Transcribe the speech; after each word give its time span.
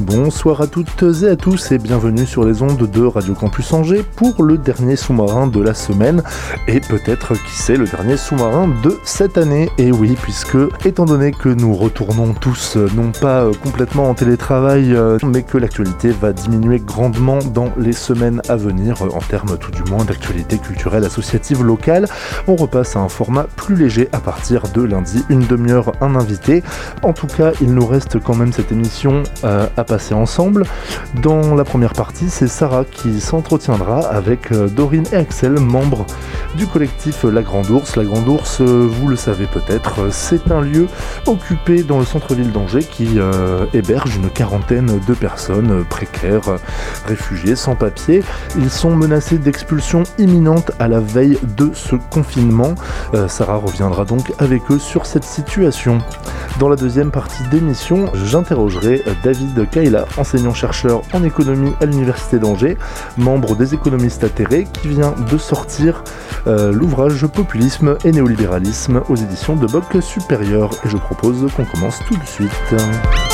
Bonsoir 0.00 0.60
à 0.60 0.68
toutes 0.68 1.02
et 1.22 1.28
à 1.28 1.34
tous 1.34 1.72
et 1.72 1.78
bienvenue 1.78 2.24
sur 2.24 2.44
les 2.44 2.62
ondes 2.62 2.88
de 2.88 3.04
Radio 3.04 3.34
Campus 3.34 3.72
Angers 3.72 4.04
pour 4.14 4.44
le 4.44 4.56
dernier 4.56 4.94
sous-marin 4.94 5.48
de 5.48 5.60
la 5.60 5.74
semaine 5.74 6.22
et 6.68 6.78
peut-être 6.78 7.34
qui 7.34 7.52
sait 7.52 7.76
le 7.76 7.84
dernier 7.84 8.16
sous-marin 8.16 8.68
de 8.84 8.96
cette 9.02 9.38
année. 9.38 9.68
Et 9.76 9.90
oui, 9.90 10.16
puisque 10.22 10.56
étant 10.84 11.04
donné 11.04 11.32
que 11.32 11.48
nous 11.48 11.74
retournons 11.74 12.32
tous 12.32 12.76
euh, 12.76 12.88
non 12.94 13.10
pas 13.10 13.42
euh, 13.42 13.52
complètement 13.60 14.08
en 14.08 14.14
télétravail 14.14 14.94
euh, 14.94 15.18
mais 15.26 15.42
que 15.42 15.58
l'actualité 15.58 16.10
va 16.10 16.32
diminuer 16.32 16.78
grandement 16.78 17.40
dans 17.52 17.72
les 17.76 17.92
semaines 17.92 18.40
à 18.48 18.54
venir 18.54 19.02
en 19.02 19.18
termes 19.18 19.58
tout 19.58 19.72
du 19.72 19.82
moins 19.90 20.04
d'actualité 20.04 20.58
culturelle 20.58 21.04
associative 21.04 21.64
locale, 21.64 22.06
on 22.46 22.54
repasse 22.54 22.94
à 22.94 23.00
un 23.00 23.08
format 23.08 23.48
plus 23.56 23.74
léger 23.74 24.08
à 24.12 24.20
partir 24.20 24.62
de 24.72 24.82
lundi, 24.82 25.24
une 25.28 25.44
demi-heure, 25.46 25.92
un 26.00 26.14
invité. 26.14 26.62
En 27.02 27.12
tout 27.12 27.26
cas, 27.26 27.50
il 27.60 27.74
nous 27.74 27.86
reste 27.86 28.20
quand 28.20 28.36
même 28.36 28.52
cette 28.52 28.70
émission 28.70 29.24
euh, 29.44 29.66
à 29.76 29.87
passer 29.88 30.14
ensemble. 30.14 30.64
Dans 31.22 31.54
la 31.54 31.64
première 31.64 31.94
partie, 31.94 32.28
c'est 32.28 32.46
Sarah 32.46 32.84
qui 32.84 33.20
s'entretiendra 33.20 34.00
avec 34.00 34.52
euh, 34.52 34.68
Dorine 34.68 35.06
et 35.12 35.16
Axel, 35.16 35.52
membres 35.52 36.06
du 36.56 36.66
collectif 36.66 37.24
La 37.24 37.42
Grande 37.42 37.70
Ourse. 37.70 37.96
La 37.96 38.04
Grande 38.04 38.28
Ourse, 38.28 38.60
euh, 38.60 38.86
vous 38.88 39.08
le 39.08 39.16
savez 39.16 39.46
peut-être, 39.46 40.02
euh, 40.02 40.08
c'est 40.10 40.50
un 40.50 40.60
lieu 40.60 40.86
occupé 41.26 41.82
dans 41.82 41.98
le 41.98 42.04
centre-ville 42.04 42.52
d'Angers 42.52 42.84
qui 42.84 43.18
héberge 43.72 44.16
une 44.16 44.28
quarantaine 44.28 45.00
de 45.06 45.14
personnes 45.14 45.84
précaires, 45.84 46.58
réfugiés, 47.06 47.56
sans 47.56 47.74
papier. 47.74 48.22
Ils 48.58 48.70
sont 48.70 48.94
menacés 48.94 49.38
d'expulsion 49.38 50.02
imminente 50.18 50.72
à 50.78 50.88
la 50.88 51.00
veille 51.00 51.38
de 51.56 51.70
ce 51.72 51.96
confinement. 52.10 52.74
Sarah 53.28 53.56
reviendra 53.56 54.04
donc 54.04 54.32
avec 54.38 54.62
eux 54.70 54.78
sur 54.78 55.06
cette 55.06 55.24
situation. 55.24 55.98
Dans 56.58 56.68
la 56.68 56.76
deuxième 56.76 57.10
partie 57.10 57.42
d'émission, 57.50 58.10
j'interrogerai 58.14 59.02
David 59.22 59.54
Kaila, 59.78 60.06
enseignant-chercheur 60.16 61.02
en 61.12 61.22
économie 61.22 61.72
à 61.80 61.86
l'Université 61.86 62.40
d'Angers, 62.40 62.76
membre 63.16 63.54
des 63.54 63.74
économistes 63.74 64.24
atterrés, 64.24 64.66
qui 64.72 64.88
vient 64.88 65.14
de 65.30 65.38
sortir 65.38 66.02
euh, 66.48 66.72
l'ouvrage 66.72 67.28
Populisme 67.28 67.96
et 68.04 68.10
néolibéralisme 68.10 69.02
aux 69.08 69.14
éditions 69.14 69.54
de 69.54 69.68
Boc 69.68 69.84
Supérieur. 70.00 70.72
Et 70.84 70.88
je 70.88 70.96
propose 70.96 71.46
qu'on 71.54 71.64
commence 71.64 72.00
tout 72.08 72.16
de 72.16 72.26
suite. 72.26 73.27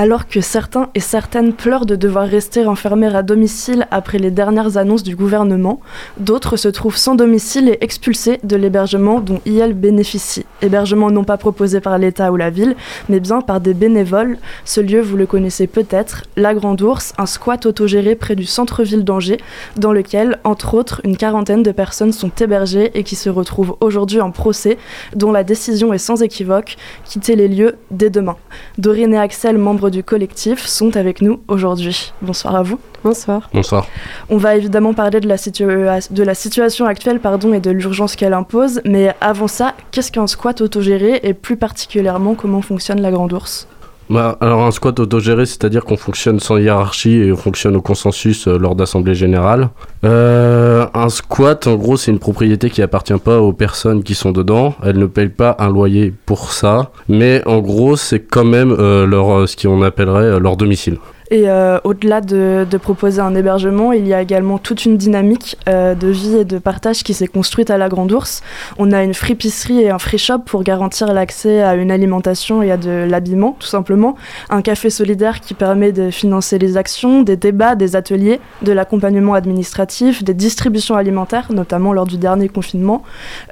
Alors 0.00 0.28
que 0.28 0.40
certains 0.40 0.90
et 0.94 1.00
certaines 1.00 1.52
pleurent 1.52 1.84
de 1.84 1.96
devoir 1.96 2.28
rester 2.28 2.64
enfermés 2.64 3.12
à 3.16 3.24
domicile 3.24 3.88
après 3.90 4.18
les 4.18 4.30
dernières 4.30 4.76
annonces 4.76 5.02
du 5.02 5.16
gouvernement, 5.16 5.80
d'autres 6.18 6.56
se 6.56 6.68
trouvent 6.68 6.96
sans 6.96 7.16
domicile 7.16 7.68
et 7.68 7.78
expulsés 7.80 8.38
de 8.44 8.54
l'hébergement 8.54 9.18
dont 9.18 9.40
IL 9.44 9.72
bénéficie. 9.72 10.46
Hébergement 10.62 11.10
non 11.10 11.24
pas 11.24 11.36
proposé 11.36 11.80
par 11.80 11.98
l'État 11.98 12.30
ou 12.30 12.36
la 12.36 12.50
ville, 12.50 12.76
mais 13.08 13.18
bien 13.18 13.40
par 13.40 13.60
des 13.60 13.74
bénévoles. 13.74 14.38
Ce 14.64 14.80
lieu, 14.80 15.00
vous 15.00 15.16
le 15.16 15.26
connaissez 15.26 15.66
peut-être, 15.66 16.22
La 16.36 16.54
Grande 16.54 16.80
Ourse, 16.80 17.12
un 17.18 17.26
squat 17.26 17.66
autogéré 17.66 18.14
près 18.14 18.36
du 18.36 18.44
centre-ville 18.44 19.02
d'Angers, 19.02 19.40
dans 19.78 19.92
lequel, 19.92 20.38
entre 20.44 20.74
autres, 20.74 21.00
une 21.02 21.16
quarantaine 21.16 21.64
de 21.64 21.72
personnes 21.72 22.12
sont 22.12 22.30
hébergées 22.40 22.92
et 22.94 23.02
qui 23.02 23.16
se 23.16 23.30
retrouvent 23.30 23.76
aujourd'hui 23.80 24.20
en 24.20 24.30
procès, 24.30 24.78
dont 25.16 25.32
la 25.32 25.42
décision 25.42 25.92
est 25.92 25.98
sans 25.98 26.22
équivoque, 26.22 26.76
quitter 27.04 27.34
les 27.34 27.48
lieux 27.48 27.74
dès 27.90 28.10
demain. 28.10 28.36
Dorine 28.78 29.12
et 29.12 29.18
Axel, 29.18 29.58
membres 29.58 29.87
du 29.90 30.02
collectif, 30.04 30.66
sont 30.66 30.96
avec 30.96 31.22
nous 31.22 31.40
aujourd'hui. 31.48 32.12
Bonsoir 32.22 32.56
à 32.56 32.62
vous. 32.62 32.78
Bonsoir. 33.04 33.48
Bonsoir. 33.54 33.86
On 34.28 34.36
va 34.36 34.56
évidemment 34.56 34.92
parler 34.92 35.20
de 35.20 35.28
la, 35.28 35.36
situa- 35.36 36.12
de 36.12 36.22
la 36.22 36.34
situation 36.34 36.86
actuelle 36.86 37.20
pardon, 37.20 37.52
et 37.54 37.60
de 37.60 37.70
l'urgence 37.70 38.16
qu'elle 38.16 38.34
impose, 38.34 38.80
mais 38.84 39.14
avant 39.20 39.48
ça, 39.48 39.74
qu'est-ce 39.90 40.10
qu'un 40.10 40.26
squat 40.26 40.60
autogéré 40.60 41.20
et 41.22 41.34
plus 41.34 41.56
particulièrement 41.56 42.34
comment 42.34 42.62
fonctionne 42.62 43.00
la 43.00 43.10
Grande 43.10 43.32
Ourse? 43.32 43.68
Bah, 44.10 44.38
alors 44.40 44.62
un 44.62 44.70
squat 44.70 44.98
autogéré, 45.00 45.44
c'est-à-dire 45.44 45.84
qu'on 45.84 45.98
fonctionne 45.98 46.40
sans 46.40 46.56
hiérarchie 46.56 47.16
et 47.16 47.32
on 47.32 47.36
fonctionne 47.36 47.76
au 47.76 47.82
consensus 47.82 48.48
euh, 48.48 48.58
lors 48.58 48.74
d'assemblées 48.74 49.14
générales. 49.14 49.68
Euh, 50.04 50.86
un 50.94 51.08
squat, 51.10 51.66
en 51.66 51.74
gros, 51.76 51.96
c'est 51.96 52.10
une 52.10 52.18
propriété 52.18 52.70
qui 52.70 52.80
appartient 52.80 53.18
pas 53.22 53.38
aux 53.38 53.52
personnes 53.52 54.02
qui 54.02 54.14
sont 54.14 54.32
dedans. 54.32 54.74
Elles 54.82 54.98
ne 54.98 55.06
payent 55.06 55.28
pas 55.28 55.56
un 55.58 55.68
loyer 55.68 56.14
pour 56.24 56.52
ça, 56.52 56.90
mais 57.08 57.42
en 57.46 57.58
gros, 57.58 57.96
c'est 57.96 58.20
quand 58.20 58.44
même 58.44 58.74
euh, 58.78 59.06
leur, 59.06 59.40
euh, 59.40 59.46
ce 59.46 59.56
qu'on 59.56 59.82
appellerait 59.82 60.40
leur 60.40 60.56
domicile. 60.56 60.98
Et 61.30 61.48
euh, 61.48 61.78
au-delà 61.84 62.20
de, 62.20 62.66
proposer 62.78 63.20
un 63.20 63.34
hébergement, 63.34 63.92
il 63.92 64.06
y 64.06 64.14
a 64.14 64.22
également 64.22 64.58
toute 64.58 64.84
une 64.84 64.96
dynamique 64.96 65.58
euh, 65.68 65.94
de 65.94 66.08
vie 66.08 66.36
et 66.36 66.44
de 66.44 66.58
partage 66.58 67.02
qui 67.02 67.12
s'est 67.12 67.26
construite 67.26 67.70
à 67.70 67.76
la 67.76 67.88
Grande 67.88 68.12
Ourse. 68.12 68.42
On 68.78 68.92
a 68.92 69.02
une 69.02 69.14
fripisserie 69.14 69.80
et 69.80 69.90
un 69.90 69.98
free 69.98 70.16
shop 70.16 70.40
pour 70.46 70.62
garantir 70.62 71.12
l'accès 71.12 71.60
à 71.60 71.74
une 71.74 71.90
alimentation 71.90 72.62
et 72.62 72.70
à 72.70 72.76
de 72.76 73.06
l'habillement, 73.08 73.56
tout 73.58 73.66
simplement. 73.66 74.16
Un 74.48 74.62
café 74.62 74.90
solidaire 74.90 75.40
qui 75.40 75.54
permet 75.54 75.92
de 75.92 76.10
financer 76.10 76.58
les 76.58 76.76
actions, 76.76 77.22
des 77.22 77.36
débats, 77.36 77.74
des 77.74 77.96
ateliers, 77.96 78.40
de 78.62 78.72
l'accompagnement 78.72 79.34
administratif, 79.34 80.24
des 80.24 80.34
distributions 80.34 80.94
alimentaires, 80.94 81.48
notamment 81.52 81.92
lors 81.92 82.06
du 82.06 82.16
dernier 82.16 82.48
confinement. 82.48 83.02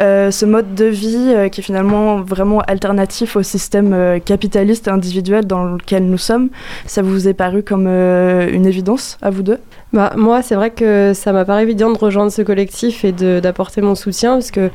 Euh, 0.00 0.30
ce 0.30 0.46
mode 0.46 0.74
de 0.74 0.86
vie 0.86 1.34
qui 1.50 1.60
est 1.60 1.64
finalement 1.64 2.22
vraiment 2.22 2.60
alternatif 2.60 3.36
au 3.36 3.42
système 3.42 4.20
capitaliste 4.24 4.88
individuel 4.88 5.46
dans 5.46 5.64
lequel 5.64 6.06
nous 6.06 6.18
sommes, 6.18 6.48
ça 6.86 7.02
vous 7.02 7.28
est 7.28 7.34
paru 7.34 7.62
comme 7.66 7.86
euh, 7.86 8.48
une 8.50 8.66
évidence 8.66 9.18
à 9.20 9.30
vous 9.30 9.42
deux? 9.42 9.58
Bah, 9.92 10.12
moi, 10.16 10.42
c'est 10.42 10.54
vrai 10.54 10.70
que 10.70 11.12
ça 11.14 11.32
m'a 11.32 11.44
paru 11.44 11.62
évident 11.62 11.92
de 11.92 11.98
rejoindre 11.98 12.32
ce 12.32 12.42
collectif 12.42 13.04
et 13.04 13.12
d'apporter 13.12 13.80
mon 13.82 13.94
soutien 13.94 14.34
parce 14.34 14.50
que 14.50 14.70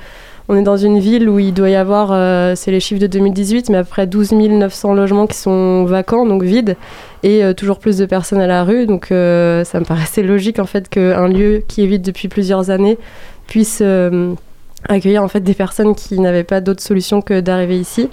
on 0.49 0.55
est 0.55 0.63
dans 0.63 0.77
une 0.77 0.99
ville 0.99 1.29
où 1.29 1.39
il 1.39 1.53
doit 1.53 1.69
y 1.69 1.75
avoir, 1.75 2.09
euh, 2.11 2.55
c'est 2.55 2.71
les 2.71 2.79
chiffres 2.79 2.99
de 2.99 3.07
2018, 3.07 3.69
mais 3.69 3.77
à 3.77 3.83
peu 3.83 3.89
près 3.89 4.07
12 4.07 4.33
900 4.33 4.93
logements 4.93 5.25
qui 5.25 5.37
sont 5.37 5.85
vacants, 5.85 6.25
donc 6.25 6.43
vides, 6.43 6.75
et 7.23 7.43
euh, 7.43 7.53
toujours 7.53 7.79
plus 7.79 7.97
de 7.97 8.05
personnes 8.05 8.41
à 8.41 8.47
la 8.47 8.63
rue. 8.63 8.85
Donc 8.85 9.07
ça 9.07 9.13
me 9.79 9.85
paraissait 9.85 10.23
logique 10.23 10.59
en 10.59 10.65
fait 10.65 10.89
qu'un 10.89 11.27
lieu 11.27 11.63
qui 11.67 11.83
est 11.83 11.87
vide 11.87 12.01
depuis 12.01 12.27
plusieurs 12.27 12.69
années 12.69 12.97
puisse 13.47 13.81
accueillir 14.89 15.23
en 15.23 15.27
fait 15.27 15.41
des 15.41 15.53
personnes 15.53 15.95
qui 15.95 16.19
n'avaient 16.19 16.43
pas 16.43 16.59
d'autre 16.59 16.81
solution 16.81 17.21
que 17.21 17.39
d'arriver 17.39 17.79
ici. 17.79 18.09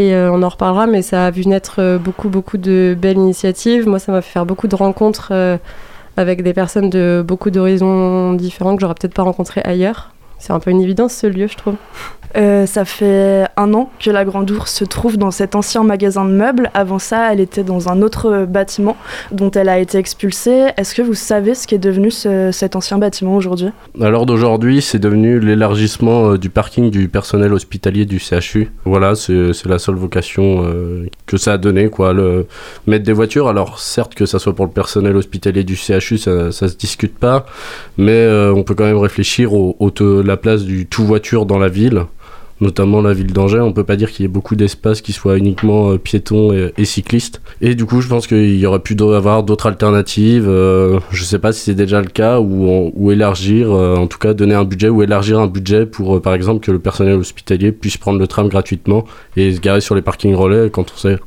Et 0.00 0.14
euh, 0.14 0.32
on 0.32 0.42
en 0.42 0.48
reparlera, 0.48 0.86
mais 0.86 1.02
ça 1.02 1.26
a 1.26 1.30
vu 1.30 1.44
naître 1.44 1.74
euh, 1.78 1.98
beaucoup, 1.98 2.30
beaucoup 2.30 2.56
de 2.56 2.96
belles 2.98 3.18
initiatives. 3.18 3.86
Moi, 3.86 3.98
ça 3.98 4.12
m'a 4.12 4.22
fait 4.22 4.32
faire 4.32 4.46
beaucoup 4.46 4.66
de 4.66 4.74
rencontres 4.74 5.28
euh, 5.30 5.58
avec 6.16 6.42
des 6.42 6.54
personnes 6.54 6.88
de 6.88 7.22
beaucoup 7.22 7.50
d'horizons 7.50 8.32
différents 8.32 8.76
que 8.76 8.80
j'aurais 8.80 8.94
peut-être 8.94 9.12
pas 9.12 9.24
rencontrés 9.24 9.60
ailleurs. 9.62 10.14
C'est 10.38 10.54
un 10.54 10.58
peu 10.58 10.70
une 10.70 10.80
évidence 10.80 11.12
ce 11.12 11.26
lieu, 11.26 11.48
je 11.48 11.56
trouve. 11.58 11.74
Euh, 12.36 12.64
ça 12.66 12.84
fait 12.84 13.44
un 13.56 13.74
an 13.74 13.90
que 13.98 14.10
la 14.10 14.24
Grande 14.24 14.50
Ourse 14.50 14.72
se 14.72 14.84
trouve 14.84 15.16
dans 15.18 15.30
cet 15.32 15.54
ancien 15.56 15.82
magasin 15.82 16.24
de 16.24 16.30
meubles. 16.30 16.70
Avant 16.74 16.98
ça, 17.00 17.32
elle 17.32 17.40
était 17.40 17.64
dans 17.64 17.88
un 17.88 18.02
autre 18.02 18.46
bâtiment 18.48 18.96
dont 19.32 19.50
elle 19.50 19.68
a 19.68 19.78
été 19.80 19.98
expulsée. 19.98 20.68
Est-ce 20.76 20.94
que 20.94 21.02
vous 21.02 21.14
savez 21.14 21.54
ce 21.54 21.66
qui 21.66 21.74
est 21.74 21.78
devenu 21.78 22.10
ce- 22.10 22.50
cet 22.52 22.76
ancien 22.76 22.98
bâtiment 22.98 23.34
aujourd'hui? 23.36 23.70
L'heure 23.98 24.26
d'aujourd'hui, 24.26 24.80
c'est 24.80 24.98
devenu 25.00 25.40
l'élargissement 25.40 26.30
euh, 26.32 26.38
du 26.38 26.50
parking 26.50 26.90
du 26.90 27.08
personnel 27.08 27.52
hospitalier 27.52 28.04
du 28.06 28.18
CHU. 28.20 28.70
Voilà, 28.84 29.14
c'est 29.16 29.66
la 29.66 29.78
seule 29.78 29.96
vocation 29.96 30.62
euh, 30.64 31.06
que 31.26 31.36
ça 31.36 31.54
a 31.54 31.58
donné, 31.58 31.88
quoi. 31.88 32.12
Le, 32.12 32.46
mettre 32.86 33.04
des 33.04 33.12
voitures, 33.12 33.48
alors 33.48 33.80
certes 33.80 34.14
que 34.14 34.26
ça 34.26 34.38
soit 34.38 34.54
pour 34.54 34.66
le 34.66 34.70
personnel 34.72 35.16
hospitalier 35.16 35.64
du 35.64 35.74
CHU, 35.76 36.18
ça, 36.18 36.52
ça 36.52 36.68
se 36.68 36.76
discute 36.76 37.16
pas, 37.18 37.44
mais 37.98 38.28
on 38.54 38.62
peut 38.62 38.74
quand 38.74 38.84
même 38.84 38.98
réfléchir 38.98 39.52
au, 39.52 39.76
au 39.78 39.90
la 40.22 40.36
place 40.36 40.62
du 40.64 40.86
tout 40.86 41.04
voiture 41.04 41.46
dans 41.46 41.58
la 41.58 41.68
ville. 41.68 42.04
Notamment 42.60 43.00
la 43.00 43.14
ville 43.14 43.32
d'Angers, 43.32 43.60
on 43.60 43.72
peut 43.72 43.84
pas 43.84 43.96
dire 43.96 44.10
qu'il 44.10 44.22
y 44.22 44.26
ait 44.26 44.28
beaucoup 44.28 44.54
d'espace 44.54 45.00
qui 45.00 45.12
soit 45.12 45.38
uniquement 45.38 45.92
euh, 45.92 45.98
piéton 45.98 46.52
et, 46.52 46.72
et 46.76 46.84
cycliste. 46.84 47.40
Et 47.62 47.74
du 47.74 47.86
coup, 47.86 48.02
je 48.02 48.08
pense 48.08 48.26
qu'il 48.26 48.58
y 48.58 48.66
aurait 48.66 48.80
pu 48.80 48.96
avoir 49.00 49.42
d'autres 49.42 49.66
alternatives. 49.66 50.46
euh, 50.46 51.00
je 51.10 51.24
sais 51.24 51.38
pas 51.38 51.52
si 51.52 51.62
c'est 51.62 51.74
déjà 51.74 52.00
le 52.00 52.08
cas 52.08 52.38
ou, 52.38 53.10
élargir, 53.10 53.72
euh, 53.72 53.96
en 53.96 54.06
tout 54.06 54.18
cas 54.18 54.34
donner 54.34 54.54
un 54.54 54.64
budget 54.64 54.88
ou 54.90 55.02
élargir 55.02 55.40
un 55.40 55.46
budget 55.46 55.86
pour, 55.86 56.20
par 56.20 56.34
exemple, 56.34 56.64
que 56.64 56.70
le 56.70 56.78
personnel 56.78 57.14
hospitalier 57.14 57.72
puisse 57.72 57.96
prendre 57.96 58.18
le 58.18 58.26
tram 58.26 58.48
gratuitement 58.48 59.04
et 59.36 59.54
se 59.54 59.60
garer 59.60 59.80
sur 59.80 59.94
les 59.94 60.02
parkings 60.02 60.34
relais 60.34 60.70
quand 60.70 60.92
on 60.94 60.98
sait 60.98 61.18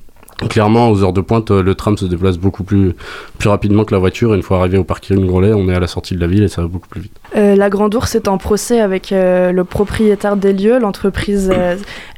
Clairement, 0.49 0.89
aux 0.89 1.03
heures 1.03 1.13
de 1.13 1.21
pointe, 1.21 1.51
euh, 1.51 1.63
le 1.63 1.75
tram 1.75 1.97
se 1.97 2.05
déplace 2.05 2.37
beaucoup 2.37 2.63
plus, 2.63 2.95
rapidement 3.43 3.83
que 3.83 3.93
la 3.93 3.99
voiture. 3.99 4.33
Une 4.33 4.41
fois 4.41 4.59
arrivé 4.59 4.77
au 4.77 4.83
parking 4.83 5.25
Grolet, 5.25 5.53
on 5.53 5.69
est 5.69 5.75
à 5.75 5.79
la 5.79 5.87
sortie 5.87 6.15
de 6.15 6.21
la 6.21 6.27
ville 6.27 6.43
et 6.43 6.47
ça 6.47 6.61
va 6.61 6.67
beaucoup 6.67 6.87
plus 6.87 7.01
vite. 7.01 7.13
Euh, 7.35 7.55
la 7.55 7.69
Grande 7.69 7.93
Ourse 7.95 8.15
est 8.15 8.27
en 8.27 8.37
procès 8.37 8.79
avec 8.79 9.11
euh, 9.11 9.51
le 9.51 9.63
propriétaire 9.63 10.37
des 10.37 10.53
lieux, 10.53 10.79
l'entreprise 10.79 11.51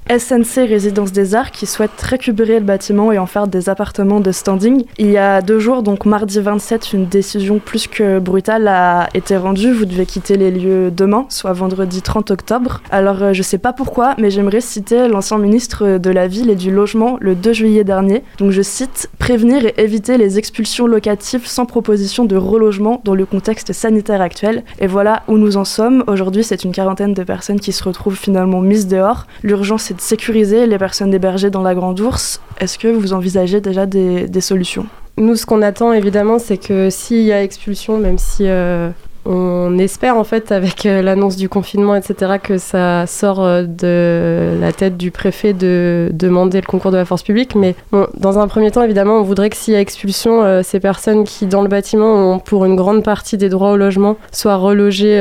SNC 0.08 0.68
Résidence 0.68 1.12
des 1.12 1.34
Arts, 1.34 1.50
qui 1.50 1.66
souhaite 1.66 2.00
récupérer 2.00 2.60
le 2.60 2.66
bâtiment 2.66 3.12
et 3.12 3.18
en 3.18 3.26
faire 3.26 3.48
des 3.48 3.70
appartements 3.70 4.20
de 4.20 4.32
standing. 4.32 4.86
Il 5.00 5.10
y 5.10 5.18
a 5.18 5.42
deux 5.42 5.58
jours, 5.58 5.82
donc 5.82 6.06
mardi 6.06 6.40
27, 6.40 6.94
une 6.94 7.08
décision 7.08 7.58
plus 7.58 7.88
que 7.88 8.20
brutale 8.20 8.68
a 8.68 9.10
été 9.16 9.36
rendue. 9.36 9.72
Vous 9.72 9.86
devez 9.86 10.06
quitter 10.06 10.38
les 10.38 10.52
lieux 10.52 10.92
demain, 10.92 11.26
soit 11.30 11.54
vendredi 11.54 12.04
30 12.04 12.30
octobre. 12.30 12.82
Alors, 12.92 13.24
euh, 13.24 13.34
je 13.34 13.42
sais 13.42 13.58
pas 13.58 13.74
pourquoi, 13.74 14.14
mais 14.20 14.30
j'aimerais 14.30 14.62
citer 14.62 15.08
l'ancien 15.08 15.40
ministre 15.40 15.98
de 15.98 16.10
la 16.12 16.28
Ville 16.28 16.52
et 16.52 16.56
du 16.56 16.70
Logement 16.70 17.18
le 17.20 17.34
2 17.34 17.54
juillet 17.54 17.84
dernier. 17.84 18.24
Donc, 18.38 18.52
je 18.52 18.62
cite 18.62 19.10
Prévenir 19.18 19.66
et 19.66 19.74
éviter 19.78 20.20
les 20.20 20.38
expulsions 20.38 20.86
locatives 20.86 21.48
sans 21.48 21.66
proposition 21.66 22.26
de 22.26 22.36
relogement 22.36 23.02
dans 23.04 23.16
le 23.16 23.26
contexte 23.26 23.74
sanitaire 23.74 24.22
actuel. 24.22 24.64
Et 24.78 24.86
voilà 24.86 25.24
où 25.28 25.40
nous 25.40 25.58
en 25.58 25.66
sommes. 25.66 26.04
Aujourd'hui, 26.06 26.44
c'est 26.44 26.64
une 26.64 26.72
quarantaine 26.72 27.16
de 27.16 27.24
personnes 27.24 27.60
qui 27.60 27.72
se 27.72 27.84
retrouvent 27.84 28.16
finalement 28.16 28.62
mises 28.62 28.88
dehors. 28.88 29.26
L'urgence 29.42 29.90
est 29.90 29.95
sécuriser 30.02 30.68
les 30.68 30.78
personnes 30.78 31.14
hébergées 31.14 31.50
dans 31.50 31.62
la 31.62 31.76
Grande 31.76 32.00
Ourse. 32.00 32.42
Est-ce 32.60 32.78
que 32.78 32.88
vous 32.88 33.14
envisagez 33.14 33.62
déjà 33.62 33.86
des, 33.86 34.42
solutions? 34.42 34.86
Nous, 35.18 35.36
ce 35.36 35.46
qu'on 35.46 35.62
attend 35.62 35.94
évidemment, 35.94 36.40
c'est 36.40 36.58
que 36.58 36.90
s'il 36.90 37.22
y 37.22 37.32
a 37.32 37.42
expulsion, 37.42 37.98
même 37.98 38.18
si 38.18 38.44
euh, 38.48 38.90
on 39.26 39.78
espère 39.78 40.18
en 40.18 40.26
fait 40.26 40.52
avec 40.52 40.86
euh, 40.86 41.02
l'annonce 41.02 41.38
du 41.38 41.48
confinement, 41.48 41.96
etc., 41.96 42.34
que 42.44 42.58
ça 42.58 43.08
sort 43.08 43.42
euh, 43.42 43.64
de 43.64 44.60
la 44.60 44.74
tête 44.74 44.98
du 44.98 45.12
préfet 45.12 45.54
de 45.54 46.10
demander 46.14 46.60
le 46.60 46.68
concours 46.68 46.92
de 46.92 46.98
la 46.98 47.06
force 47.06 47.24
publique. 47.24 47.56
Mais 47.56 47.76
dans 48.18 48.40
un 48.40 48.48
premier 48.48 48.72
temps, 48.72 48.84
évidemment, 48.84 49.20
on 49.20 49.24
voudrait 49.24 49.50
que 49.50 49.56
s'il 49.56 49.74
y 49.74 49.78
a 49.78 49.82
expulsion, 49.82 50.62
ces 50.64 50.80
personnes 50.80 51.24
qui, 51.24 51.46
dans 51.46 51.62
le 51.62 51.70
bâtiment, 51.70 52.34
ont 52.34 52.40
pour 52.40 52.66
une 52.66 52.76
grande 52.76 53.04
partie 53.04 53.38
des 53.38 53.50
droits 53.50 53.72
au 53.72 53.78
logement, 53.78 54.18
soient 54.32 54.58
relogées. 54.58 55.18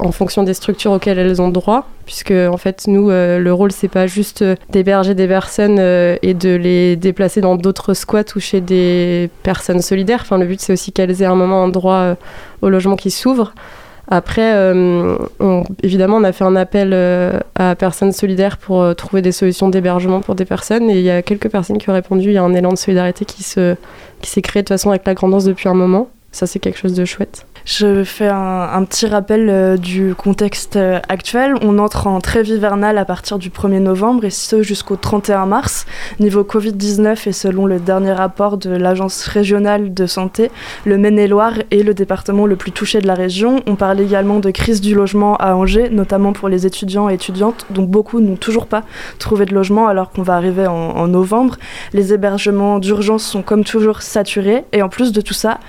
En 0.00 0.12
fonction 0.12 0.42
des 0.42 0.54
structures 0.54 0.92
auxquelles 0.92 1.18
elles 1.18 1.40
ont 1.40 1.48
droit, 1.48 1.88
puisque 2.04 2.32
en 2.32 2.56
fait 2.56 2.84
nous 2.88 3.10
euh, 3.10 3.38
le 3.38 3.52
rôle 3.52 3.70
c'est 3.70 3.88
pas 3.88 4.06
juste 4.06 4.42
euh, 4.42 4.56
d'héberger 4.70 5.14
des 5.14 5.28
personnes 5.28 5.78
euh, 5.78 6.16
et 6.22 6.34
de 6.34 6.54
les 6.54 6.96
déplacer 6.96 7.40
dans 7.40 7.54
d'autres 7.54 7.94
squats 7.94 8.24
ou 8.34 8.40
chez 8.40 8.60
des 8.60 9.30
personnes 9.42 9.82
solidaires. 9.82 10.20
Enfin 10.22 10.38
le 10.38 10.46
but 10.46 10.60
c'est 10.60 10.72
aussi 10.72 10.92
qu'elles 10.92 11.22
aient 11.22 11.26
un 11.26 11.36
moment 11.36 11.62
un 11.62 11.68
droit 11.68 12.16
au 12.62 12.68
logement 12.68 12.96
qui 12.96 13.10
s'ouvre. 13.10 13.54
Après, 14.06 14.52
évidemment, 15.82 16.18
on 16.18 16.24
a 16.24 16.32
fait 16.32 16.44
un 16.44 16.56
appel 16.56 16.92
à 17.54 17.74
personnes 17.74 18.12
solidaires 18.12 18.58
pour 18.58 18.94
trouver 18.96 19.22
des 19.22 19.32
solutions 19.32 19.70
d'hébergement 19.70 20.20
pour 20.20 20.34
des 20.34 20.44
personnes. 20.44 20.90
Et 20.90 20.98
il 20.98 21.04
y 21.04 21.10
a 21.10 21.22
quelques 21.22 21.48
personnes 21.48 21.78
qui 21.78 21.88
ont 21.88 21.94
répondu. 21.94 22.28
Il 22.28 22.34
y 22.34 22.36
a 22.36 22.42
un 22.42 22.52
élan 22.52 22.72
de 22.72 22.76
solidarité 22.76 23.24
qui 23.24 23.42
se 23.42 23.76
qui 24.20 24.28
s'est 24.28 24.42
créé 24.42 24.62
de 24.62 24.66
toute 24.66 24.74
façon 24.74 24.90
avec 24.90 25.06
la 25.06 25.14
Grandance 25.14 25.44
depuis 25.44 25.70
un 25.70 25.74
moment. 25.74 26.10
Ça, 26.32 26.46
c'est 26.46 26.58
quelque 26.58 26.78
chose 26.78 26.92
de 26.92 27.06
chouette. 27.06 27.46
Je 27.64 28.04
fais 28.04 28.28
un, 28.28 28.84
petit 28.84 29.06
rappel 29.06 29.48
euh, 29.48 29.78
du 29.78 30.14
contexte 30.14 30.76
euh, 30.76 31.00
actuel. 31.08 31.54
On 31.62 31.78
entre 31.78 32.06
en 32.06 32.20
trêve 32.20 32.46
hivernale 32.46 32.98
à 32.98 33.06
partir 33.06 33.38
du 33.38 33.48
1er 33.48 33.78
novembre 33.78 34.26
et 34.26 34.30
ce 34.30 34.62
jusqu'au 34.62 34.96
31 34.96 35.46
mars. 35.46 35.86
Niveau 36.20 36.42
Covid-19 36.42 37.26
et 37.26 37.32
selon 37.32 37.64
le 37.64 37.80
dernier 37.80 38.12
rapport 38.12 38.58
de 38.58 38.68
l'Agence 38.68 39.24
régionale 39.24 39.94
de 39.94 40.04
santé, 40.04 40.50
le 40.84 40.98
Maine-et-Loire 40.98 41.54
est 41.70 41.82
le 41.82 41.94
département 41.94 42.44
le 42.44 42.56
plus 42.56 42.70
touché 42.70 43.00
de 43.00 43.06
la 43.06 43.14
région. 43.14 43.62
On 43.66 43.76
parle 43.76 43.98
également 43.98 44.40
de 44.40 44.50
crise 44.50 44.82
du 44.82 44.94
logement 44.94 45.38
à 45.38 45.54
Angers, 45.54 45.88
notamment 45.88 46.34
pour 46.34 46.50
les 46.50 46.66
étudiants 46.66 47.08
et 47.08 47.14
étudiantes, 47.14 47.64
dont 47.70 47.84
beaucoup 47.84 48.20
n'ont 48.20 48.36
toujours 48.36 48.66
pas 48.66 48.82
trouvé 49.18 49.46
de 49.46 49.54
logement 49.54 49.88
alors 49.88 50.10
qu'on 50.10 50.22
va 50.22 50.34
arriver 50.34 50.66
en 50.66 51.08
novembre. 51.08 51.56
Les 51.94 52.12
hébergements 52.12 52.78
d'urgence 52.78 53.24
sont 53.24 53.40
comme 53.40 53.64
toujours 53.64 54.02
saturés 54.02 54.64
et 54.72 54.82
en 54.82 54.90
plus 54.90 55.12
de 55.12 55.22
tout 55.22 55.32
ça, 55.32 55.60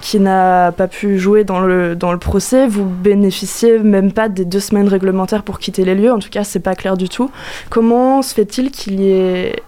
qui 0.00 0.18
n'a 0.18 0.72
pas 0.72 0.88
pu 0.88 1.16
jouer 1.20 1.43
dans 1.44 1.60
le, 1.60 1.94
dans 1.94 2.12
le 2.12 2.18
procès, 2.18 2.66
vous 2.66 2.84
bénéficiez 2.84 3.78
même 3.78 4.12
pas 4.12 4.28
des 4.28 4.44
deux 4.44 4.60
semaines 4.60 4.88
réglementaires 4.88 5.42
pour 5.42 5.58
quitter 5.58 5.84
les 5.84 5.94
lieux. 5.94 6.12
En 6.12 6.18
tout 6.18 6.30
cas, 6.30 6.44
c'est 6.44 6.60
pas 6.60 6.74
clair 6.74 6.96
du 6.96 7.08
tout. 7.08 7.30
Comment 7.70 8.22
se 8.22 8.34
fait-il 8.34 8.70
qu'il 8.70 9.00
y 9.00 9.10
ait 9.10 9.62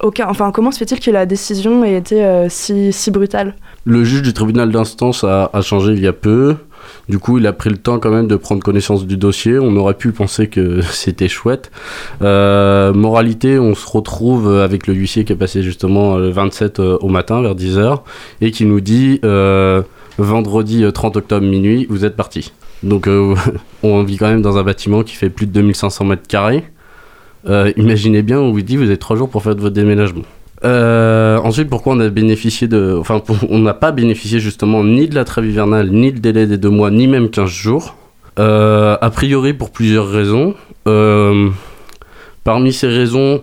aucun, 0.00 0.28
enfin, 0.28 0.52
comment 0.52 0.70
se 0.70 0.78
fait-il 0.78 1.00
que 1.00 1.10
la 1.10 1.26
décision 1.26 1.84
ait 1.84 1.96
été 1.96 2.24
euh, 2.24 2.48
si, 2.48 2.92
si 2.92 3.10
brutale? 3.10 3.54
Le 3.84 4.04
juge 4.04 4.22
du 4.22 4.32
tribunal 4.32 4.70
d'instance 4.70 5.24
a, 5.24 5.50
changé 5.62 5.92
il 5.92 6.00
y 6.00 6.06
a 6.06 6.12
peu. 6.12 6.56
Du 7.08 7.18
coup, 7.18 7.38
il 7.38 7.46
a 7.46 7.52
pris 7.52 7.70
le 7.70 7.76
temps 7.76 7.98
quand 7.98 8.10
même 8.10 8.28
de 8.28 8.36
prendre 8.36 8.62
connaissance 8.62 9.06
du 9.06 9.16
dossier. 9.16 9.58
On 9.58 9.76
aurait 9.76 9.94
pu 9.94 10.12
penser 10.12 10.46
que 10.46 10.80
c'était 10.90 11.28
chouette. 11.28 11.70
Euh, 12.22 12.92
moralité, 12.92 13.58
on 13.58 13.74
se 13.74 13.88
retrouve 13.88 14.58
avec 14.58 14.86
le 14.86 14.94
huissier 14.94 15.24
qui 15.24 15.32
est 15.32 15.36
passé 15.36 15.62
justement 15.62 16.16
le 16.16 16.30
27 16.30 16.78
euh, 16.78 16.98
au 17.00 17.08
matin 17.08 17.42
vers 17.42 17.54
10h 17.54 18.00
et 18.40 18.50
qui 18.52 18.66
nous 18.66 18.80
dit 18.80 19.20
vendredi 20.18 20.84
euh, 20.84 20.90
30 20.90 21.16
octobre 21.16 21.46
minuit, 21.46 21.86
vous 21.88 22.04
êtes 22.04 22.16
parti. 22.16 22.52
Donc 22.82 23.06
euh, 23.06 23.34
on 23.82 24.02
vit 24.02 24.16
quand 24.16 24.28
même 24.28 24.42
dans 24.42 24.58
un 24.58 24.62
bâtiment 24.62 25.02
qui 25.02 25.14
fait 25.14 25.30
plus 25.30 25.46
de 25.46 25.52
2500 25.52 26.04
mètres 26.04 26.26
carrés. 26.28 26.64
Euh, 27.48 27.72
imaginez 27.76 28.22
bien, 28.22 28.40
on 28.40 28.52
vous 28.52 28.62
dit 28.62 28.76
vous 28.76 28.84
avez 28.84 28.96
trois 28.96 29.16
jours 29.16 29.30
pour 29.30 29.42
faire 29.42 29.54
votre 29.54 29.74
déménagement. 29.74 30.24
Euh, 30.64 31.38
ensuite, 31.38 31.70
pourquoi 31.70 31.94
on 31.94 32.00
a 32.00 32.08
bénéficié 32.08 32.66
de. 32.68 32.96
Enfin, 32.98 33.22
on 33.48 33.58
n'a 33.58 33.74
pas 33.74 33.92
bénéficié 33.92 34.40
justement 34.40 34.84
ni 34.84 35.08
de 35.08 35.14
la 35.14 35.24
trêve 35.24 35.46
hivernale, 35.46 35.90
ni 35.90 36.10
le 36.10 36.18
délai 36.18 36.46
des 36.46 36.58
deux 36.58 36.70
mois, 36.70 36.90
ni 36.90 37.06
même 37.06 37.30
15 37.30 37.48
jours. 37.48 37.96
Euh, 38.38 38.96
a 39.00 39.10
priori, 39.10 39.52
pour 39.52 39.70
plusieurs 39.70 40.08
raisons. 40.08 40.54
Euh, 40.86 41.48
parmi 42.44 42.72
ces 42.72 42.88
raisons, 42.88 43.42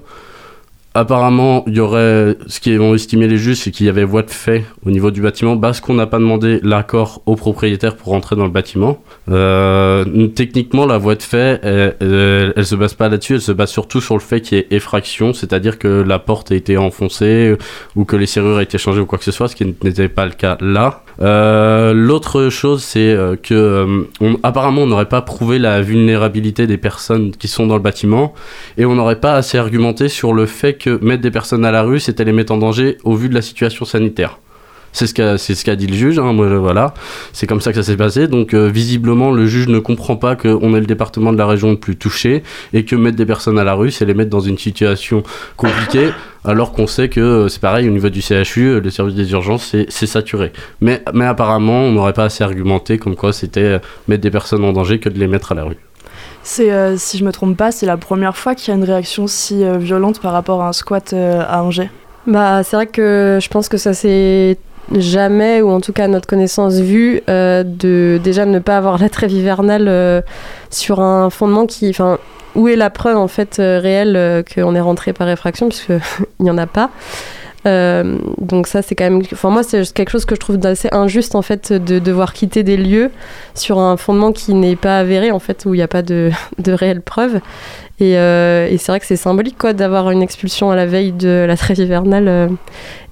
apparemment, 0.96 1.64
il 1.68 1.76
y 1.76 1.80
aurait. 1.80 2.36
Ce 2.48 2.60
qui 2.60 2.78
ont 2.80 2.96
estimé 2.96 3.28
les 3.28 3.38
juges, 3.38 3.58
c'est 3.58 3.70
qu'il 3.72 3.86
y 3.86 3.90
avait 3.90 4.04
voie 4.06 4.24
de 4.24 4.32
fait 4.32 4.64
au 4.86 4.90
niveau 4.90 5.12
du 5.12 5.22
bâtiment 5.22 5.56
parce 5.58 5.80
qu'on 5.82 5.94
n'a 5.94 6.08
pas 6.08 6.18
demandé 6.18 6.60
l'accord 6.64 7.22
au 7.28 7.36
propriétaire 7.36 7.96
pour 7.96 8.08
rentrer 8.14 8.36
dans 8.36 8.46
le 8.46 8.50
bâtiment. 8.52 8.98
Euh, 9.30 10.28
techniquement, 10.34 10.86
la 10.86 10.98
voie 10.98 11.16
de 11.16 11.22
fait, 11.24 11.60
elle, 11.64 12.66
se 12.66 12.76
base 12.76 12.94
pas 12.94 13.10
là-dessus, 13.10 13.36
elle 13.36 13.42
se 13.42 13.52
base 13.52 13.70
surtout 13.70 14.02
sur 14.02 14.16
le 14.16 14.22
fait 14.22 14.42
qu'il 14.42 14.58
y 14.58 14.62
ait 14.62 14.68
effraction, 14.72 15.34
c'est-à-dire 15.34 15.78
que 15.78 15.88
la 16.02 16.18
porte 16.20 16.52
a 16.52 16.56
été 16.56 16.78
enfoncée 16.78 17.56
ou 17.96 18.06
que 18.06 18.16
les 18.16 18.26
serrures 18.26 18.60
aient 18.60 18.64
été 18.64 18.78
changées 18.78 19.02
ou 19.02 19.06
quoi 19.06 19.18
que 19.20 19.24
ce 19.26 19.32
soit, 19.32 19.48
ce 19.48 19.56
qui 19.56 19.66
n'était 19.84 20.10
pas 20.10 20.26
le 20.26 20.32
cas 20.32 20.58
là. 20.62 21.04
Euh, 21.22 21.94
L'autre 21.94 22.50
chose, 22.50 22.84
c'est 22.84 23.00
euh, 23.12 23.36
que 23.42 24.06
on- 24.22 24.38
apparemment, 24.44 24.82
on 24.84 24.88
n'aurait 24.88 25.06
pas 25.10 25.22
prouvé 25.22 25.60
la 25.60 25.82
vulnérabilité 25.82 26.68
des 26.68 26.78
personnes 26.78 27.32
qui 27.32 27.48
sont 27.48 27.68
dans 27.68 27.76
le 27.76 27.82
bâtiment 27.82 28.34
et 28.78 28.86
on 28.86 28.96
n'aurait 28.96 29.20
pas 29.20 29.34
assez 29.36 29.58
argumenté 29.58 30.10
sur 30.10 30.34
le 30.34 30.46
fait 30.46 30.74
que 30.74 30.85
mettre 30.90 31.22
des 31.22 31.32
personnes 31.32 31.66
à 31.66 31.72
la 31.72 31.84
rue, 31.84 32.00
c'était 32.00 32.24
les 32.24 32.34
mettre 32.34 32.54
en 32.54 32.58
danger 32.58 32.98
au 33.04 33.16
vu 33.16 33.30
de 33.30 33.34
la 33.34 33.42
situation 33.42 33.86
sanitaire. 33.86 34.40
C'est 34.96 35.08
ce 35.08 35.14
qu'a 35.14 35.38
ce 35.38 35.72
dit 35.72 35.88
le 35.88 35.94
juge, 35.94 36.20
hein, 36.20 36.32
voilà. 36.34 36.94
C'est 37.34 37.48
comme 37.48 37.60
ça 37.60 37.72
que 37.72 37.76
ça 37.76 37.84
s'est 37.84 37.98
passé. 37.98 38.30
Donc 38.30 38.54
euh, 38.54 38.70
visiblement, 38.70 39.30
le 39.32 39.46
juge 39.46 39.68
ne 39.68 39.80
comprend 39.80 40.16
pas 40.16 40.38
qu'on 40.38 40.74
est 40.74 40.80
le 40.80 40.86
département 40.86 41.34
de 41.34 41.38
la 41.38 41.46
région 41.46 41.72
le 41.72 41.76
plus 41.76 41.98
touché 41.98 42.44
et 42.72 42.86
que 42.86 42.96
mettre 42.96 43.18
des 43.18 43.26
personnes 43.26 43.60
à 43.60 43.66
la 43.66 43.74
rue, 43.74 43.92
c'est 43.92 44.06
les 44.06 44.14
mettre 44.14 44.30
dans 44.30 44.40
une 44.40 44.58
situation 44.58 45.24
compliquée, 45.58 46.12
alors 46.46 46.72
qu'on 46.72 46.88
sait 46.88 47.10
que 47.10 47.20
euh, 47.20 47.50
c'est 47.50 47.60
pareil 47.60 47.90
au 47.90 47.92
niveau 47.92 48.08
du 48.08 48.22
CHU, 48.22 48.68
euh, 48.70 48.80
le 48.80 48.90
service 48.90 49.16
des 49.16 49.30
urgences, 49.34 49.76
c'est 49.90 50.08
saturé. 50.08 50.54
Mais, 50.80 51.04
mais 51.14 51.26
apparemment, 51.26 51.82
on 51.82 51.92
n'aurait 51.92 52.14
pas 52.14 52.24
assez 52.24 52.46
argumenté 52.46 52.98
comme 52.98 53.18
quoi 53.18 53.34
c'était 53.34 53.82
mettre 54.08 54.22
des 54.22 54.32
personnes 54.32 54.64
en 54.64 54.72
danger 54.72 55.00
que 55.00 55.10
de 55.10 55.20
les 55.20 55.28
mettre 55.28 55.52
à 55.52 55.56
la 55.56 55.66
rue. 55.66 55.78
C'est, 56.48 56.72
euh, 56.72 56.96
si 56.96 57.18
je 57.18 57.26
me 57.26 57.32
trompe 57.32 57.58
pas, 57.58 57.72
c'est 57.72 57.88
la 57.88 57.98
première 57.98 58.38
fois 58.38 58.54
qu'il 58.54 58.70
y 58.70 58.72
a 58.72 58.76
une 58.76 58.84
réaction 58.84 59.26
si 59.26 59.64
euh, 59.64 59.80
violente 59.80 60.22
par 60.22 60.32
rapport 60.32 60.62
à 60.62 60.68
un 60.68 60.74
squat 60.74 61.12
euh, 61.12 61.44
à 61.50 61.64
Angers. 61.64 61.90
Bah, 62.28 62.62
c'est 62.64 62.76
vrai 62.76 62.86
que 62.86 63.40
je 63.42 63.50
pense 63.50 63.68
que 63.68 63.78
ça 63.78 63.96
s'est 63.96 64.60
jamais, 64.96 65.64
ou 65.64 65.72
en 65.72 65.82
tout 65.82 65.92
cas 65.92 66.04
à 66.04 66.08
notre 66.08 66.28
connaissance, 66.28 66.76
vu 66.76 67.20
euh, 67.32 67.64
de 67.64 68.22
déjà 68.24 68.46
ne 68.46 68.60
pas 68.60 68.78
avoir 68.78 69.00
la 69.00 69.10
trêve 69.10 69.32
hivernale 69.32 70.24
sur 70.70 71.00
un 71.00 71.32
fondement 71.32 71.66
qui. 71.66 71.90
Enfin, 71.90 72.20
où 72.54 72.68
est 72.68 72.76
la 72.76 72.92
preuve 72.92 73.18
en 73.18 73.28
fait 73.28 73.56
réelle 73.58 74.46
qu'on 74.54 74.76
est 74.76 74.82
rentré 74.82 75.14
par 75.14 75.28
effraction, 75.28 75.68
puisqu'il 75.70 76.00
n'y 76.40 76.52
en 76.52 76.60
a 76.60 76.68
pas. 76.68 76.92
Euh, 77.66 78.20
donc 78.40 78.68
ça 78.68 78.84
c'est 78.84 78.94
quand 78.94 79.06
même 79.06 79.24
enfin 79.34 79.50
moi 79.50 79.64
c'est 79.64 79.92
quelque 79.92 80.12
chose 80.12 80.26
que 80.26 80.36
je 80.36 80.40
trouve 80.40 80.58
d'assez 80.58 80.88
injuste 80.92 81.34
en 81.34 81.42
fait 81.42 81.74
de 81.74 81.98
devoir 81.98 82.34
quitter 82.34 82.62
des 82.62 82.78
lieux 82.78 83.10
sur 83.56 83.80
un 83.80 83.98
fondement 83.98 84.32
qui 84.32 84.54
n'est 84.54 84.76
pas 84.76 85.00
avéré 85.00 85.32
en 85.32 85.40
fait 85.40 85.66
où 85.66 85.74
il 85.74 85.78
n'y 85.78 85.84
a 85.84 85.88
pas 85.88 86.04
de, 86.04 86.30
de 86.60 86.72
réelles 86.74 87.02
preuves 87.02 87.40
et, 88.00 88.18
euh, 88.18 88.68
et 88.70 88.78
c'est 88.78 88.92
vrai 88.92 89.00
que 89.00 89.08
c'est 89.08 89.16
symbolique 89.16 89.58
quoi 89.58 89.74
d'avoir 89.74 90.12
une 90.12 90.22
expulsion 90.22 90.70
à 90.70 90.76
la 90.76 90.86
veille 90.86 91.12
de 91.12 91.46
la 91.48 91.58
trêve 91.58 91.80
hivernale 91.80 92.28
euh, 92.28 92.48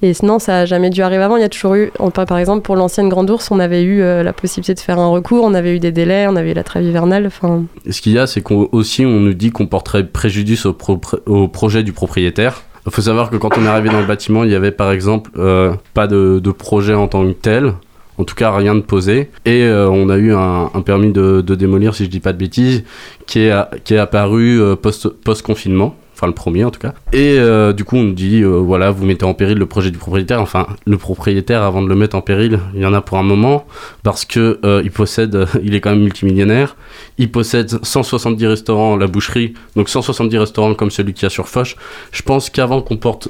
et 0.03 0.13
sinon 0.13 0.37
ça 0.37 0.59
a 0.59 0.65
jamais 0.65 0.91
dû 0.91 1.01
arriver 1.01 1.23
avant. 1.23 1.37
Il 1.37 1.41
y 1.41 1.45
a 1.45 1.49
toujours 1.49 1.73
eu 1.73 1.91
par 2.13 2.37
exemple 2.37 2.61
pour 2.61 2.75
l'ancienne 2.75 3.09
grande 3.09 3.31
ours 3.31 3.49
on 3.49 3.59
avait 3.59 3.81
eu 3.81 4.01
la 4.01 4.33
possibilité 4.33 4.75
de 4.75 4.79
faire 4.81 4.99
un 4.99 5.07
recours 5.07 5.45
on 5.45 5.55
avait 5.55 5.75
eu 5.75 5.79
des 5.79 5.91
délais 5.91 6.27
on 6.27 6.35
avait 6.35 6.51
eu 6.51 6.53
la 6.53 6.63
trêve 6.63 6.83
hivernale 6.83 7.25
enfin. 7.25 7.63
Ce 7.89 8.01
qu'il 8.01 8.11
y 8.11 8.19
a, 8.19 8.27
c'est 8.27 8.41
qu'on 8.41 8.69
aussi 8.71 9.03
on 9.03 9.19
nous 9.19 9.33
dit 9.33 9.49
qu'on 9.49 9.65
porterait 9.65 10.05
préjudice 10.05 10.67
au 10.67 11.47
projet 11.47 11.81
du 11.81 11.93
propriétaire. 11.93 12.61
Il 12.85 12.91
faut 12.91 13.01
savoir 13.01 13.29
que 13.29 13.37
quand 13.37 13.57
on 13.57 13.63
est 13.65 13.67
arrivé 13.67 13.89
dans 13.89 14.01
le 14.01 14.05
bâtiment, 14.05 14.43
il 14.43 14.51
y 14.51 14.55
avait 14.55 14.71
par 14.71 14.91
exemple 14.91 15.31
euh, 15.37 15.73
pas 15.93 16.07
de, 16.07 16.39
projet 16.51 16.93
en 16.93 17.07
tant 17.07 17.25
que 17.25 17.31
tel, 17.31 17.73
en 18.17 18.25
tout 18.25 18.35
cas 18.35 18.51
rien 18.51 18.75
de 18.75 18.81
posé, 18.81 19.29
et 19.45 19.63
euh, 19.63 19.89
on 19.89 20.09
a 20.09 20.17
eu 20.17 20.33
un, 20.33 20.69
permis 20.85 21.11
de, 21.11 21.41
démolir, 21.41 21.95
si 21.95 22.05
je 22.05 22.09
dis 22.09 22.19
pas 22.19 22.33
de 22.33 22.37
bêtises, 22.37 22.83
qui 23.25 23.39
est, 23.39 23.97
apparu 23.97 24.59
euh, 24.61 24.75
post- 24.75 25.09
post-confinement. 25.09 25.95
Le 26.27 26.33
premier 26.33 26.63
en 26.63 26.71
tout 26.71 26.79
cas. 26.79 26.93
Et 27.11 27.37
euh, 27.39 27.73
du 27.73 27.83
coup, 27.83 27.97
on 27.97 28.03
nous 28.03 28.13
dit, 28.13 28.41
euh, 28.41 28.57
voilà, 28.57 28.91
vous 28.91 29.05
mettez 29.05 29.25
en 29.25 29.33
péril 29.33 29.57
le 29.57 29.65
projet 29.65 29.91
du 29.91 29.97
propriétaire. 29.97 30.41
Enfin, 30.41 30.67
le 30.85 30.97
propriétaire, 30.97 31.63
avant 31.63 31.81
de 31.81 31.87
le 31.87 31.95
mettre 31.95 32.15
en 32.15 32.21
péril, 32.21 32.59
il 32.73 32.81
y 32.81 32.85
en 32.85 32.93
a 32.93 33.01
pour 33.01 33.17
un 33.17 33.23
moment, 33.23 33.65
parce 34.03 34.25
que 34.25 34.59
euh, 34.63 34.81
il 34.83 34.91
possède, 34.91 35.47
il 35.63 35.75
est 35.75 35.81
quand 35.81 35.91
même 35.91 36.03
multimillionnaire. 36.03 36.75
Il 37.17 37.31
possède 37.31 37.83
170 37.83 38.45
restaurants, 38.47 38.95
la 38.95 39.07
boucherie, 39.07 39.53
donc 39.75 39.89
170 39.89 40.37
restaurants 40.37 40.73
comme 40.73 40.91
celui 40.91 41.13
qu'il 41.13 41.23
y 41.23 41.27
a 41.27 41.29
sur 41.29 41.47
Foch. 41.47 41.75
Je 42.11 42.21
pense 42.21 42.49
qu'avant 42.49 42.81
qu'on 42.81 42.97
porte 42.97 43.29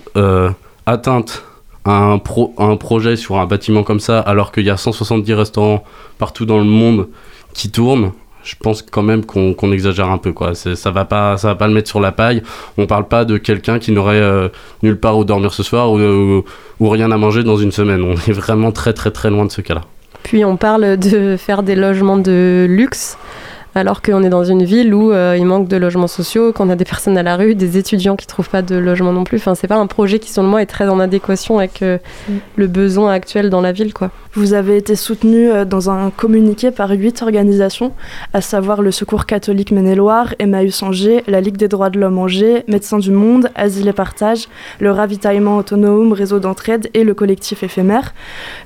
atteinte 0.86 1.44
un, 1.86 2.18
pro, 2.18 2.54
à 2.58 2.66
un 2.66 2.78
projet 2.78 3.16
sur 3.16 3.38
un 3.38 3.46
bâtiment 3.46 3.84
comme 3.84 4.00
ça, 4.00 4.20
alors 4.20 4.52
qu'il 4.52 4.64
y 4.64 4.70
a 4.70 4.78
170 4.78 5.34
restaurants 5.34 5.84
partout 6.18 6.46
dans 6.46 6.58
le 6.58 6.64
monde 6.64 7.10
qui 7.54 7.70
tournent, 7.70 8.12
je 8.44 8.56
pense 8.62 8.82
quand 8.82 9.02
même 9.04 9.26
qu'on 9.26 9.72
exagère 9.72 10.10
un 10.10 10.18
peu 10.18 10.32
quoi. 10.34 10.54
Ça 10.56 10.92
va 10.92 11.06
pas, 11.06 11.38
ça 11.38 11.48
va 11.50 11.56
pas 11.56 11.68
le 11.68 11.74
mettre 11.74 11.90
sur 11.90 12.00
la 12.00 12.12
paille. 12.12 12.44
On 12.78 12.86
parle 12.86 13.08
pas 13.08 13.26
de 13.26 13.38
quelqu'un 13.38 13.80
qui 13.80 13.92
n'aurait 13.92 14.16
euh, 14.22 14.50
nulle 14.82 15.00
part 15.00 15.18
où 15.18 15.24
dormir 15.24 15.54
ce 15.54 15.64
soir 15.64 15.92
ou, 15.92 16.00
ou- 16.00 16.44
ou 16.80 16.90
rien 16.90 17.12
à 17.12 17.18
manger 17.18 17.44
dans 17.44 17.58
une 17.58 17.72
semaine. 17.72 18.02
On 18.04 18.14
est 18.14 18.32
vraiment 18.34 18.72
très 18.72 18.94
très 18.94 19.12
très 19.12 19.30
loin 19.30 19.46
de 19.46 19.52
ce 19.52 19.62
cas-là. 19.62 19.82
Puis 20.24 20.46
on 20.46 20.56
parle 20.58 20.98
de 20.98 21.36
faire 21.38 21.64
des 21.64 21.76
logements 21.76 22.18
de 22.18 22.66
luxe, 22.70 23.18
alors 23.76 24.02
qu'on 24.02 24.24
est 24.24 24.30
dans 24.30 24.44
une 24.44 24.64
ville 24.64 24.94
où 24.94 25.12
euh, 25.12 25.36
il 25.38 25.46
manque 25.46 25.68
de 25.68 25.78
logements 25.78 26.08
sociaux, 26.08 26.54
qu'on 26.54 26.70
a 26.70 26.76
des 26.76 26.86
personnes 26.86 27.18
à 27.18 27.24
la 27.24 27.36
rue, 27.38 27.56
des 27.56 27.78
étudiants 27.78 28.16
qui 28.16 28.28
trouvent 28.28 28.50
pas 28.50 28.62
de 28.62 28.76
logement 28.76 29.14
non 29.14 29.24
plus. 29.24 29.38
Enfin, 29.38 29.56
c'est 29.56 29.68
pas 29.68 29.78
un 29.78 29.88
projet 29.88 30.20
qui, 30.20 30.32
selon 30.32 30.48
moi, 30.48 30.62
est 30.62 30.68
très 30.68 30.88
en 30.90 31.00
adéquation 31.00 31.60
avec 31.60 31.82
euh, 31.82 31.98
Mm. 32.28 32.34
le 32.56 32.68
besoin 32.68 33.12
actuel 33.12 33.50
dans 33.50 33.62
la 33.62 33.72
ville, 33.72 33.94
quoi. 33.94 34.12
Vous 34.36 34.54
avez 34.54 34.78
été 34.78 34.96
soutenu 34.96 35.52
euh, 35.52 35.64
dans 35.64 35.90
un 35.92 36.10
communiqué 36.10 36.72
par 36.72 36.90
huit 36.90 37.22
organisations, 37.22 37.94
à 38.34 38.42
savoir 38.42 38.82
le 38.82 38.92
Secours 38.92 39.26
catholique 39.26 39.72
Maine-et-Loire, 39.72 40.34
Emmaüs 40.40 40.82
Angers, 40.82 41.24
la 41.28 41.40
Ligue 41.40 41.58
des 41.58 41.68
droits 41.68 41.90
de 41.90 42.00
l'homme 42.00 42.18
Angers, 42.18 42.64
Médecins 42.68 42.98
du 42.98 43.12
Monde, 43.12 43.50
Asile 43.56 43.88
et 43.88 43.94
Partage, 43.94 44.48
le 44.80 44.92
Ravitaillement 44.92 45.58
Autonome, 45.58 46.14
Réseau 46.14 46.40
d'entraide 46.40 46.90
et 46.94 47.04
le 47.04 47.14
collectif 47.14 47.62
éphémère. 47.62 48.14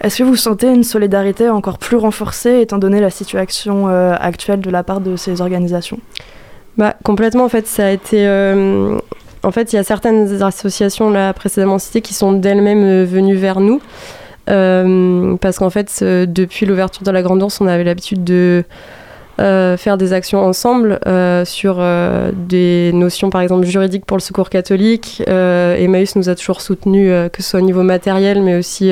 Est-ce 0.02 0.20
que 0.20 0.24
vous 0.24 0.38
sentez 0.38 0.68
une 0.68 0.84
solidarité 0.84 1.50
encore 1.50 1.80
plus 1.80 1.98
renforcée 1.98 2.62
étant 2.62 2.78
donné 2.78 3.02
la 3.02 3.10
situation 3.10 3.90
euh, 3.90 4.16
actuelle 4.18 4.62
de 4.62 4.70
la 4.70 4.84
part 4.84 4.97
de 5.02 5.16
ces 5.16 5.42
organisations 5.42 6.00
Bah, 6.78 6.96
complètement, 7.04 7.46
en 7.46 7.50
fait, 7.50 7.68
ça 7.68 7.88
a 7.88 7.90
été. 7.92 8.28
euh, 8.28 8.98
En 9.44 9.52
fait, 9.52 9.74
il 9.74 9.76
y 9.76 9.80
a 9.80 9.84
certaines 9.84 10.42
associations 10.44 11.10
là 11.10 11.34
précédemment 11.34 11.80
citées 11.80 12.02
qui 12.02 12.14
sont 12.14 12.34
d'elles-mêmes 12.34 12.84
euh, 12.84 13.06
venues 13.06 13.36
vers 13.36 13.60
nous. 13.60 13.82
Euh, 14.50 15.36
parce 15.42 15.60
qu'en 15.60 15.70
fait, 15.70 16.04
depuis 16.04 16.66
l'ouverture 16.66 17.04
de 17.04 17.12
la 17.12 17.22
Grande 17.22 17.44
Ourse, 17.44 17.60
on 17.60 17.68
avait 17.68 17.84
l'habitude 17.84 18.24
de 18.24 18.64
faire 19.38 19.98
des 19.98 20.14
actions 20.14 20.44
ensemble 20.44 21.00
sur 21.46 21.84
des 22.34 22.92
notions, 22.94 23.30
par 23.30 23.42
exemple, 23.42 23.66
juridiques 23.66 24.06
pour 24.06 24.18
le 24.18 24.22
secours 24.22 24.50
catholique. 24.50 25.22
Emmaüs 25.28 26.16
nous 26.16 26.30
a 26.30 26.36
toujours 26.36 26.62
soutenus, 26.62 27.12
que 27.34 27.44
ce 27.44 27.50
soit 27.50 27.60
au 27.60 27.64
niveau 27.64 27.84
matériel, 27.84 28.42
mais 28.42 28.56
aussi 28.58 28.92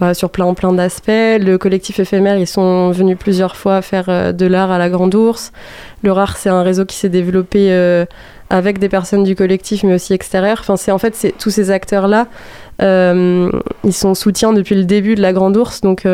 bah, 0.00 0.14
sur 0.14 0.30
plein, 0.30 0.54
plein 0.54 0.72
d'aspects. 0.72 1.08
Le 1.08 1.56
collectif 1.58 2.00
éphémère, 2.00 2.38
ils 2.38 2.46
sont 2.46 2.90
venus 2.90 3.18
plusieurs 3.18 3.54
fois 3.54 3.82
faire 3.82 4.06
euh, 4.08 4.32
de 4.32 4.46
l'art 4.46 4.70
à 4.70 4.78
la 4.78 4.88
Grande 4.88 5.14
Ourse. 5.14 5.52
Le 6.02 6.10
RAR, 6.10 6.38
c'est 6.38 6.48
un 6.48 6.62
réseau 6.62 6.86
qui 6.86 6.96
s'est 6.96 7.10
développé 7.10 7.70
euh, 7.70 8.06
avec 8.48 8.78
des 8.78 8.88
personnes 8.88 9.24
du 9.24 9.36
collectif, 9.36 9.82
mais 9.82 9.92
aussi 9.92 10.14
extérieures. 10.14 10.56
Enfin, 10.60 10.78
c'est 10.78 10.90
en 10.90 10.96
fait, 10.96 11.34
tous 11.38 11.50
ces 11.50 11.70
acteurs-là, 11.70 12.28
euh, 12.80 13.50
ils 13.84 13.92
sont 13.92 14.14
soutiens 14.14 14.54
depuis 14.54 14.74
le 14.74 14.84
début 14.84 15.16
de 15.16 15.20
la 15.20 15.34
Grande 15.34 15.58
Ourse. 15.58 15.82
Donc, 15.82 16.06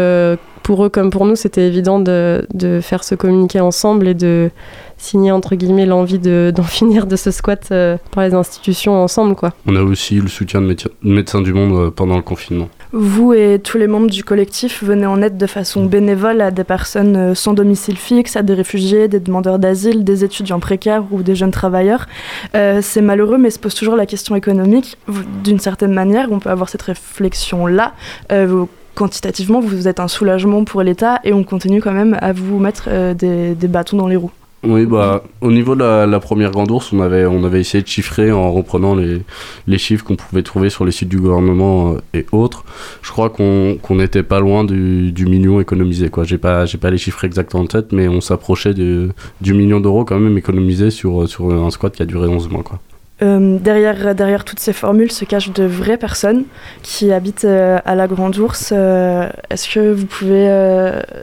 pour 0.64 0.84
eux 0.84 0.88
comme 0.88 1.10
pour 1.10 1.24
nous, 1.24 1.36
c'était 1.36 1.68
évident 1.68 2.00
de, 2.00 2.44
faire 2.82 3.04
se 3.04 3.14
communiquer 3.14 3.60
ensemble 3.60 4.08
et 4.08 4.14
de 4.14 4.50
signer, 4.98 5.30
entre 5.30 5.54
guillemets, 5.54 5.86
l'envie 5.86 6.18
de- 6.18 6.52
d'en 6.56 6.64
finir 6.64 7.06
de 7.06 7.14
ce 7.14 7.30
squat 7.30 7.72
par 8.10 8.24
les 8.24 8.34
institutions 8.34 9.00
ensemble, 9.00 9.36
quoi. 9.36 9.52
On 9.64 9.76
a 9.76 9.82
aussi 9.82 10.16
eu 10.16 10.22
le 10.22 10.28
soutien 10.28 10.60
de 10.60 10.76
médecins, 11.02 11.40
du 11.40 11.52
monde 11.52 11.90
pendant 11.94 12.16
le 12.16 12.22
confinement. 12.22 12.68
Vous 12.92 13.32
et 13.32 13.58
tous 13.58 13.78
les 13.78 13.86
membres 13.86 14.08
du 14.08 14.22
collectif 14.22 14.82
venez 14.84 15.06
en 15.06 15.20
aide 15.20 15.36
de 15.36 15.46
façon 15.46 15.84
bénévole 15.84 16.40
à 16.40 16.50
des 16.50 16.64
personnes 16.64 17.16
euh, 17.16 17.34
sans 17.34 17.52
domicile 17.52 17.96
fixe, 17.96 18.36
à 18.36 18.42
des 18.42 18.54
réfugiés, 18.54 19.08
des 19.08 19.20
demandeurs 19.20 19.58
d'asile, 19.58 20.04
des 20.04 20.24
étudiants 20.24 20.60
précaires 20.60 21.04
ou 21.10 21.22
des 21.22 21.34
jeunes 21.34 21.50
travailleurs. 21.50 22.06
Euh, 22.54 22.80
c'est 22.82 23.02
malheureux, 23.02 23.38
mais 23.38 23.50
se 23.50 23.58
pose 23.58 23.74
toujours 23.74 23.96
la 23.96 24.06
question 24.06 24.36
économique. 24.36 24.98
D'une 25.42 25.58
certaine 25.58 25.92
manière, 25.92 26.30
on 26.30 26.38
peut 26.38 26.50
avoir 26.50 26.68
cette 26.68 26.82
réflexion-là. 26.82 27.92
Euh, 28.32 28.64
quantitativement, 28.94 29.60
vous 29.60 29.88
êtes 29.88 30.00
un 30.00 30.08
soulagement 30.08 30.64
pour 30.64 30.82
l'État 30.82 31.20
et 31.22 31.32
on 31.32 31.44
continue 31.44 31.80
quand 31.80 31.92
même 31.92 32.16
à 32.20 32.32
vous 32.32 32.58
mettre 32.58 32.84
euh, 32.88 33.14
des, 33.14 33.54
des 33.54 33.68
bâtons 33.68 33.96
dans 33.96 34.08
les 34.08 34.16
roues. 34.16 34.32
Oui, 34.68 34.84
bah, 34.84 35.22
au 35.40 35.52
niveau 35.52 35.76
de 35.76 35.84
la, 35.84 36.20
première 36.20 36.50
grande 36.50 36.70
ours, 36.72 36.92
on 36.92 37.00
avait, 37.00 37.24
on 37.24 37.44
avait 37.44 37.60
essayé 37.60 37.82
de 37.82 37.88
chiffrer 37.88 38.32
en 38.32 38.52
reprenant 38.52 38.96
les, 38.96 39.22
les 39.68 39.78
chiffres 39.78 40.04
qu'on 40.04 40.16
pouvait 40.16 40.42
trouver 40.42 40.70
sur 40.70 40.84
les 40.84 40.90
sites 40.90 41.08
du 41.08 41.18
gouvernement 41.18 41.92
euh, 41.92 42.00
et 42.14 42.26
autres. 42.32 42.64
Je 43.02 43.12
crois 43.12 43.30
qu'on 43.30 43.78
n'était 43.90 44.24
pas 44.24 44.40
loin 44.40 44.64
du, 44.64 45.12
du 45.12 45.26
million 45.26 45.60
économisé. 45.60 46.08
quoi. 46.08 46.24
J'ai 46.24 46.38
pas, 46.38 46.64
pas 46.80 46.90
les 46.90 46.98
chiffres 46.98 47.24
exacts 47.24 47.54
en 47.54 47.66
tête, 47.66 47.92
mais 47.92 48.08
on 48.08 48.20
s'approchait 48.20 48.74
du 48.74 49.12
million 49.54 49.78
d'euros 49.78 50.04
quand 50.04 50.18
même 50.18 50.36
économisé 50.36 50.90
sur, 50.90 51.28
sur 51.28 51.52
un 51.52 51.70
squat 51.70 51.94
qui 51.94 52.02
a 52.02 52.06
duré 52.06 52.26
11 52.26 52.48
mois. 52.48 52.64
Quoi. 52.64 52.80
Euh, 53.22 53.56
derrière, 53.58 54.14
derrière 54.14 54.44
toutes 54.44 54.60
ces 54.60 54.74
formules 54.74 55.10
se 55.10 55.24
cachent 55.24 55.50
de 55.50 55.64
vraies 55.64 55.96
personnes 55.96 56.44
qui 56.82 57.12
habitent 57.12 57.46
euh, 57.46 57.78
à 57.86 57.94
la 57.94 58.06
Grande 58.08 58.36
Ourse. 58.36 58.74
Euh, 58.76 59.28
Est-ce 59.48 59.72
que 59.72 59.92
vous 59.92 60.04
pouvez 60.04 60.46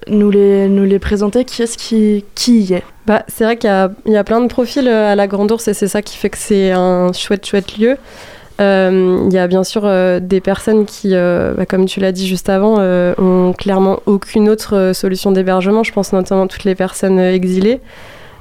nous, 0.07 0.31
les, 0.31 0.67
nous 0.69 0.85
les 0.85 0.99
présenter? 0.99 1.45
Qui 1.45 1.61
est-ce 1.61 1.77
qui, 1.77 2.25
qui 2.33 2.61
y 2.61 2.73
est? 2.73 2.83
Bah, 3.05 3.23
c'est 3.27 3.43
vrai 3.43 3.57
qu'il 3.57 3.69
y 3.69 3.73
a, 3.73 3.91
y 4.07 4.15
a 4.15 4.23
plein 4.23 4.41
de 4.41 4.47
profils 4.47 4.87
à 4.87 5.15
la 5.15 5.27
Grande 5.27 5.51
Ourse 5.51 5.67
et 5.67 5.73
c'est 5.73 5.87
ça 5.87 6.01
qui 6.01 6.17
fait 6.17 6.29
que 6.29 6.37
c'est 6.37 6.71
un 6.71 7.11
chouette, 7.13 7.45
chouette 7.45 7.77
lieu. 7.77 7.97
Il 8.59 9.33
y 9.33 9.37
a 9.37 9.47
bien 9.47 9.65
sûr 9.65 9.81
des 10.21 10.39
personnes 10.39 10.85
qui, 10.85 11.11
bah, 11.11 11.65
comme 11.67 11.85
tu 11.85 11.99
l'as 11.99 12.13
dit 12.13 12.25
juste 12.25 12.49
avant, 12.49 12.77
ont 12.79 13.53
clairement 13.53 13.99
aucune 14.05 14.47
autre 14.47 14.91
solution 14.93 15.31
d'hébergement. 15.31 15.83
Je 15.83 15.91
pense 15.91 16.13
notamment 16.13 16.43
à 16.43 16.47
toutes 16.47 16.63
les 16.63 16.75
personnes 16.75 17.19
exilées. 17.19 17.81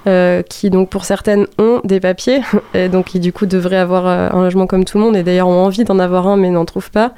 Euh, 0.06 0.42
qui 0.42 0.68
donc 0.68 0.88
pour 0.88 1.04
certaines 1.04 1.46
ont 1.58 1.80
des 1.84 2.00
papiers 2.00 2.40
et 2.74 2.88
donc 2.88 3.06
qui 3.06 3.20
du 3.20 3.32
coup 3.32 3.46
devraient 3.46 3.76
avoir 3.76 4.06
euh, 4.06 4.28
un 4.32 4.42
logement 4.42 4.66
comme 4.66 4.84
tout 4.84 4.98
le 4.98 5.04
monde 5.04 5.16
et 5.16 5.22
d'ailleurs 5.22 5.46
ont 5.48 5.64
envie 5.64 5.84
d'en 5.84 5.98
avoir 5.98 6.26
un 6.26 6.36
mais 6.36 6.50
n'en 6.50 6.64
trouvent 6.64 6.90
pas. 6.90 7.12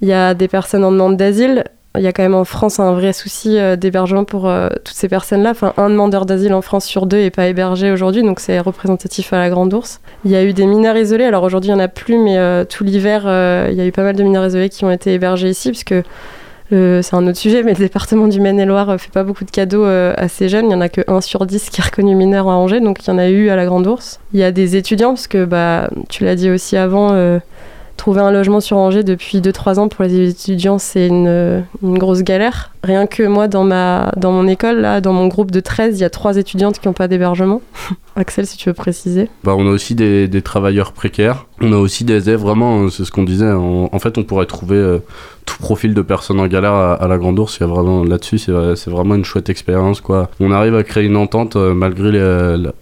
Il 0.00 0.08
y 0.08 0.12
a 0.12 0.34
des 0.34 0.48
personnes 0.48 0.84
en 0.84 0.92
demande 0.92 1.16
d'asile. 1.16 1.64
Il 1.96 2.02
y 2.02 2.06
a 2.06 2.12
quand 2.12 2.22
même 2.22 2.34
en 2.34 2.44
France 2.44 2.78
un 2.80 2.92
vrai 2.92 3.12
souci 3.12 3.58
euh, 3.58 3.76
d'hébergement 3.76 4.24
pour 4.24 4.50
toutes 4.84 4.96
ces 4.96 5.08
personnes-là. 5.08 5.50
Enfin, 5.50 5.72
un 5.76 5.88
demandeur 5.88 6.26
d'asile 6.26 6.52
en 6.52 6.62
France 6.62 6.84
sur 6.84 7.06
deux 7.06 7.18
n'est 7.18 7.30
pas 7.30 7.46
hébergé 7.46 7.90
aujourd'hui, 7.92 8.22
donc 8.22 8.40
c'est 8.40 8.58
représentatif 8.60 9.32
à 9.32 9.38
la 9.38 9.48
Grande 9.48 9.72
Ourse. 9.72 10.00
Il 10.24 10.30
y 10.30 10.36
a 10.36 10.44
eu 10.44 10.52
des 10.52 10.66
mineurs 10.66 10.96
isolés. 10.96 11.24
Alors 11.24 11.42
aujourd'hui, 11.44 11.70
il 11.70 11.74
n'y 11.74 11.80
en 11.80 11.84
a 11.84 11.88
plus, 11.88 12.18
mais 12.18 12.66
tout 12.66 12.84
l'hiver, 12.84 13.22
il 13.70 13.74
y 13.74 13.80
a 13.80 13.86
eu 13.86 13.92
pas 13.92 14.02
mal 14.02 14.14
de 14.14 14.22
mineurs 14.22 14.44
isolés 14.44 14.68
qui 14.68 14.84
ont 14.84 14.90
été 14.90 15.14
hébergés 15.14 15.48
ici, 15.48 15.70
puisque 15.70 15.94
c'est 16.70 17.14
un 17.14 17.26
autre 17.26 17.38
sujet, 17.38 17.62
mais 17.62 17.72
le 17.72 17.78
département 17.78 18.26
du 18.28 18.40
Maine-et-Loire 18.40 18.88
ne 18.88 18.96
fait 18.96 19.12
pas 19.12 19.22
beaucoup 19.22 19.44
de 19.44 19.50
cadeaux 19.50 19.84
euh, 19.84 20.12
à 20.16 20.28
ces 20.28 20.48
jeunes. 20.48 20.66
Il 20.66 20.68
n'y 20.68 20.74
en 20.74 20.80
a 20.80 20.88
que 20.88 21.02
1 21.06 21.20
sur 21.20 21.46
10 21.46 21.70
qui 21.70 21.80
est 21.80 21.84
reconnu 21.84 22.14
mineur 22.14 22.48
à 22.48 22.56
Angers, 22.56 22.80
donc 22.80 23.04
il 23.04 23.08
y 23.08 23.12
en 23.12 23.18
a 23.18 23.28
eu 23.28 23.48
à 23.50 23.56
la 23.56 23.66
Grande 23.66 23.86
Ourse. 23.86 24.20
Il 24.32 24.40
y 24.40 24.44
a 24.44 24.52
des 24.52 24.76
étudiants, 24.76 25.10
parce 25.10 25.28
que 25.28 25.44
bah, 25.44 25.90
tu 26.08 26.24
l'as 26.24 26.34
dit 26.34 26.50
aussi 26.50 26.76
avant, 26.76 27.12
euh, 27.12 27.38
trouver 27.96 28.20
un 28.20 28.30
logement 28.30 28.60
sur 28.60 28.76
Angers 28.78 29.04
depuis 29.04 29.40
2-3 29.40 29.78
ans 29.78 29.88
pour 29.88 30.04
les 30.04 30.30
étudiants, 30.30 30.78
c'est 30.78 31.06
une 31.06 31.64
grosse 31.82 32.22
galère. 32.22 32.72
Rien 32.86 33.08
que 33.08 33.24
moi, 33.24 33.48
dans, 33.48 33.64
ma, 33.64 34.12
dans 34.16 34.30
mon 34.30 34.46
école, 34.46 34.78
là, 34.78 35.00
dans 35.00 35.12
mon 35.12 35.26
groupe 35.26 35.50
de 35.50 35.58
13, 35.58 35.98
il 35.98 36.02
y 36.02 36.04
a 36.04 36.10
3 36.10 36.36
étudiantes 36.36 36.78
qui 36.78 36.86
n'ont 36.86 36.94
pas 36.94 37.08
d'hébergement. 37.08 37.60
Axel, 38.14 38.46
si 38.46 38.56
tu 38.56 38.68
veux 38.68 38.74
préciser. 38.74 39.28
Bah, 39.42 39.56
on 39.58 39.66
a 39.66 39.70
aussi 39.70 39.96
des, 39.96 40.30
travailleurs 40.42 40.92
précaires. 40.92 41.46
On 41.60 41.72
a 41.72 41.76
aussi 41.76 42.04
des 42.04 42.30
aides, 42.30 42.38
vraiment, 42.38 42.82
euh, 42.84 42.88
c'est 42.88 43.04
ce 43.04 43.10
qu'on 43.10 43.24
disait. 43.24 43.50
En, 43.50 43.88
en 43.90 43.98
fait, 43.98 44.18
on 44.18 44.22
pourrait 44.22 44.46
trouver 44.46 44.76
euh, 44.76 44.98
tout 45.46 45.56
profil 45.58 45.94
de 45.94 46.02
personnes 46.02 46.40
en 46.40 46.46
galère 46.48 46.74
à, 46.74 47.06
la 47.08 47.16
Grande 47.16 47.38
Ourse. 47.38 47.60
Là-dessus, 47.60 48.38
c'est, 48.38 48.52
vrai- 48.52 48.76
c'est 48.76 48.90
vraiment 48.90 49.14
une 49.14 49.24
chouette 49.24 49.48
expérience, 49.48 50.00
quoi. 50.00 50.28
On 50.40 50.50
arrive 50.50 50.74
à 50.74 50.82
créer 50.82 51.04
une 51.04 51.16
entente 51.16 51.56
euh, 51.56 51.72
malgré 51.72 52.10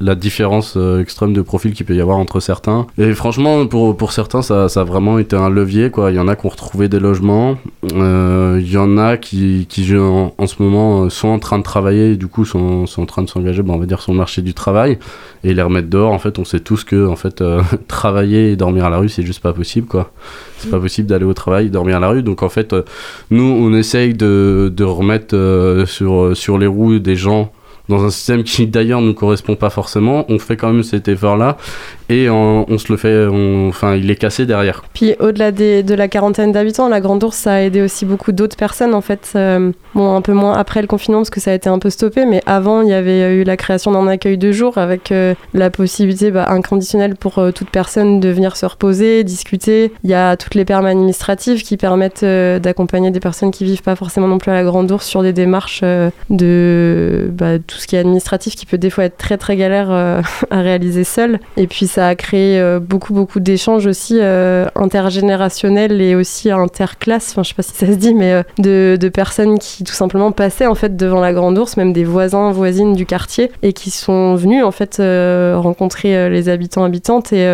la, 0.00 0.14
différence 0.14 0.74
euh, 0.76 1.00
extrême 1.00 1.34
de 1.34 1.42
profil 1.42 1.74
qu'il 1.74 1.84
peut 1.86 1.94
y 1.94 2.00
avoir 2.00 2.18
entre 2.18 2.40
certains. 2.40 2.86
Et 2.98 3.12
franchement, 3.12 3.66
pour, 3.66 3.96
pour 3.96 4.12
certains, 4.12 4.42
ça, 4.42 4.68
ça 4.68 4.80
a 4.80 4.84
vraiment 4.84 5.18
été 5.18 5.36
un 5.36 5.50
levier, 5.50 5.90
quoi. 5.90 6.10
Il 6.10 6.16
y 6.16 6.18
en 6.18 6.26
a 6.26 6.34
qui 6.34 6.46
ont 6.46 6.50
retrouvé 6.50 6.88
des 6.88 6.98
logements. 7.00 7.56
Euh, 7.94 8.58
Il 8.60 8.72
y 8.72 8.78
en 8.78 8.96
a 8.96 9.16
qui, 9.18 9.66
qui 9.68 9.84
en, 9.98 10.34
en 10.36 10.46
ce 10.46 10.62
moment, 10.62 11.04
euh, 11.04 11.08
sont 11.08 11.28
en 11.28 11.38
train 11.38 11.58
de 11.58 11.62
travailler 11.62 12.16
du 12.16 12.26
coup, 12.26 12.44
sont, 12.44 12.86
sont 12.86 13.02
en 13.02 13.06
train 13.06 13.22
de 13.22 13.28
s'engager, 13.28 13.62
bon, 13.62 13.74
on 13.74 13.78
va 13.78 13.86
dire, 13.86 14.00
sur 14.00 14.12
le 14.12 14.18
marché 14.18 14.42
du 14.42 14.54
travail 14.54 14.98
et 15.42 15.54
les 15.54 15.62
remettre 15.62 15.88
dehors. 15.88 16.12
En 16.12 16.18
fait, 16.18 16.38
on 16.38 16.44
sait 16.44 16.60
tous 16.60 16.84
que 16.84 17.06
en 17.06 17.16
fait, 17.16 17.40
euh, 17.40 17.62
travailler 17.88 18.52
et 18.52 18.56
dormir 18.56 18.84
à 18.84 18.90
la 18.90 18.98
rue, 18.98 19.08
c'est 19.08 19.22
juste 19.22 19.40
pas 19.40 19.52
possible, 19.52 19.86
quoi. 19.86 20.12
C'est 20.58 20.70
pas 20.70 20.80
possible 20.80 21.08
d'aller 21.08 21.24
au 21.24 21.34
travail, 21.34 21.70
dormir 21.70 21.96
à 21.96 22.00
la 22.00 22.08
rue. 22.08 22.22
Donc 22.22 22.42
en 22.42 22.48
fait, 22.48 22.72
euh, 22.72 22.82
nous, 23.30 23.44
on 23.44 23.72
essaye 23.74 24.14
de, 24.14 24.72
de 24.74 24.84
remettre 24.84 25.84
sur, 25.86 26.36
sur 26.36 26.58
les 26.58 26.66
roues 26.66 26.98
des 26.98 27.16
gens 27.16 27.52
dans 27.88 28.04
un 28.04 28.10
système 28.10 28.44
qui 28.44 28.66
d'ailleurs 28.66 29.00
ne 29.00 29.12
correspond 29.12 29.56
pas 29.56 29.70
forcément, 29.70 30.24
on 30.28 30.38
fait 30.38 30.56
quand 30.56 30.72
même 30.72 30.82
cet 30.82 31.08
effort-là 31.08 31.56
et 32.08 32.28
on, 32.28 32.66
se 32.78 32.92
le 32.92 32.98
fait, 32.98 33.26
enfin 33.68 33.94
il 33.94 34.10
est 34.10 34.16
cassé 34.16 34.46
derrière. 34.46 34.82
Puis 34.92 35.14
au-delà 35.20 35.52
de 35.52 35.94
la 35.94 36.08
quarantaine 36.08 36.52
d'habitants, 36.52 36.88
la 36.88 37.00
Grande 37.00 37.22
Ourse 37.24 37.46
a 37.46 37.62
aidé 37.62 37.80
aussi 37.82 38.04
beaucoup 38.04 38.32
d'autres 38.32 38.56
personnes 38.56 38.94
en 38.94 39.00
fait. 39.00 39.32
Euh, 39.36 39.70
bon, 39.94 40.14
un 40.14 40.20
peu 40.20 40.32
moins 40.32 40.54
après 40.54 40.82
le 40.82 40.86
confinement 40.86 41.20
parce 41.20 41.30
que 41.30 41.40
ça 41.40 41.50
a 41.52 41.54
été 41.54 41.68
un 41.68 41.78
peu 41.78 41.90
stoppé, 41.90 42.26
mais 42.26 42.42
avant 42.46 42.82
il 42.82 42.88
y 42.88 42.92
avait 42.92 43.34
eu 43.34 43.44
la 43.44 43.56
création 43.56 43.92
d'un 43.92 44.06
accueil 44.06 44.38
de 44.38 44.52
jour 44.52 44.76
avec 44.78 45.12
euh, 45.12 45.34
la 45.54 45.70
possibilité 45.70 46.30
bah, 46.30 46.46
inconditionnelle 46.50 47.16
pour 47.16 47.38
euh, 47.38 47.52
toute 47.52 47.70
personne 47.70 48.20
de 48.20 48.28
venir 48.28 48.56
se 48.56 48.66
reposer, 48.66 49.24
discuter. 49.24 49.92
Il 50.02 50.10
y 50.10 50.14
a 50.14 50.36
toutes 50.36 50.54
les 50.54 50.64
permes 50.64 50.86
administratives 50.86 51.62
qui 51.62 51.76
permettent 51.76 52.22
euh, 52.22 52.58
d'accompagner 52.58 53.10
des 53.10 53.20
personnes 53.20 53.50
qui 53.50 53.64
vivent 53.64 53.82
pas 53.82 53.96
forcément 53.96 54.28
non 54.28 54.38
plus 54.38 54.50
à 54.50 54.54
la 54.54 54.64
Grande 54.64 54.90
Ourse 54.90 55.06
sur 55.06 55.22
des 55.22 55.32
démarches 55.32 55.80
euh, 55.82 56.10
de 56.30 57.30
bah, 57.32 57.58
tout 57.58 57.73
ce 57.80 57.86
qui 57.86 57.96
est 57.96 58.00
administratif 58.00 58.54
qui 58.54 58.66
peut 58.66 58.78
des 58.78 58.90
fois 58.90 59.04
être 59.04 59.16
très 59.16 59.36
très 59.36 59.56
galère 59.56 59.88
euh, 59.90 60.22
à 60.50 60.60
réaliser 60.60 61.04
seul. 61.04 61.38
Et 61.56 61.66
puis 61.66 61.86
ça 61.86 62.08
a 62.08 62.14
créé 62.14 62.58
euh, 62.58 62.80
beaucoup 62.80 63.12
beaucoup 63.12 63.40
d'échanges 63.40 63.86
aussi 63.86 64.18
euh, 64.20 64.66
intergénérationnels 64.74 66.00
et 66.00 66.14
aussi 66.14 66.50
interclasses, 66.50 67.30
enfin 67.32 67.42
je 67.42 67.48
sais 67.48 67.54
pas 67.54 67.62
si 67.62 67.72
ça 67.72 67.86
se 67.86 67.92
dit, 67.92 68.14
mais 68.14 68.42
de, 68.58 68.98
personnes 69.14 69.58
qui 69.58 69.84
tout 69.84 69.92
simplement 69.92 70.32
passaient 70.32 70.66
en 70.66 70.74
fait 70.74 70.96
devant 70.96 71.20
la 71.20 71.32
Grande 71.32 71.56
Ourse, 71.58 71.76
même 71.76 71.92
des 71.92 72.04
voisins 72.04 72.50
voisines 72.50 72.94
du 72.94 73.06
quartier, 73.06 73.52
et 73.62 73.72
qui 73.72 73.90
sont 73.90 74.34
venus 74.34 74.64
en 74.64 74.72
fait 74.72 74.96
rencontrer 75.54 76.28
les 76.30 76.48
habitants 76.48 76.84
habitantes 76.84 77.32
et 77.32 77.46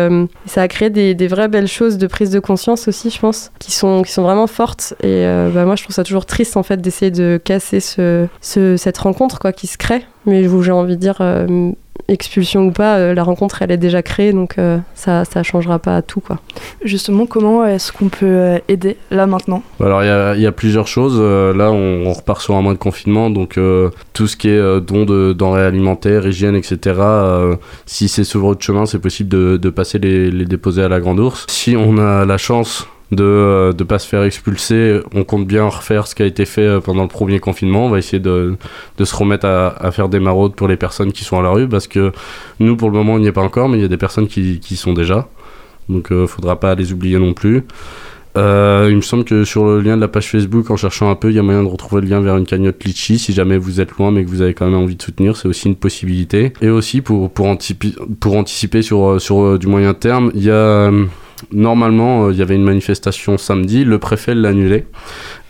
ça 0.45 0.63
a 0.63 0.67
créé 0.67 0.89
des, 0.89 1.27
vraies 1.27 1.49
belles 1.49 1.67
choses 1.67 1.97
de 1.97 2.07
prise 2.07 2.31
de 2.31 2.39
conscience 2.39 2.87
aussi, 2.87 3.09
je 3.09 3.19
pense, 3.19 3.51
qui 3.59 3.71
sont 3.71 4.01
qui 4.01 4.11
sont 4.11 4.23
vraiment 4.23 4.47
fortes. 4.47 4.95
Et 5.03 5.23
bah, 5.53 5.65
moi 5.65 5.75
je 5.75 5.83
trouve 5.83 5.95
ça 5.95 6.03
toujours 6.03 6.25
triste 6.25 6.57
en 6.57 6.63
fait 6.63 6.81
d'essayer 6.81 7.11
de 7.11 7.39
casser 7.43 7.79
ce- 7.79 8.27
cette 8.41 8.97
rencontre 8.97 9.39
quoi 9.39 9.51
qui 9.51 9.67
se 9.67 9.77
crée. 9.77 10.03
Mais 10.25 10.43
j'ai 10.61 10.71
envie 10.71 10.95
de 10.95 11.01
dire 11.01 11.17
euh, 11.21 11.71
expulsion 12.07 12.67
ou 12.67 12.71
pas, 12.71 12.97
euh, 12.97 13.13
la 13.13 13.23
rencontre 13.23 13.61
elle 13.61 13.71
est 13.71 13.77
déjà 13.77 14.01
créée 14.01 14.33
donc 14.33 14.57
euh, 14.57 14.77
ça 14.95 15.25
ça 15.25 15.43
changera 15.43 15.79
pas 15.79 16.01
tout 16.01 16.19
quoi. 16.19 16.39
Justement, 16.83 17.25
comment 17.25 17.65
est-ce 17.65 17.91
qu'on 17.91 18.09
peut 18.09 18.25
euh, 18.25 18.57
aider 18.67 18.97
là 19.09 19.25
maintenant? 19.25 19.63
Alors 19.79 20.03
il 20.03 20.07
y 20.07 20.09
a, 20.09 20.35
il 20.35 20.41
y 20.41 20.47
a 20.47 20.51
plusieurs 20.51 20.87
choses. 20.87 21.19
Là, 21.19 21.71
on, 21.71 22.05
on 22.05 22.13
repart 22.13 22.41
sur 22.41 22.55
un 22.55 22.61
mois 22.61 22.73
de 22.73 22.77
confinement, 22.77 23.29
donc 23.29 23.57
euh, 23.57 23.89
tout 24.13 24.27
ce 24.27 24.35
qui 24.35 24.49
est 24.49 24.57
euh, 24.57 24.79
don 24.79 25.05
de 25.05 25.33
denrées 25.33 25.65
alimentaires, 25.65 26.27
hygiène, 26.27 26.55
etc. 26.55 26.77
euh, 26.99 27.55
si 27.85 28.07
c'est 28.07 28.23
sur 28.23 28.41
votre 28.41 28.63
chemin, 28.63 28.85
c'est 28.85 28.99
possible 28.99 29.29
de, 29.29 29.57
de 29.57 29.69
passer 29.69 29.97
les, 29.99 30.29
les 30.31 30.45
déposer 30.45 30.83
à 30.83 30.89
la 30.89 30.99
Grande 30.99 31.19
Ourse. 31.19 31.45
Si 31.49 31.75
on 31.77 31.97
a 31.97 32.25
la 32.25 32.37
chance 32.37 32.87
de 33.11 33.73
ne 33.77 33.83
pas 33.83 33.99
se 33.99 34.07
faire 34.07 34.23
expulser, 34.23 35.01
on 35.13 35.23
compte 35.23 35.45
bien 35.45 35.65
refaire 35.65 36.07
ce 36.07 36.15
qui 36.15 36.23
a 36.23 36.25
été 36.25 36.45
fait 36.45 36.61
euh, 36.61 36.79
pendant 36.79 37.03
le 37.03 37.09
premier 37.09 37.39
confinement. 37.39 37.85
On 37.85 37.89
va 37.89 37.99
essayer 37.99 38.19
de, 38.19 38.55
de 38.97 39.05
se 39.05 39.15
remettre 39.15 39.45
à, 39.45 39.67
à 39.67 39.91
faire 39.91 40.09
des 40.09 40.19
maraudes 40.19 40.55
pour 40.55 40.67
les 40.67 40.77
personnes 40.77 41.11
qui 41.11 41.23
sont 41.23 41.37
à 41.39 41.41
la 41.41 41.49
rue, 41.49 41.67
parce 41.67 41.87
que 41.87 42.11
nous, 42.59 42.75
pour 42.75 42.89
le 42.89 42.95
moment, 42.97 43.13
on 43.13 43.19
n'y 43.19 43.27
est 43.27 43.31
pas 43.31 43.41
encore, 43.41 43.69
mais 43.69 43.77
il 43.77 43.81
y 43.81 43.85
a 43.85 43.89
des 43.89 43.97
personnes 43.97 44.27
qui, 44.27 44.59
qui 44.59 44.75
sont 44.75 44.93
déjà. 44.93 45.27
Donc, 45.89 46.07
il 46.11 46.27
faudra 46.27 46.59
pas 46.59 46.75
les 46.75 46.93
oublier 46.93 47.19
non 47.19 47.33
plus. 47.33 47.63
Euh, 48.37 48.87
il 48.89 48.95
me 48.95 49.01
semble 49.01 49.25
que 49.25 49.43
sur 49.43 49.65
le 49.65 49.81
lien 49.81 49.97
de 49.97 50.01
la 50.01 50.07
page 50.07 50.29
Facebook, 50.29 50.71
en 50.71 50.77
cherchant 50.77 51.09
un 51.09 51.15
peu, 51.15 51.29
il 51.29 51.35
y 51.35 51.39
a 51.39 51.43
moyen 51.43 51.63
de 51.63 51.67
retrouver 51.67 52.01
le 52.01 52.07
lien 52.07 52.21
vers 52.21 52.37
une 52.37 52.45
cagnotte 52.45 52.83
Litchi. 52.83 53.19
Si 53.19 53.33
jamais 53.33 53.57
vous 53.57 53.81
êtes 53.81 53.91
loin 53.97 54.11
mais 54.11 54.23
que 54.23 54.29
vous 54.29 54.41
avez 54.41 54.53
quand 54.53 54.65
même 54.65 54.79
envie 54.79 54.95
de 54.95 55.01
soutenir, 55.01 55.35
c'est 55.35 55.47
aussi 55.47 55.67
une 55.67 55.75
possibilité. 55.75 56.53
Et 56.61 56.69
aussi 56.69 57.01
pour, 57.01 57.29
pour, 57.29 57.47
anticiper, 57.47 57.93
pour 58.19 58.37
anticiper 58.37 58.81
sur, 58.81 59.05
euh, 59.05 59.19
sur 59.19 59.41
euh, 59.41 59.57
du 59.57 59.67
moyen 59.67 59.93
terme, 59.93 60.31
il 60.33 60.43
y 60.43 60.49
a 60.49 60.53
euh, 60.53 61.05
normalement 61.51 62.25
euh, 62.25 62.31
il 62.33 62.37
y 62.37 62.41
avait 62.41 62.55
une 62.55 62.63
manifestation 62.63 63.37
samedi, 63.37 63.83
le 63.83 63.99
préfet 63.99 64.35
l'a 64.35 64.49
annulée. 64.49 64.85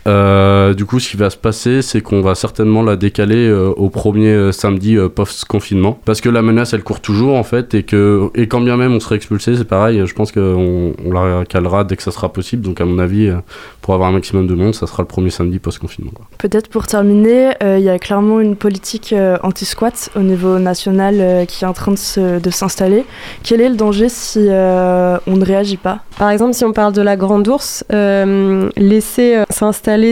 Euh, 0.07 0.73
du 0.73 0.85
coup, 0.85 0.99
ce 0.99 1.11
qui 1.11 1.17
va 1.17 1.29
se 1.29 1.37
passer, 1.37 1.81
c'est 1.81 2.01
qu'on 2.01 2.21
va 2.21 2.35
certainement 2.35 2.81
la 2.81 2.95
décaler 2.95 3.47
euh, 3.47 3.69
au 3.69 3.89
premier 3.89 4.29
euh, 4.29 4.51
samedi 4.51 4.97
euh, 4.97 5.09
post-confinement. 5.09 5.99
Parce 6.05 6.21
que 6.21 6.29
la 6.29 6.41
menace, 6.41 6.73
elle 6.73 6.83
court 6.83 7.01
toujours, 7.01 7.35
en 7.37 7.43
fait, 7.43 7.73
et 7.73 7.83
que, 7.83 8.29
et 8.35 8.47
quand 8.47 8.61
bien 8.61 8.77
même 8.77 8.93
on 8.93 8.99
serait 8.99 9.15
expulsé, 9.15 9.55
c'est 9.55 9.67
pareil, 9.67 10.01
je 10.05 10.13
pense 10.13 10.31
qu'on 10.31 10.93
on 11.05 11.11
la 11.11 11.45
calera 11.45 11.83
dès 11.83 11.95
que 11.95 12.03
ça 12.03 12.11
sera 12.11 12.33
possible. 12.33 12.63
Donc, 12.63 12.81
à 12.81 12.85
mon 12.85 12.99
avis, 12.99 13.27
euh, 13.27 13.35
pour 13.81 13.93
avoir 13.93 14.09
un 14.09 14.13
maximum 14.13 14.47
de 14.47 14.55
monde, 14.55 14.73
ça 14.73 14.87
sera 14.87 15.03
le 15.03 15.07
premier 15.07 15.29
samedi 15.29 15.59
post-confinement. 15.59 16.11
Peut-être 16.37 16.67
pour 16.69 16.87
terminer, 16.87 17.51
euh, 17.61 17.77
il 17.77 17.83
y 17.83 17.89
a 17.89 17.99
clairement 17.99 18.39
une 18.39 18.55
politique 18.55 19.13
euh, 19.13 19.37
anti-squat 19.43 20.09
au 20.15 20.21
niveau 20.21 20.59
national 20.59 21.15
euh, 21.19 21.45
qui 21.45 21.63
est 21.63 21.67
en 21.67 21.73
train 21.73 21.91
de 21.91 22.49
s'installer. 22.49 23.05
Quel 23.43 23.61
est 23.61 23.69
le 23.69 23.75
danger 23.75 24.09
si 24.09 24.39
euh, 24.49 25.17
on 25.27 25.37
ne 25.37 25.45
réagit 25.45 25.77
pas? 25.77 25.99
Par 26.17 26.29
exemple, 26.29 26.53
si 26.53 26.63
on 26.65 26.73
parle 26.73 26.93
de 26.93 27.01
la 27.01 27.15
Grande 27.17 27.47
Ourse, 27.47 27.83
euh, 27.91 28.69
laisser 28.77 29.37
euh, 29.37 29.43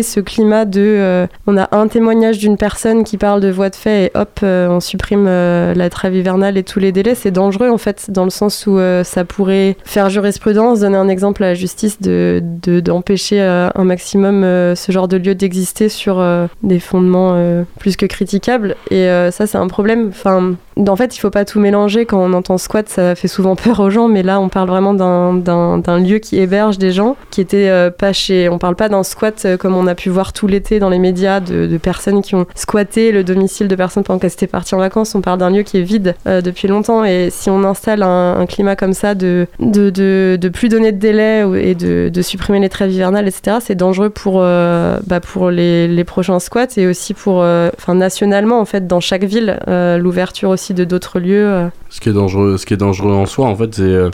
ce 0.03 0.19
climat 0.19 0.65
de. 0.65 0.81
euh, 0.81 1.27
on 1.47 1.57
a 1.57 1.69
un 1.75 1.87
témoignage 1.87 2.37
d'une 2.37 2.57
personne 2.57 3.03
qui 3.03 3.17
parle 3.17 3.41
de 3.41 3.49
voie 3.49 3.69
de 3.69 3.75
fait 3.75 4.05
et 4.05 4.11
hop, 4.15 4.39
euh, 4.43 4.67
on 4.69 4.79
supprime 4.79 5.25
euh, 5.27 5.73
la 5.73 5.89
trêve 5.89 6.15
hivernale 6.15 6.57
et 6.57 6.63
tous 6.63 6.79
les 6.79 6.91
délais. 6.91 7.15
C'est 7.15 7.31
dangereux 7.31 7.69
en 7.69 7.77
fait, 7.77 8.11
dans 8.11 8.23
le 8.23 8.29
sens 8.29 8.65
où 8.67 8.77
ça 9.03 9.25
pourrait 9.25 9.77
faire 9.85 10.09
jurisprudence, 10.09 10.81
donner 10.81 10.97
un 10.97 11.09
exemple 11.09 11.43
à 11.43 11.47
la 11.47 11.53
justice 11.53 12.01
de 12.01 12.41
de- 12.63 12.79
d'empêcher 12.79 13.39
un 13.41 13.83
maximum 13.83 14.41
ce 14.75 14.91
genre 14.91 15.07
de 15.07 15.17
lieu 15.17 15.35
d'exister 15.35 15.89
sur 15.89 16.23
des 16.63 16.79
fondements 16.79 17.63
plus 17.79 17.95
que 17.95 18.05
critiquables. 18.05 18.75
Et 18.91 19.07
ça, 19.31 19.47
c'est 19.47 19.57
un 19.57 19.67
problème. 19.67 20.07
Enfin, 20.09 20.55
en 20.87 20.95
fait, 20.95 21.15
il 21.15 21.19
faut 21.19 21.29
pas 21.29 21.45
tout 21.45 21.59
mélanger. 21.59 22.05
Quand 22.05 22.19
on 22.19 22.33
entend 22.33 22.57
squat, 22.57 22.87
ça 22.87 23.15
fait 23.15 23.27
souvent 23.27 23.55
peur 23.55 23.79
aux 23.79 23.89
gens, 23.89 24.07
mais 24.07 24.23
là, 24.23 24.39
on 24.39 24.49
parle 24.49 24.69
vraiment 24.69 24.93
d'un- 24.93 25.99
lieu 25.99 26.19
qui 26.19 26.39
héberge 26.39 26.77
des 26.77 26.91
gens 26.91 27.17
qui 27.31 27.41
étaient 27.41 27.69
euh, 27.69 27.89
pas 27.89 28.13
chez. 28.13 28.47
On 28.47 28.57
parle 28.57 28.75
pas 28.75 28.87
d'un 28.87 29.03
squat 29.03 29.43
euh, 29.45 29.57
comme 29.57 29.75
on 29.75 29.87
a 29.87 29.95
pu 29.95 30.09
voir 30.09 30.31
tout 30.31 30.47
l'été 30.47 30.79
dans 30.79 30.89
les 30.89 30.99
médias 30.99 31.39
de, 31.39 31.65
de 31.67 31.77
personnes 31.77 32.21
qui 32.21 32.35
ont 32.35 32.45
squatté 32.55 33.11
le 33.11 33.23
domicile 33.23 33.67
de 33.67 33.75
personnes 33.75 34.03
pendant 34.03 34.19
qu'elles 34.19 34.31
étaient 34.31 34.47
parties 34.47 34.75
en 34.75 34.77
vacances. 34.77 35.15
On 35.15 35.21
parle 35.21 35.39
d'un 35.39 35.49
lieu 35.49 35.63
qui 35.63 35.77
est 35.77 35.83
vide 35.83 36.15
euh, 36.27 36.41
depuis 36.41 36.67
longtemps. 36.67 37.03
Et 37.03 37.29
si 37.31 37.49
on 37.49 37.63
installe 37.63 38.03
un, 38.03 38.45
climat 38.45 38.75
comme 38.75 38.93
ça 38.93 39.15
de, 39.15 39.47
de, 39.59 39.89
de, 39.89 40.49
plus 40.49 40.69
donner 40.69 40.91
de 40.91 40.97
délai 40.97 41.43
et 41.61 41.75
de, 41.75 42.21
supprimer 42.21 42.59
les 42.59 42.69
trêves 42.69 42.91
hivernales, 42.91 43.27
etc., 43.27 43.57
c'est 43.61 43.75
dangereux 43.75 44.09
pour, 44.09 44.35
euh, 44.37 44.97
bah, 45.07 45.19
pour 45.19 45.49
les, 45.49 45.87
les 45.87 46.03
prochains 46.03 46.39
squats 46.39 46.77
et 46.77 46.87
aussi 46.87 47.13
pour, 47.13 47.37
enfin, 47.37 47.95
nationalement, 47.95 48.59
en 48.59 48.65
fait, 48.65 48.87
dans 48.87 48.99
chaque 48.99 49.23
ville, 49.23 49.59
l'ouverture 49.67 50.49
aussi 50.49 50.68
de 50.73 50.83
d'autres 50.83 51.19
lieux. 51.19 51.47
euh. 51.47 51.67
Ce 51.89 51.99
qui 51.99 52.09
est 52.09 52.13
dangereux, 52.13 52.57
ce 52.57 52.65
qui 52.65 52.73
est 52.73 52.77
dangereux 52.77 53.13
en 53.13 53.25
soi, 53.25 53.45
en 53.47 53.55
fait, 53.55 53.73
c'est. 53.75 53.81
euh, 53.83 54.09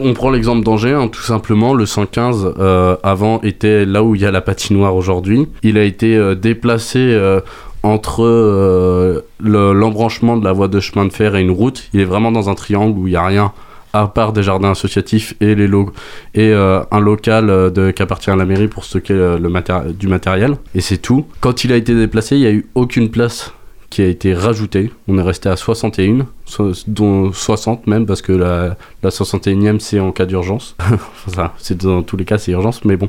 on 0.00 0.12
prend 0.14 0.30
l'exemple 0.30 0.64
d'Angers, 0.64 0.92
hein, 0.94 1.08
tout 1.08 1.20
simplement. 1.22 1.74
Le 1.74 1.84
115, 1.86 2.54
euh, 2.58 2.96
avant, 3.02 3.40
était 3.42 3.84
là 3.84 4.02
où 4.04 4.14
il 4.14 4.20
y 4.20 4.26
a 4.26 4.30
la 4.30 4.40
patinoire 4.40 4.94
aujourd'hui. 4.94 5.48
Il 5.62 5.76
a 5.78 5.82
été 5.82 6.34
déplacé 6.36 7.18
entre 7.82 8.24
le- 9.40 9.72
l'embranchement 9.72 10.36
de 10.36 10.44
la 10.44 10.52
voie 10.52 10.68
de 10.68 10.80
chemin 10.80 11.06
de 11.06 11.12
fer 11.12 11.34
et 11.36 11.40
une 11.42 11.50
route. 11.50 11.84
Il 11.92 12.00
est 12.00 12.04
vraiment 12.04 12.30
dans 12.32 12.48
un 12.48 12.54
triangle 12.54 12.98
où 12.98 13.06
il 13.06 13.10
n'y 13.10 13.16
a 13.16 13.24
rien 13.26 13.52
à 13.94 14.06
part 14.06 14.32
des 14.32 14.42
jardins 14.42 14.70
associatifs 14.72 15.34
et, 15.40 15.54
les 15.54 15.68
et 16.34 16.52
un 16.52 17.00
local 17.00 17.72
de- 17.72 17.90
qui 17.90 18.02
appartient 18.02 18.30
à 18.30 18.36
la 18.36 18.44
mairie 18.44 18.68
pour 18.68 18.84
stocker 18.84 19.14
le 19.14 19.92
du 19.92 20.06
matériel. 20.08 20.56
Et 20.74 20.80
c'est 20.80 20.98
tout. 20.98 21.26
Quand 21.40 21.64
il 21.64 21.72
a 21.72 21.76
été 21.76 21.94
déplacé, 21.94 22.36
il 22.36 22.40
n'y 22.42 22.46
a 22.46 22.52
eu 22.52 22.66
aucune 22.74 23.10
place 23.10 23.52
qui 23.90 24.02
a 24.02 24.06
été 24.06 24.34
rajoutée. 24.34 24.90
On 25.08 25.16
est 25.18 25.22
resté 25.22 25.48
à 25.48 25.56
61, 25.56 26.26
so- 26.44 26.72
dont 26.86 27.32
60 27.32 27.86
même, 27.86 28.04
parce 28.06 28.20
que 28.22 28.32
la, 28.32 28.76
la 29.02 29.10
61e 29.10 29.78
c'est 29.80 29.98
en 30.00 30.12
cas 30.12 30.26
d'urgence. 30.26 30.76
C'est 31.58 31.78
dans 31.78 32.02
tous 32.02 32.16
les 32.16 32.24
cas 32.24 32.38
c'est 32.38 32.52
urgence, 32.52 32.84
mais 32.84 32.96
bon. 32.96 33.08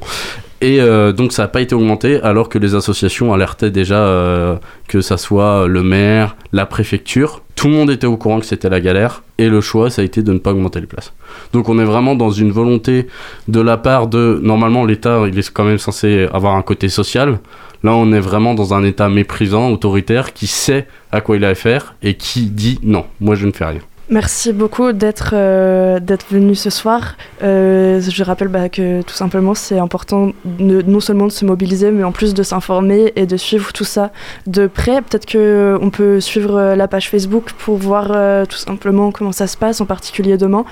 Et 0.62 0.82
euh, 0.82 1.12
donc 1.14 1.32
ça 1.32 1.44
n'a 1.44 1.48
pas 1.48 1.62
été 1.62 1.74
augmenté, 1.76 2.22
alors 2.22 2.50
que 2.50 2.58
les 2.58 2.76
associations 2.76 3.34
alertaient 3.34 3.72
déjà 3.72 4.00
euh, 4.00 4.56
que 4.88 5.00
ça 5.02 5.18
soit 5.18 5.68
le 5.68 5.84
maire, 5.84 6.36
la 6.52 6.66
préfecture. 6.66 7.42
Tout 7.56 7.68
le 7.68 7.74
monde 7.74 7.90
était 7.92 8.08
au 8.08 8.16
courant 8.18 8.40
que 8.40 8.46
c'était 8.46 8.70
la 8.70 8.80
galère, 8.82 9.24
et 9.38 9.50
le 9.50 9.62
choix 9.62 9.90
ça 9.90 10.02
a 10.02 10.06
été 10.06 10.22
de 10.22 10.32
ne 10.34 10.40
pas 10.40 10.52
augmenter 10.52 10.80
les 10.82 10.88
places. 10.88 11.14
Donc 11.54 11.68
on 11.70 11.78
est 11.80 11.86
vraiment 11.86 12.16
dans 12.16 12.32
une 12.32 12.52
volonté 12.52 13.08
de 13.48 13.60
la 13.62 13.78
part 13.78 14.08
de... 14.08 14.40
Normalement 14.42 14.86
l'État 14.86 15.24
il 15.28 15.38
est 15.38 15.50
quand 15.52 15.66
même 15.66 15.78
censé 15.78 16.28
avoir 16.34 16.56
un 16.56 16.62
côté 16.62 16.88
social. 16.90 17.40
Là, 17.84 17.94
on 17.94 18.12
est 18.12 18.20
vraiment 18.20 18.54
dans 18.56 18.74
un 18.74 18.84
état 18.84 19.10
méprisant, 19.10 19.70
autoritaire, 19.70 20.34
qui 20.34 20.48
sait 20.48 20.88
à 21.12 21.22
quoi 21.22 21.38
il 21.38 21.46
a 21.46 21.50
affaire 21.50 21.96
et 22.02 22.16
qui 22.16 22.48
dit 22.48 22.80
non, 22.84 23.06
moi 23.20 23.36
je 23.36 23.46
ne 23.48 23.52
fais 23.52 23.66
rien. 23.66 23.82
Merci 24.12 24.54
beaucoup 24.54 24.92
d'être 24.92 25.32
euh, 25.34 26.00
d'être 26.00 26.26
venu 26.32 26.56
ce 26.56 26.72
soir. 26.72 27.16
Euh, 27.44 28.02
je 28.02 28.24
rappelle 28.24 28.48
bah, 28.48 28.68
que 28.68 29.04
tout 29.04 29.14
simplement 29.14 29.54
c'est 29.54 29.78
important 29.78 30.32
de- 30.46 30.82
non 30.82 31.00
seulement 31.00 31.28
de 31.28 31.32
se 31.32 31.46
mobiliser, 31.46 31.92
mais 31.92 32.04
en 32.04 32.12
plus 32.12 32.34
de 32.34 32.42
s'informer 32.42 33.14
et 33.16 33.28
de 33.28 33.38
suivre 33.38 33.72
tout 33.72 33.84
ça 33.84 34.12
de 34.48 34.66
près. 34.66 35.04
Peut-être 35.04 35.28
que 35.28 35.78
on 35.80 35.92
peut 35.92 36.20
suivre 36.22 36.56
euh, 36.58 36.76
la 36.76 36.88
page 36.88 37.08
Facebook 37.10 37.52
pour 37.60 37.78
voir 37.78 38.08
euh, 38.12 38.46
tout 38.48 38.58
simplement 38.58 39.12
comment 39.12 39.32
ça 39.32 39.46
se 39.46 39.56
passe, 39.58 39.80
en 39.80 39.86
particulier 39.86 40.38
demain. 40.38 40.66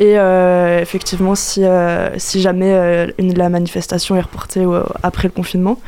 Et 0.00 0.18
euh, 0.18 0.80
effectivement, 0.80 1.34
si, 1.34 1.64
euh, 1.64 2.08
si 2.18 2.40
jamais 2.40 2.72
euh, 2.72 3.06
une- 3.18 3.36
la 3.36 3.50
manifestation 3.50 4.16
est 4.16 4.22
reportée 4.22 4.64
euh, 4.64 4.82
après 5.02 5.28
le 5.28 5.32
confinement. 5.32 5.78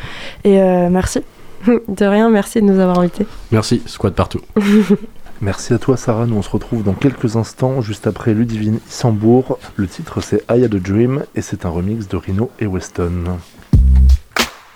Et 0.44 0.60
euh, 0.60 0.90
merci. 0.90 1.20
De 1.88 2.04
rien, 2.06 2.28
merci 2.30 2.60
de 2.60 2.66
nous 2.66 2.78
avoir 2.80 2.98
invités. 3.00 3.26
Merci, 3.52 3.82
squat 3.86 4.14
partout. 4.14 4.40
Merci 5.42 5.72
à 5.72 5.78
toi 5.78 5.96
Sarah, 5.96 6.26
nous 6.26 6.36
on 6.36 6.42
se 6.42 6.50
retrouve 6.50 6.82
dans 6.82 6.92
quelques 6.92 7.36
instants 7.36 7.80
juste 7.80 8.06
après 8.06 8.34
Ludivine 8.34 8.78
Issambourg. 8.86 9.58
Le 9.76 9.88
titre 9.88 10.20
c'est 10.20 10.44
I 10.50 10.64
Had 10.64 10.74
a 10.74 10.78
Dream 10.78 11.24
et 11.34 11.40
c'est 11.40 11.64
un 11.64 11.70
remix 11.70 12.08
de 12.08 12.16
Rino 12.18 12.50
et 12.58 12.66
Weston. 12.66 13.38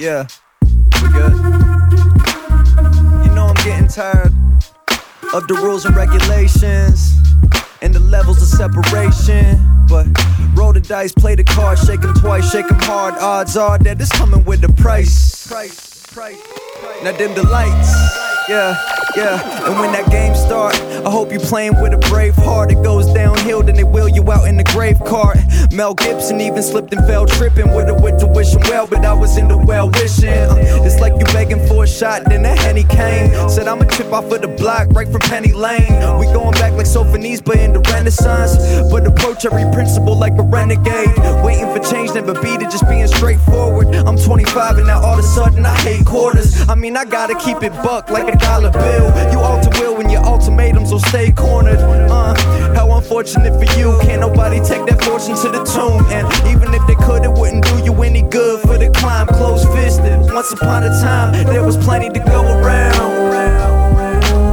Yeah, 0.00 0.26
we 1.02 1.12
good. 1.12 1.34
You 3.24 3.30
know 3.34 3.46
I'm 3.46 3.62
getting 3.62 3.88
tired 3.88 4.32
of 5.34 5.46
the 5.48 5.54
rules 5.54 5.84
and 5.84 5.94
regulations 5.94 7.12
and 7.82 7.92
the 7.92 8.00
levels 8.00 8.40
of 8.40 8.48
separation. 8.48 9.58
But 9.86 10.06
roll 10.56 10.72
the 10.72 10.80
dice, 10.80 11.12
play 11.12 11.36
the 11.36 11.44
card, 11.44 11.78
shake 11.78 12.02
'em 12.02 12.14
twice, 12.14 12.50
shake 12.50 12.70
'em 12.70 12.80
hard. 12.80 13.16
Odds 13.20 13.58
are 13.58 13.78
that 13.80 14.00
it's 14.00 14.10
coming 14.12 14.42
with 14.46 14.62
the 14.62 14.72
price. 14.82 15.46
Price, 15.46 16.06
price, 16.10 16.40
price. 16.80 17.04
Now 17.04 17.12
dim 17.12 17.34
the 17.34 17.46
lights. 17.46 18.33
Yeah, 18.48 18.76
yeah. 19.16 19.66
And 19.66 19.80
when 19.80 19.92
that 19.92 20.10
game 20.10 20.34
start, 20.34 20.74
I 21.06 21.10
hope 21.10 21.32
you 21.32 21.38
playing 21.38 21.80
with 21.80 21.94
a 21.94 21.98
brave 22.10 22.34
heart. 22.36 22.70
It 22.70 22.82
goes 22.82 23.06
downhill, 23.14 23.53
they 23.76 23.84
wheel 23.84 24.08
you 24.08 24.30
out 24.30 24.48
in 24.48 24.56
the 24.56 24.64
grave 24.64 24.98
cart. 25.00 25.38
Mel 25.72 25.94
Gibson 25.94 26.40
even 26.40 26.62
slipped 26.62 26.92
and 26.92 27.06
fell 27.06 27.26
tripping 27.26 27.72
with 27.74 27.88
a 27.88 27.94
wit 27.94 28.18
to 28.20 28.26
wish 28.26 28.52
him 28.54 28.62
well, 28.62 28.86
but 28.86 29.04
I 29.04 29.14
was 29.14 29.36
in 29.36 29.48
the 29.48 29.56
well 29.56 29.90
wishing. 29.90 30.28
Uh, 30.28 30.56
it's 30.84 31.00
like 31.00 31.12
you 31.18 31.24
begging 31.26 31.64
for 31.66 31.84
a 31.84 31.86
shot, 31.86 32.24
then 32.26 32.44
a 32.44 32.56
henny 32.60 32.84
came. 32.84 33.30
Said 33.48 33.68
I'ma 33.68 33.84
chip 33.84 34.12
off 34.12 34.30
of 34.30 34.42
the 34.42 34.48
block, 34.48 34.88
right 34.90 35.08
from 35.08 35.20
Penny 35.20 35.52
Lane. 35.52 36.18
We 36.18 36.26
going 36.26 36.52
back 36.52 36.72
like 36.72 36.86
Sophonisba 36.86 37.44
but 37.44 37.58
in 37.58 37.72
the 37.72 37.80
Renaissance. 37.80 38.56
But 38.90 39.06
approach 39.06 39.44
every 39.44 39.64
principle 39.72 40.16
like 40.16 40.36
a 40.38 40.42
renegade. 40.42 41.16
Waiting 41.44 41.70
for 41.72 41.80
change, 41.80 42.14
never 42.14 42.34
beat 42.34 42.60
it, 42.62 42.70
just 42.70 42.88
being 42.88 43.06
straightforward. 43.06 43.94
I'm 43.94 44.16
25 44.16 44.78
and 44.78 44.86
now 44.86 45.02
all 45.02 45.18
of 45.18 45.24
a 45.24 45.28
sudden 45.28 45.64
I 45.64 45.74
hate 45.80 46.04
quarters. 46.06 46.68
I 46.68 46.74
mean, 46.74 46.96
I 46.96 47.04
gotta 47.04 47.34
keep 47.34 47.62
it 47.62 47.72
buck 47.82 48.10
like 48.10 48.32
a 48.32 48.36
dollar 48.38 48.70
bill. 48.70 49.06
You 49.32 49.38
alter 49.38 49.70
will 49.80 49.96
when 49.96 50.10
your 50.10 50.24
ultimatums 50.24 50.90
will 50.90 51.00
stay 51.00 51.32
cornered. 51.32 51.78
Uh, 51.78 52.34
how 52.74 52.96
unfortunate 52.96 53.58
for 53.64 53.78
you. 53.78 53.98
Can't 54.02 54.20
nobody 54.20 54.58
take 54.58 54.86
that 54.86 55.02
fortune 55.02 55.36
to 55.36 55.48
the 55.48 55.64
tomb. 55.64 56.04
And 56.10 56.26
even 56.48 56.74
if 56.74 56.86
they 56.86 56.94
could, 56.94 57.24
it 57.24 57.32
wouldn't 57.32 57.64
do 57.64 57.84
you 57.84 57.94
any 58.02 58.22
good 58.22 58.60
for 58.60 58.78
the 58.78 58.90
climb. 58.90 59.26
Close 59.26 59.64
fisted. 59.74 60.20
Once 60.32 60.52
upon 60.52 60.82
a 60.84 60.88
time, 61.00 61.32
there 61.46 61.64
was 61.64 61.76
plenty 61.76 62.10
to 62.10 62.20
go 62.20 62.42
around. 62.42 63.30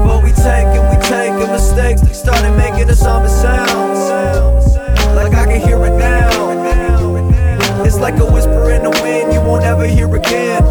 But 0.06 0.24
we 0.24 0.32
taking, 0.32 0.84
we 0.90 0.98
taking 1.08 1.52
mistakes. 1.52 2.02
They 2.02 2.14
started 2.14 2.56
making 2.58 2.90
us 2.90 3.00
somber 3.00 3.30
sounds. 3.30 4.76
Like 5.16 5.34
I 5.34 5.46
can 5.46 5.62
hear 5.62 5.84
it 5.86 5.98
now. 5.98 6.52
It's 7.84 8.00
like 8.00 8.18
a 8.20 8.26
whisper 8.26 8.72
in 8.72 8.84
the 8.84 8.92
wind 9.02 9.34
you 9.34 9.42
won't 9.42 9.66
ever 9.66 9.86
hear 9.86 10.14
again. 10.16 10.64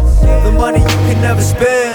The 0.43 0.51
money 0.51 0.79
you 0.79 0.87
can 0.87 1.21
never 1.21 1.41
spend. 1.41 1.90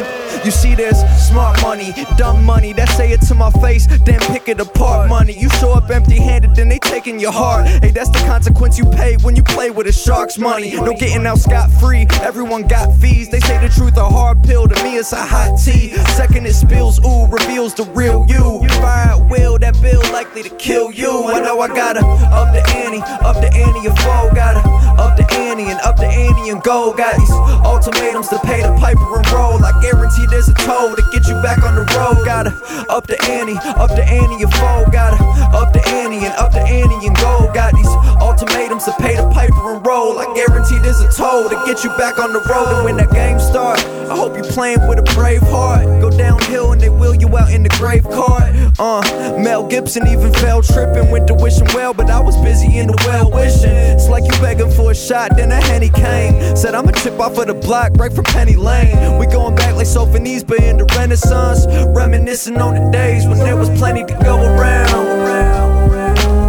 You 0.47 0.53
see, 0.53 0.77
there's 0.77 1.03
smart 1.19 1.61
money, 1.61 1.93
dumb 2.17 2.45
money 2.45 2.73
that 2.75 2.89
say 2.91 3.11
it 3.11 3.21
to 3.23 3.35
my 3.35 3.51
face, 3.51 3.89
then 4.05 4.21
pick 4.31 4.49
it 4.49 4.61
apart. 4.61 5.09
Money, 5.09 5.37
you 5.37 5.49
show 5.59 5.73
up 5.73 5.91
empty 5.91 6.21
handed, 6.21 6.55
then 6.55 6.69
they 6.69 6.79
taking 6.79 7.19
your 7.19 7.33
heart. 7.33 7.67
Hey, 7.67 7.91
that's 7.91 8.11
the 8.11 8.21
consequence 8.21 8.79
you 8.79 8.85
pay 8.85 9.17
when 9.23 9.35
you 9.35 9.43
play 9.43 9.73
with 9.73 9.89
a 9.89 9.93
shark's 9.93 10.39
money. 10.39 10.77
No 10.77 10.93
getting 10.93 11.27
out 11.27 11.39
scot 11.39 11.69
free, 11.81 12.07
everyone 12.23 12.63
got 12.63 12.95
fees. 13.01 13.29
They 13.29 13.41
say 13.41 13.61
the 13.61 13.69
truth, 13.75 13.97
a 13.97 14.09
hard 14.09 14.41
pill. 14.45 14.69
To 14.69 14.85
me, 14.85 14.95
it's 14.97 15.13
a 15.13 15.17
hot 15.17 15.59
tea. 15.59 15.97
Second, 16.15 16.47
it 16.47 16.55
spills, 16.55 17.05
ooh, 17.05 17.27
reveals 17.27 17.75
the 17.75 17.83
real 17.87 18.25
you. 18.29 18.61
Fire 18.79 19.19
at 19.19 19.29
will, 19.29 19.59
that 19.59 19.75
bill 19.83 20.01
likely 20.13 20.45
to 20.45 20.51
kill 20.51 20.93
you. 20.93 21.25
I 21.25 21.41
know 21.41 21.59
I 21.59 21.67
gotta 21.67 22.07
up 22.07 22.55
the 22.55 22.63
ante, 22.71 23.03
up 23.03 23.35
the 23.35 23.53
ante, 23.53 23.89
a 23.89 23.97
foe. 23.97 24.31
Gotta 24.33 24.61
up 24.97 25.17
the 25.17 25.27
ante 25.35 25.65
and 25.65 25.81
up 25.81 25.97
the 25.97 26.07
ante 26.07 26.51
and 26.51 26.63
go. 26.63 26.95
Got 26.97 27.19
these 27.19 27.31
ultimatums 27.67 28.29
to 28.29 28.39
pay 28.45 28.63
the 28.63 28.77
piper 28.79 29.19
and 29.19 29.31
roll. 29.33 29.59
I 29.65 29.73
guarantee 29.83 30.27
there's 30.37 30.49
a 30.49 30.55
toll 30.69 30.95
to 30.95 31.03
get 31.11 31.27
you 31.27 31.35
back 31.41 31.65
on 31.65 31.75
the 31.75 31.87
road. 31.97 32.21
Gotta 32.27 32.53
up 32.93 33.07
the 33.07 33.17
ante, 33.25 33.57
up 33.81 33.89
the 33.89 34.05
ante, 34.05 34.37
your 34.37 34.51
foe. 34.51 34.85
Gotta 34.93 35.17
up 35.57 35.73
the 35.73 35.81
ante 35.89 36.27
and 36.27 36.35
up 36.37 36.53
the 36.53 36.61
ante 36.61 37.07
and 37.07 37.17
go. 37.17 37.51
Got 37.55 37.73
these 37.73 37.89
ultimatums 38.21 38.85
to 38.85 38.93
pay 39.01 39.17
the 39.17 39.27
piper 39.33 39.73
and 39.73 39.87
roll. 39.87 40.19
I 40.19 40.29
guarantee 40.35 40.79
there's 40.79 41.01
a 41.01 41.11
toll 41.11 41.49
to 41.49 41.57
get 41.65 41.83
you 41.83 41.91
back 41.97 42.19
on 42.19 42.35
the 42.35 42.41
road. 42.53 42.69
And 42.77 42.85
when 42.85 42.97
that 42.99 43.11
game 43.13 43.41
start, 43.41 43.81
I 44.13 44.15
hope 44.15 44.37
you're 44.37 44.53
playing 44.53 44.87
with 44.87 44.99
a 44.99 45.07
brave 45.17 45.41
heart. 45.41 45.87
Go 46.05 46.11
downhill 46.11 46.73
and 46.73 46.81
they 46.83 46.91
wheel 46.91 47.15
you 47.15 47.33
out 47.39 47.51
in 47.51 47.63
the 47.63 47.73
grave 47.81 48.05
cart. 48.05 48.46
Uh, 48.79 49.01
Mel 49.39 49.67
Gibson 49.67 50.07
even 50.07 50.33
fell 50.35 50.61
tripping, 50.61 51.11
went 51.11 51.27
to 51.29 51.35
wishing 51.35 51.67
well, 51.73 51.95
but 51.95 52.11
I 52.11 52.21
was 52.21 52.37
busy 52.43 52.77
in 52.77 52.89
the 52.89 53.03
well 53.07 53.31
wishing. 53.31 53.71
It's 53.71 54.09
like 54.09 54.25
you 54.25 54.39
begging 54.43 54.71
for 54.71 54.91
a 54.91 54.95
shot, 54.95 55.35
then 55.35 55.51
a 55.51 55.57
henny 55.57 55.89
came. 55.89 56.55
Said 56.55 56.75
I'ma 56.75 56.91
chip 56.93 57.19
off 57.19 57.39
of 57.39 57.47
the 57.47 57.55
block, 57.55 57.93
right 57.97 58.13
from 58.13 58.25
Penny 58.25 58.55
Lane. 58.55 59.19
We 59.19 59.27
going 59.27 59.57
back 59.57 59.75
like 59.77 59.87
Sophonisba 59.87 60.47
but 60.47 60.61
in 60.61 60.77
the 60.77 60.85
Renaissance, 60.97 61.67
reminiscing 61.97 62.59
on 62.59 62.75
the 62.75 62.91
days 62.91 63.27
when 63.27 63.39
there 63.39 63.57
was 63.57 63.71
plenty 63.79 64.05
to 64.05 64.15
go 64.23 64.43
around. 64.43 65.07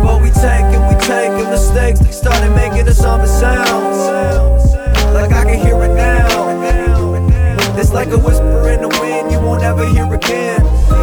But 0.04 0.22
we 0.22 0.30
taking, 0.32 0.84
we 0.88 0.96
taking 1.08 1.50
mistakes, 1.50 2.00
they 2.00 2.12
started 2.12 2.54
making 2.56 2.90
us 2.90 2.98
somber 2.98 3.28
sounds. 3.28 4.76
Like 5.14 5.32
I 5.32 5.46
can 5.46 5.66
hear 5.66 5.82
it 5.82 5.96
now. 5.96 6.38
It's 7.80 7.94
like 7.94 8.10
a 8.10 8.18
whisper 8.18 8.67
won't 9.48 9.64
ever 9.64 9.86
hear 9.88 10.14
again. 10.14 10.62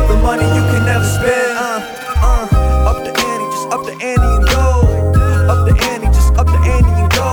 The 0.08 0.18
money 0.22 0.44
you 0.44 0.62
can 0.70 0.84
never 0.84 1.04
spend. 1.04 1.56
Uh, 1.56 1.80
uh, 2.28 2.90
up 2.90 2.98
the 3.00 3.12
ante, 3.16 3.46
just 3.56 3.68
up 3.72 3.82
the 3.88 3.96
ante 4.04 4.28
and 4.36 4.46
go. 4.52 4.68
Up 5.48 5.60
the 5.64 5.74
ante, 5.88 6.06
just 6.08 6.34
up 6.34 6.46
the 6.46 6.60
ante 6.68 6.92
and 6.92 7.10
go. 7.10 7.30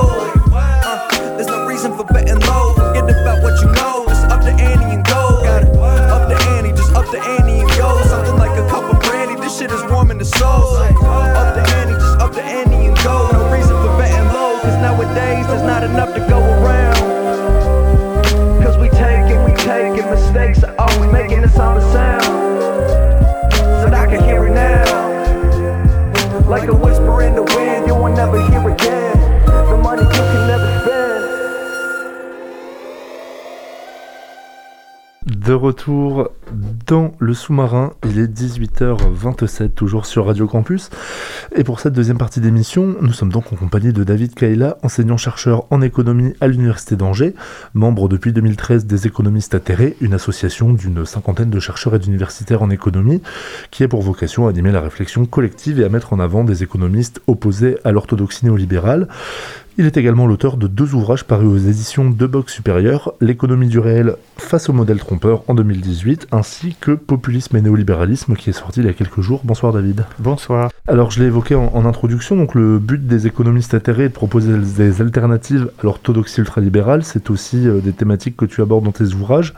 Uh, 0.55 1.35
there's 1.35 1.47
no 1.47 1.65
reason 1.65 1.91
for 1.97 2.05
betting 2.05 2.39
low. 2.47 2.73
Forget 2.75 3.03
about 3.11 3.43
what 3.43 3.59
you 3.61 3.67
know. 3.73 4.05
Just 4.07 4.25
up 4.31 4.41
the 4.41 4.51
ante 4.51 4.85
and 4.95 5.03
go. 5.05 5.43
Got 5.43 5.63
it. 5.63 5.75
Up 6.15 6.29
the 6.31 6.39
ante, 6.55 6.71
just 6.71 6.93
up 6.93 7.05
the 7.11 7.19
ante 7.19 7.59
and 7.59 7.69
go. 7.75 8.01
Something 8.07 8.37
like 8.37 8.57
a 8.57 8.65
cup 8.69 8.83
of 8.83 8.97
brandy. 9.01 9.35
This 9.35 9.57
shit 9.59 9.69
is 9.69 9.83
warming 9.91 10.17
the 10.17 10.25
soul. 10.25 10.77
Up 10.79 11.55
the 11.55 11.63
ante, 11.75 11.93
just 11.93 12.19
up 12.23 12.31
the 12.31 12.43
ante 12.43 12.87
and 12.87 12.97
go. 13.03 13.40
De 35.25 35.53
retour 35.53 36.29
dans 36.85 37.13
le 37.19 37.33
sous-marin, 37.33 37.93
il 38.05 38.19
est 38.19 38.27
18h27, 38.27 39.71
toujours 39.71 40.05
sur 40.05 40.27
Radio 40.27 40.45
Campus. 40.47 40.89
Et 41.53 41.65
pour 41.65 41.81
cette 41.81 41.91
deuxième 41.91 42.17
partie 42.17 42.39
d'émission, 42.39 42.95
nous 43.01 43.11
sommes 43.11 43.31
donc 43.31 43.51
en 43.51 43.57
compagnie 43.57 43.91
de 43.91 44.05
David 44.05 44.35
Kaila, 44.35 44.77
enseignant-chercheur 44.83 45.65
en 45.69 45.81
économie 45.81 46.33
à 46.39 46.47
l'Université 46.47 46.95
d'Angers, 46.95 47.35
membre 47.73 48.07
depuis 48.07 48.31
2013 48.31 48.85
des 48.85 49.05
économistes 49.05 49.53
atterrés, 49.53 49.97
une 49.99 50.13
association 50.13 50.71
d'une 50.71 51.05
cinquantaine 51.05 51.49
de 51.49 51.59
chercheurs 51.59 51.93
et 51.95 51.99
d'universitaires 51.99 52.61
en 52.61 52.69
économie, 52.69 53.21
qui 53.69 53.83
a 53.83 53.89
pour 53.89 54.01
vocation 54.01 54.47
à 54.47 54.51
animer 54.51 54.71
la 54.71 54.79
réflexion 54.79 55.25
collective 55.25 55.81
et 55.81 55.83
à 55.83 55.89
mettre 55.89 56.13
en 56.13 56.21
avant 56.21 56.45
des 56.45 56.63
économistes 56.63 57.21
opposés 57.27 57.77
à 57.83 57.91
l'orthodoxie 57.91 58.45
néolibérale. 58.45 59.09
Il 59.77 59.85
est 59.85 59.97
également 59.97 60.27
l'auteur 60.27 60.57
de 60.57 60.67
deux 60.67 60.93
ouvrages 60.95 61.25
parus 61.25 61.47
aux 61.47 61.57
éditions 61.57 62.09
de 62.09 62.27
Box 62.27 62.53
Supérieur, 62.53 63.13
L'économie 63.19 63.67
du 63.67 63.79
réel 63.79 64.15
face 64.37 64.69
au 64.69 64.73
modèle 64.73 64.99
trompeur 64.99 65.43
en 65.49 65.53
2018, 65.53 66.27
ainsi 66.31 66.75
que 66.79 66.91
Populisme 66.91 67.57
et 67.57 67.61
néolibéralisme 67.61 68.35
qui 68.35 68.49
est 68.49 68.53
sorti 68.53 68.81
il 68.81 68.85
y 68.85 68.89
a 68.89 68.93
quelques 68.93 69.21
jours. 69.21 69.41
Bonsoir 69.43 69.73
David. 69.73 70.05
Bonsoir. 70.19 70.71
Alors 70.87 71.11
je 71.11 71.19
l'ai 71.19 71.27
évoqué 71.27 71.53
en, 71.53 71.71
en 71.75 71.85
introduction, 71.85 72.35
donc 72.35 72.55
le 72.55 72.79
but 72.79 73.05
des 73.05 73.27
économistes 73.27 73.75
atterrés 73.75 74.05
est 74.05 74.09
de 74.09 74.13
proposer 74.13 74.51
des 74.57 74.99
alternatives 74.99 75.69
à 75.79 75.83
l'orthodoxie 75.83 76.39
ultralibérale. 76.41 77.03
C'est 77.03 77.29
aussi 77.29 77.67
euh, 77.67 77.79
des 77.81 77.91
thématiques 77.93 78.35
que 78.35 78.45
tu 78.45 78.61
abordes 78.63 78.85
dans 78.85 78.91
tes 78.91 79.13
ouvrages. 79.13 79.53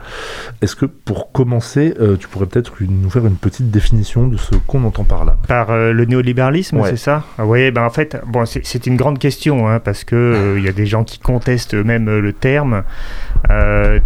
Est-ce 0.60 0.76
que 0.76 0.84
pour 0.84 1.32
commencer, 1.32 1.94
euh, 1.98 2.16
tu 2.18 2.28
pourrais 2.28 2.44
peut-être 2.44 2.74
nous 2.86 3.08
faire 3.08 3.24
une 3.26 3.36
petite 3.36 3.70
définition 3.70 4.28
de 4.28 4.36
ce 4.36 4.54
qu'on 4.66 4.84
entend 4.84 5.04
par 5.04 5.24
là? 5.24 5.36
Par 5.48 5.70
euh, 5.70 5.92
le 5.92 6.04
néolibéralisme, 6.04 6.76
Ouais. 6.78 6.90
c'est 6.90 6.98
ça? 6.98 7.24
Oui, 7.38 7.70
ben 7.70 7.84
en 7.84 7.90
fait, 7.90 8.20
bon, 8.26 8.44
c'est- 8.44 8.84
une 8.86 8.96
grande 8.96 9.18
question, 9.18 9.66
hein, 9.66 9.80
parce 9.80 10.04
que 10.04 10.14
euh, 10.14 10.58
il 10.58 10.64
y 10.64 10.68
a 10.68 10.72
des 10.72 10.84
gens 10.84 11.04
qui 11.04 11.18
contestent 11.18 11.72
même 11.74 12.04
le 12.18 12.32
terme. 12.34 12.82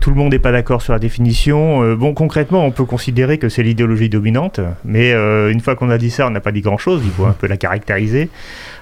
Tout 0.00 0.11
le 0.11 0.16
monde 0.16 0.33
n'est 0.33 0.38
pas 0.38 0.52
d'accord 0.52 0.83
sur 0.83 0.92
la 0.92 0.98
définition. 1.00 1.94
Bon, 1.96 2.14
concrètement, 2.14 2.64
on 2.64 2.70
peut 2.70 2.85
considérer 2.85 3.38
que 3.38 3.48
c'est 3.48 3.62
l'idéologie 3.64 4.09
dominante, 4.09 4.61
mais 4.85 5.12
une 5.12 5.61
fois 5.61 5.74
qu'on 5.74 5.90
a 5.90 5.98
dit 5.98 6.11
ça, 6.11 6.26
on 6.26 6.31
n'a 6.31 6.40
pas 6.40 6.52
dit 6.52 6.61
grand-chose. 6.61 7.02
Il 7.09 7.14
faut 7.14 7.25
un 7.25 7.33
peu 7.33 7.47
la 7.47 7.57
caractériser. 7.57 8.29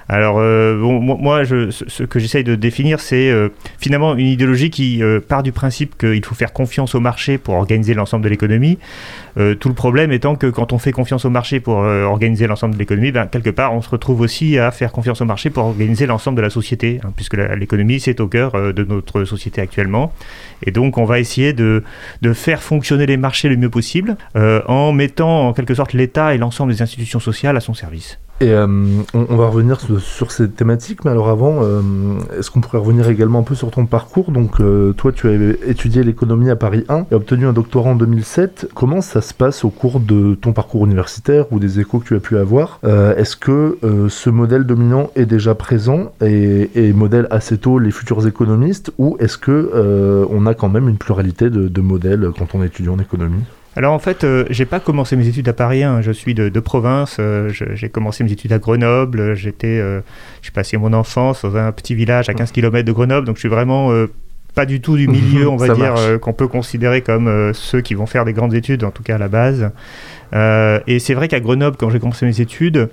Alors, 0.09 0.37
euh, 0.39 0.79
bon, 0.79 1.01
moi, 1.01 1.43
je, 1.43 1.69
ce 1.69 2.03
que 2.03 2.19
j'essaye 2.19 2.45
de 2.45 2.55
définir, 2.55 3.01
c'est 3.01 3.29
euh, 3.29 3.49
finalement 3.77 4.15
une 4.15 4.27
idéologie 4.27 4.69
qui 4.69 5.03
euh, 5.03 5.19
part 5.19 5.43
du 5.43 5.51
principe 5.51 5.97
qu'il 5.97 6.23
faut 6.23 6.35
faire 6.35 6.53
confiance 6.53 6.95
au 6.95 7.01
marché 7.01 7.37
pour 7.37 7.55
organiser 7.55 7.93
l'ensemble 7.93 8.23
de 8.23 8.29
l'économie. 8.29 8.77
Euh, 9.37 9.53
tout 9.53 9.67
le 9.67 9.75
problème 9.75 10.13
étant 10.13 10.35
que 10.35 10.47
quand 10.47 10.71
on 10.71 10.77
fait 10.77 10.93
confiance 10.93 11.25
au 11.25 11.29
marché 11.29 11.59
pour 11.59 11.75
organiser 11.75 12.47
l'ensemble 12.47 12.75
de 12.75 12.79
l'économie, 12.79 13.11
ben, 13.11 13.27
quelque 13.27 13.49
part, 13.49 13.73
on 13.73 13.81
se 13.81 13.89
retrouve 13.89 14.21
aussi 14.21 14.57
à 14.57 14.71
faire 14.71 14.93
confiance 14.93 15.19
au 15.21 15.25
marché 15.25 15.49
pour 15.49 15.65
organiser 15.65 16.05
l'ensemble 16.05 16.37
de 16.37 16.41
la 16.41 16.49
société, 16.49 17.01
hein, 17.03 17.11
puisque 17.15 17.35
l'économie, 17.35 17.99
c'est 17.99 18.21
au 18.21 18.27
cœur 18.27 18.73
de 18.73 18.83
notre 18.83 19.25
société 19.25 19.59
actuellement. 19.59 20.13
Et 20.65 20.71
donc, 20.71 20.97
on 20.97 21.05
va 21.05 21.19
essayer 21.19 21.51
de, 21.51 21.83
faire 22.33 22.61
fonctionner 22.61 23.05
les 23.05 23.17
marchés 23.17 23.49
le 23.49 23.57
mieux 23.57 23.69
possible 23.69 24.15
en 24.35 24.91
mettant 24.91 25.47
en 25.47 25.53
quelque 25.53 25.73
sorte 25.73 25.93
l'État 25.93 26.35
et 26.35 26.37
l'ensemble 26.37 26.71
des 26.71 26.81
institutions 26.81 27.19
sociales 27.19 27.57
à 27.57 27.61
son 27.61 27.73
service. 27.73 28.19
Et 28.39 28.51
euh, 28.51 28.67
on, 29.15 29.25
on 29.29 29.35
va 29.35 29.47
revenir 29.47 29.79
sur, 29.81 29.99
sur 29.99 30.31
ces 30.31 30.47
thématiques, 30.47 31.03
mais 31.03 31.09
alors 31.09 31.29
avant, 31.29 31.63
euh, 31.63 31.81
est-ce 32.37 32.51
qu'on 32.51 32.61
pourrait 32.61 32.77
revenir 32.77 33.09
également 33.09 33.39
un 33.39 33.43
peu 33.43 33.55
sur 33.55 33.71
ton 33.71 33.87
parcours? 33.87 34.31
Donc, 34.31 34.59
euh, 34.59 34.93
toi, 34.93 35.11
tu 35.11 35.27
as 35.27 35.33
étudié 35.67 36.03
l'économie 36.03 36.51
à 36.51 36.55
Paris 36.55 36.85
1 36.87 37.07
et 37.11 37.15
obtenu 37.15 37.47
un 37.47 37.53
doctorat 37.53 37.89
en 37.89 37.95
2007. 37.95 38.69
Comment 38.75 39.01
ça 39.01 39.21
se 39.21 39.33
passe 39.33 39.65
au 39.65 39.71
cours 39.71 39.99
de 39.99 40.35
ton 40.35 40.53
parcours 40.53 40.85
universitaire 40.85 41.45
ou 41.51 41.57
des 41.57 41.79
échos 41.79 41.97
que 41.97 42.05
tu 42.05 42.15
as 42.15 42.19
pu 42.19 42.37
avoir? 42.37 42.79
Euh, 42.83 43.15
Est-ce 43.15 43.35
que 43.37 43.79
euh, 43.83 44.07
ce 44.07 44.29
modèle 44.29 44.65
dominant 44.65 45.09
est 45.15 45.25
déjà 45.25 45.55
présent 45.55 46.11
et, 46.21 46.69
et 46.75 46.93
modèle 46.93 47.27
assez 47.31 47.57
tôt 47.57 47.79
les 47.79 47.89
futurs 47.89 48.27
économistes, 48.27 48.91
ou 48.99 49.17
est-ce 49.19 49.39
que 49.39 49.71
euh, 49.73 50.27
on 50.29 50.45
a 50.45 50.53
quand 50.53 50.69
même 50.69 50.87
une 50.87 50.97
pluralité 50.97 51.49
de, 51.49 51.67
de 51.67 51.81
modèles 51.81 52.29
quand 52.37 52.53
on 52.53 52.61
étudie 52.61 52.89
en 52.89 52.99
économie? 52.99 53.43
Alors 53.77 53.93
en 53.93 53.99
fait, 53.99 54.23
euh, 54.23 54.43
j'ai 54.49 54.65
pas 54.65 54.79
commencé 54.79 55.15
mes 55.15 55.27
études 55.27 55.47
à 55.47 55.53
Paris 55.53 55.83
1, 55.83 56.01
je 56.01 56.11
suis 56.11 56.33
de, 56.33 56.49
de 56.49 56.59
province, 56.59 57.17
euh, 57.19 57.49
j'ai 57.49 57.89
commencé 57.89 58.23
mes 58.23 58.31
études 58.31 58.51
à 58.51 58.57
Grenoble, 58.57 59.35
j'étais, 59.35 59.77
euh, 59.79 60.01
j'ai 60.41 60.49
passé 60.51 60.77
mon 60.77 60.93
enfance 60.93 61.43
dans 61.43 61.55
un 61.57 61.71
petit 61.71 61.93
village 61.93 62.27
à 62.27 62.33
15 62.33 62.51
km 62.51 62.83
de 62.85 62.91
Grenoble, 62.91 63.27
donc 63.27 63.35
je 63.35 63.41
suis 63.41 63.49
vraiment 63.49 63.91
euh, 63.91 64.07
pas 64.55 64.65
du 64.65 64.81
tout 64.81 64.97
du 64.97 65.07
milieu, 65.07 65.47
on 65.47 65.57
va 65.57 65.67
dire, 65.75 65.93
euh, 65.99 66.17
qu'on 66.17 66.33
peut 66.33 66.47
considérer 66.47 67.01
comme 67.01 67.27
euh, 67.27 67.53
ceux 67.53 67.81
qui 67.81 67.93
vont 67.93 68.07
faire 68.07 68.25
des 68.25 68.33
grandes 68.33 68.55
études, 68.55 68.83
en 68.83 68.89
tout 68.91 69.03
cas 69.03 69.15
à 69.15 69.19
la 69.19 69.27
base. 69.27 69.69
Euh, 70.33 70.79
et 70.87 70.97
c'est 70.97 71.13
vrai 71.13 71.27
qu'à 71.27 71.39
Grenoble, 71.39 71.77
quand 71.77 71.91
j'ai 71.91 71.99
commencé 71.99 72.25
mes 72.25 72.41
études, 72.41 72.89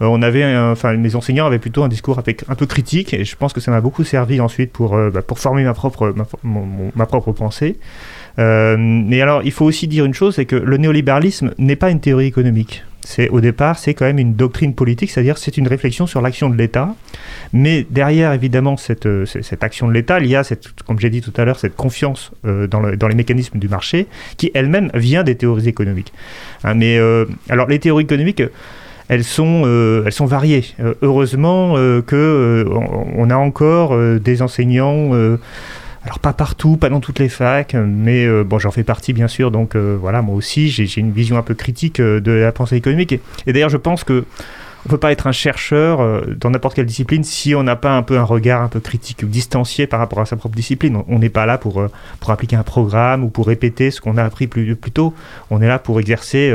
on 0.00 0.20
avait, 0.20 0.44
enfin, 0.56 0.96
mes 0.96 1.14
enseignants 1.14 1.46
avaient 1.46 1.60
plutôt 1.60 1.84
un 1.84 1.88
discours 1.88 2.18
avec, 2.18 2.44
un 2.48 2.56
peu 2.56 2.66
critique, 2.66 3.14
et 3.14 3.24
je 3.24 3.36
pense 3.36 3.52
que 3.52 3.60
ça 3.60 3.70
m'a 3.70 3.80
beaucoup 3.80 4.02
servi 4.02 4.40
ensuite 4.40 4.72
pour, 4.72 4.98
bah, 5.12 5.22
pour 5.22 5.38
former 5.38 5.62
ma 5.62 5.74
propre, 5.74 6.12
ma, 6.16 6.26
mon- 6.42 6.66
mon- 6.66 6.92
ma 6.96 7.06
propre 7.06 7.30
pensée. 7.30 7.78
Euh, 8.38 8.76
mais 8.78 9.20
alors, 9.20 9.42
il 9.44 9.52
faut 9.52 9.64
aussi 9.64 9.86
dire 9.88 10.04
une 10.04 10.14
chose, 10.14 10.34
c'est 10.36 10.44
que 10.44 10.56
le 10.56 10.76
néolibéralisme 10.76 11.52
n'est 11.58 11.76
pas 11.76 11.90
une 11.90 12.00
théorie 12.00 12.26
économique. 12.26 12.82
C'est 13.06 13.28
au 13.28 13.40
départ, 13.42 13.78
c'est 13.78 13.92
quand 13.92 14.06
même 14.06 14.18
une 14.18 14.34
doctrine 14.34 14.74
politique, 14.74 15.10
c'est-à-dire 15.10 15.36
c'est 15.36 15.58
une 15.58 15.68
réflexion 15.68 16.06
sur 16.06 16.22
l'action 16.22 16.48
de 16.48 16.56
l'État. 16.56 16.94
Mais 17.52 17.86
derrière, 17.90 18.32
évidemment, 18.32 18.76
cette, 18.78 19.04
euh, 19.06 19.26
action 19.60 19.86
de 19.88 19.92
l'État, 19.92 20.20
il 20.20 20.26
y 20.26 20.36
a, 20.36 20.42
cette, 20.42 20.68
comme 20.86 20.98
j'ai 20.98 21.10
dit 21.10 21.20
tout 21.20 21.32
à 21.36 21.44
l'heure, 21.44 21.58
cette 21.58 21.76
confiance 21.76 22.32
euh, 22.46 22.66
dans, 22.66 22.80
le- 22.80 22.96
dans 22.96 23.06
les 23.06 23.14
mécanismes 23.14 23.58
du 23.58 23.68
marché, 23.68 24.06
qui 24.38 24.50
elle-même 24.54 24.90
vient 24.94 25.22
des 25.22 25.34
théories 25.34 25.68
économiques. 25.68 26.12
Hein, 26.64 26.74
mais 26.74 26.96
euh, 26.98 27.26
alors, 27.50 27.68
les 27.68 27.78
théories 27.78 28.04
économiques. 28.04 28.40
euh, 28.40 28.48
Elles 29.08 29.22
sont, 29.22 29.64
euh, 29.66 30.02
elles 30.06 30.12
sont 30.12 30.24
variées. 30.24 30.64
Euh, 30.80 30.94
heureusement 31.02 31.74
euh, 31.76 32.00
que 32.00 32.16
euh, 32.16 32.64
on 33.14 33.28
a 33.28 33.36
encore 33.36 33.92
euh, 33.92 34.18
des 34.18 34.40
enseignants 34.40 35.10
euh, 35.12 35.36
alors 36.04 36.18
pas 36.18 36.34
partout, 36.34 36.76
pas 36.76 36.90
dans 36.90 37.00
toutes 37.00 37.18
les 37.18 37.30
facs, 37.30 37.74
mais 37.74 38.26
euh, 38.26 38.44
bon, 38.44 38.58
j'en 38.58 38.70
fais 38.70 38.84
partie 38.84 39.14
bien 39.14 39.28
sûr, 39.28 39.50
donc 39.50 39.74
euh, 39.74 39.96
voilà, 39.98 40.20
moi 40.20 40.34
aussi 40.34 40.68
j'ai 40.68 41.00
une 41.00 41.12
vision 41.12 41.38
un 41.38 41.42
peu 41.42 41.54
critique 41.54 41.98
euh, 41.98 42.20
de 42.20 42.30
la 42.30 42.52
pensée 42.52 42.76
économique. 42.76 43.12
Et, 43.46 43.52
d'ailleurs, 43.52 43.70
je 43.70 43.78
pense 43.78 44.04
que 44.04 44.24
on 44.86 44.90
peut 44.90 44.98
pas 44.98 45.12
être 45.12 45.26
un 45.26 45.32
chercheur 45.32 46.26
dans 46.36 46.50
n'importe 46.50 46.74
quelle 46.76 46.84
discipline 46.84 47.24
si 47.24 47.54
on 47.54 47.62
n'a 47.62 47.74
pas 47.74 47.96
un 47.96 48.02
peu 48.02 48.18
un 48.18 48.22
regard 48.22 48.60
un 48.60 48.68
peu 48.68 48.80
critique 48.80 49.22
ou 49.22 49.26
distancié 49.26 49.86
par 49.86 49.98
rapport 49.98 50.20
à 50.20 50.26
sa 50.26 50.36
propre 50.36 50.56
discipline. 50.56 51.02
On- 51.08 51.18
n'est 51.18 51.30
pas 51.30 51.46
là 51.46 51.56
pour, 51.56 51.82
pour 52.20 52.30
appliquer 52.30 52.56
un 52.56 52.64
programme 52.64 53.24
ou 53.24 53.30
pour 53.30 53.46
répéter 53.46 53.90
ce 53.90 54.02
qu'on 54.02 54.18
a 54.18 54.22
appris 54.22 54.46
plus, 54.46 54.76
tôt. 54.92 55.14
On 55.48 55.62
est 55.62 55.68
là 55.68 55.78
pour 55.78 56.00
exercer, 56.00 56.54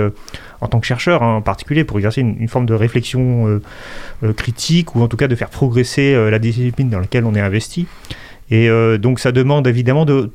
en 0.62 0.68
tant 0.68 0.80
que 0.80 0.86
chercheur 0.86 1.24
hein, 1.24 1.38
en 1.38 1.42
particulier, 1.42 1.84
pour 1.84 1.98
exercer 1.98 2.22
une, 2.22 2.48
forme 2.48 2.68
de 2.68 2.76
réflexion 2.76 3.60
critique 4.38 4.96
ou 4.96 5.02
en 5.02 5.08
tout 5.08 5.18
cas 5.18 5.28
de 5.28 5.34
faire 5.34 5.50
progresser 5.50 6.30
la 6.30 6.38
discipline 6.38 6.92
dans 6.92 7.00
laquelle 7.00 7.26
on 7.26 7.34
est 7.34 7.42
investi. 7.42 7.88
Et 8.52 8.68
euh, 8.70 8.98
donc 8.98 9.20
ça 9.20 9.32
demande 9.32 9.68
évidemment 9.68 10.06
de 10.06 10.32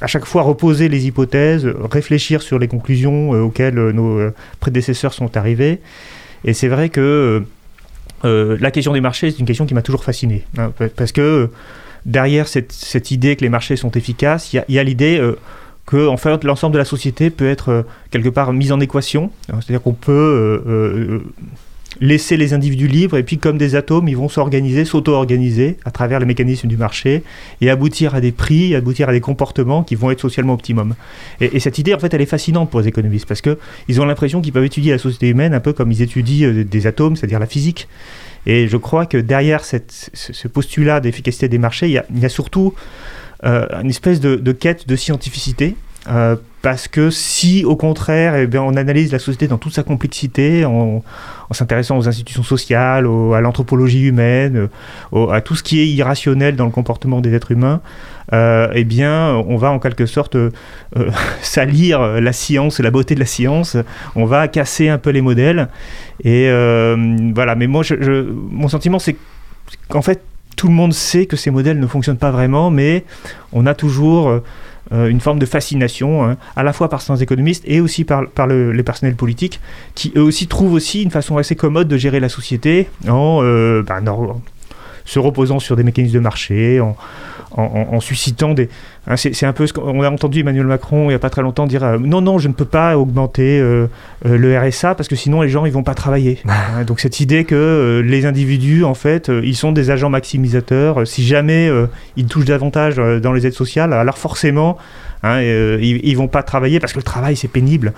à 0.00 0.06
chaque 0.06 0.24
fois 0.24 0.42
reposer 0.42 0.88
les 0.88 1.06
hypothèses, 1.06 1.66
réfléchir 1.90 2.40
sur 2.42 2.58
les 2.60 2.68
conclusions 2.68 3.34
euh, 3.34 3.40
auxquelles 3.40 3.78
euh, 3.78 3.92
nos 3.92 4.30
prédécesseurs 4.60 5.12
sont 5.12 5.36
arrivés. 5.36 5.80
Et 6.44 6.52
c'est 6.54 6.68
vrai 6.68 6.88
que 6.90 7.42
la 8.22 8.70
question 8.72 8.92
des 8.92 9.00
marchés, 9.00 9.30
c'est 9.30 9.38
une 9.38 9.46
question 9.46 9.66
qui 9.66 9.74
m'a 9.74 9.82
toujours 9.82 10.02
fasciné. 10.04 10.44
hein, 10.58 10.72
pa- 10.76 10.88
parce 10.88 11.12
que 11.12 11.48
derrière 12.04 12.48
cette, 12.48 12.72
idée 13.12 13.36
que 13.36 13.42
les 13.42 13.48
marchés 13.48 13.76
sont 13.76 13.90
efficaces, 13.92 14.52
il 14.52 14.62
y 14.68 14.78
a- 14.78 14.82
l'idée 14.84 15.20
que 15.86 16.08
fait, 16.16 16.42
l'ensemble 16.44 16.72
de 16.74 16.78
la 16.78 16.84
société 16.84 17.30
peut 17.30 17.48
être 17.48 17.84
quelque 18.10 18.28
part 18.28 18.52
mis 18.52 18.72
en 18.72 18.80
équation. 18.80 19.30
C'est-à-dire 19.46 19.82
qu'on 19.82 19.92
peut 19.92 21.22
laisser 22.00 22.36
les 22.36 22.52
individus 22.54 22.88
libres 22.88 23.16
et 23.16 23.22
puis 23.22 23.38
comme 23.38 23.58
des 23.58 23.74
atomes, 23.74 24.08
ils 24.08 24.16
vont 24.16 24.28
s'organiser, 24.28 24.84
s'auto-organiser 24.84 25.76
à 25.84 25.90
travers 25.90 26.20
les 26.20 26.26
mécanismes 26.26 26.68
du 26.68 26.76
marché 26.76 27.22
et 27.60 27.70
aboutir 27.70 28.14
à 28.14 28.20
des 28.20 28.32
prix, 28.32 28.74
aboutir 28.74 29.08
à 29.08 29.12
des 29.12 29.20
comportements 29.20 29.82
qui 29.82 29.94
vont 29.94 30.10
être 30.10 30.20
socialement 30.20 30.54
optimum. 30.54 30.94
Et, 31.40 31.56
et 31.56 31.60
cette 31.60 31.78
idée, 31.78 31.94
en 31.94 31.98
fait, 31.98 32.12
elle 32.14 32.20
est 32.20 32.26
fascinante 32.26 32.70
pour 32.70 32.80
les 32.80 32.88
économistes 32.88 33.26
parce 33.26 33.40
que 33.40 33.58
ils 33.88 34.00
ont 34.00 34.04
l'impression 34.04 34.40
qu'ils 34.40 34.52
peuvent 34.52 34.64
étudier 34.64 34.92
la 34.92 34.98
société 34.98 35.28
humaine 35.28 35.54
un 35.54 35.60
peu 35.60 35.72
comme 35.72 35.90
ils 35.92 36.02
étudient 36.02 36.48
euh, 36.48 36.64
des 36.64 36.86
atomes, 36.86 37.16
c'est-à-dire 37.16 37.38
la 37.38 37.46
physique. 37.46 37.88
Et 38.46 38.68
je 38.68 38.76
crois 38.76 39.06
que 39.06 39.16
derrière 39.18 39.64
cette- 39.64 40.10
ce, 40.14 40.48
postulat 40.48 41.00
d'efficacité 41.00 41.48
des 41.48 41.58
marchés, 41.58 41.86
il 41.88 42.20
y 42.20 42.24
a, 42.24 42.28
surtout 42.28 42.74
euh, 43.44 43.66
une 43.82 43.90
espèce 43.90 44.20
de, 44.20 44.36
de 44.36 44.52
quête 44.52 44.86
de 44.86 44.96
scientificité. 44.96 45.74
euh, 46.08 46.36
parce 46.66 46.88
que 46.88 47.10
si, 47.10 47.64
au 47.64 47.76
contraire, 47.76 48.34
eh 48.34 48.48
bien, 48.48 48.60
on 48.60 48.74
analyse 48.74 49.12
la 49.12 49.20
société 49.20 49.46
dans 49.46 49.56
toute 49.56 49.72
sa 49.72 49.84
complexité, 49.84 50.64
en, 50.64 51.00
s'intéressant 51.52 51.96
aux 51.96 52.08
institutions 52.08 52.42
sociales, 52.42 53.06
à 53.06 53.40
l'anthropologie 53.40 54.02
humaine, 54.02 54.68
euh, 55.12 55.28
à 55.28 55.40
tout 55.40 55.54
ce 55.54 55.62
qui 55.62 55.78
est 55.78 55.86
irrationnel 55.86 56.56
dans 56.56 56.64
le 56.64 56.72
comportement 56.72 57.20
des 57.20 57.32
êtres 57.34 57.52
humains, 57.52 57.80
euh, 58.32 58.66
eh 58.74 58.82
bien, 58.82 59.44
on 59.46 59.56
va 59.56 59.70
en 59.70 59.78
quelque 59.78 60.06
sorte 60.06 60.34
euh, 60.34 60.50
salir 61.40 62.20
la 62.20 62.32
science, 62.32 62.80
la 62.80 62.90
beauté 62.90 63.14
de 63.14 63.20
la 63.20 63.26
science. 63.26 63.76
On 64.16 64.24
va 64.24 64.48
casser 64.48 64.88
un 64.88 64.98
peu 64.98 65.10
les 65.10 65.20
modèles. 65.20 65.68
Et 66.24 66.48
euh, 66.48 66.96
voilà. 67.32 67.54
Mais 67.54 67.68
moi, 67.68 67.84
mon 68.50 68.66
sentiment, 68.66 68.98
c'est 68.98 69.14
qu'en 69.88 70.02
fait, 70.02 70.20
tout 70.56 70.66
le 70.66 70.74
monde 70.74 70.92
sait 70.92 71.26
que 71.26 71.36
ces 71.36 71.52
modèles 71.52 71.78
ne 71.78 71.86
fonctionnent 71.86 72.18
pas 72.18 72.32
vraiment, 72.32 72.72
mais 72.72 73.04
on 73.52 73.66
a 73.66 73.74
toujours 73.74 74.40
une 74.92 75.20
forme 75.20 75.38
de 75.38 75.46
fascination, 75.46 76.24
hein, 76.24 76.36
à 76.54 76.62
la 76.62 76.72
fois 76.72 76.88
par 76.88 77.00
certains 77.00 77.20
économistes 77.22 77.64
et 77.66 77.80
aussi 77.80 78.04
par, 78.04 78.28
par 78.28 78.46
le- 78.46 78.72
les 78.72 78.82
personnels 78.82 79.16
politiques, 79.16 79.60
qui 79.94 80.12
eux 80.16 80.22
aussi 80.22 80.46
trouvent 80.46 80.72
aussi 80.74 81.02
une 81.02 81.10
façon 81.10 81.38
assez 81.38 81.56
commode 81.56 81.88
de 81.88 81.96
gérer 81.96 82.20
la 82.20 82.28
société 82.28 82.88
en, 83.08 83.40
euh, 83.42 83.82
ben, 83.82 84.06
en 84.08 84.40
se 85.04 85.18
reposant 85.18 85.58
sur 85.58 85.76
des 85.76 85.82
mécanismes 85.84 86.14
de 86.14 86.20
marché, 86.20 86.80
en, 86.80 86.96
en- 87.52 88.00
suscitant 88.00 88.54
des... 88.54 88.68
hein, 89.06 89.16
c'est 89.16 89.34
c'est 89.34 89.46
un 89.46 89.52
peu 89.52 89.66
ce 89.66 89.72
qu'on 89.72 90.02
a 90.02 90.10
entendu 90.10 90.40
Emmanuel 90.40 90.66
Macron 90.66 91.04
il 91.04 91.08
n'y 91.08 91.14
a 91.14 91.18
pas 91.18 91.30
très 91.30 91.42
longtemps 91.42 91.66
dire 91.66 91.84
euh, 91.84 91.98
non, 91.98 92.20
non, 92.20 92.38
je 92.38 92.48
ne 92.48 92.52
peux 92.52 92.64
pas 92.64 92.98
augmenter 92.98 93.58
euh, 93.60 93.86
euh, 94.26 94.36
le 94.36 94.58
RSA 94.58 94.94
parce 94.94 95.08
que 95.08 95.16
sinon 95.16 95.42
les 95.42 95.48
gens 95.48 95.64
ils 95.66 95.72
vont 95.72 95.82
pas 95.84 95.94
travailler. 95.94 96.38
Hein, 96.48 96.84
donc 96.84 97.00
cette 97.00 97.20
idée 97.20 97.44
que 97.44 98.02
les 98.04 98.26
individus, 98.26 98.82
en 98.82 98.94
fait, 98.94 99.30
ils 99.42 99.54
sont 99.54 99.72
des 99.72 99.90
agents 99.90 100.10
maximisateurs. 100.10 101.06
Si 101.06 101.24
jamais 101.24 101.70
ils 102.16 102.26
touchent 102.26 102.44
davantage 102.46 102.96
dans 102.96 103.32
les 103.32 103.46
aides 103.46 103.52
sociales, 103.52 103.92
alors 103.92 104.18
forcément, 104.18 104.76
hein, 105.22 105.40
ils, 105.42 106.00
ils 106.02 106.16
vont 106.16 106.28
pas 106.28 106.42
travailler 106.42 106.80
parce 106.80 106.92
que 106.92 106.98
le 106.98 107.04
travail 107.04 107.36
c'est 107.36 107.48
pénible. 107.48 107.92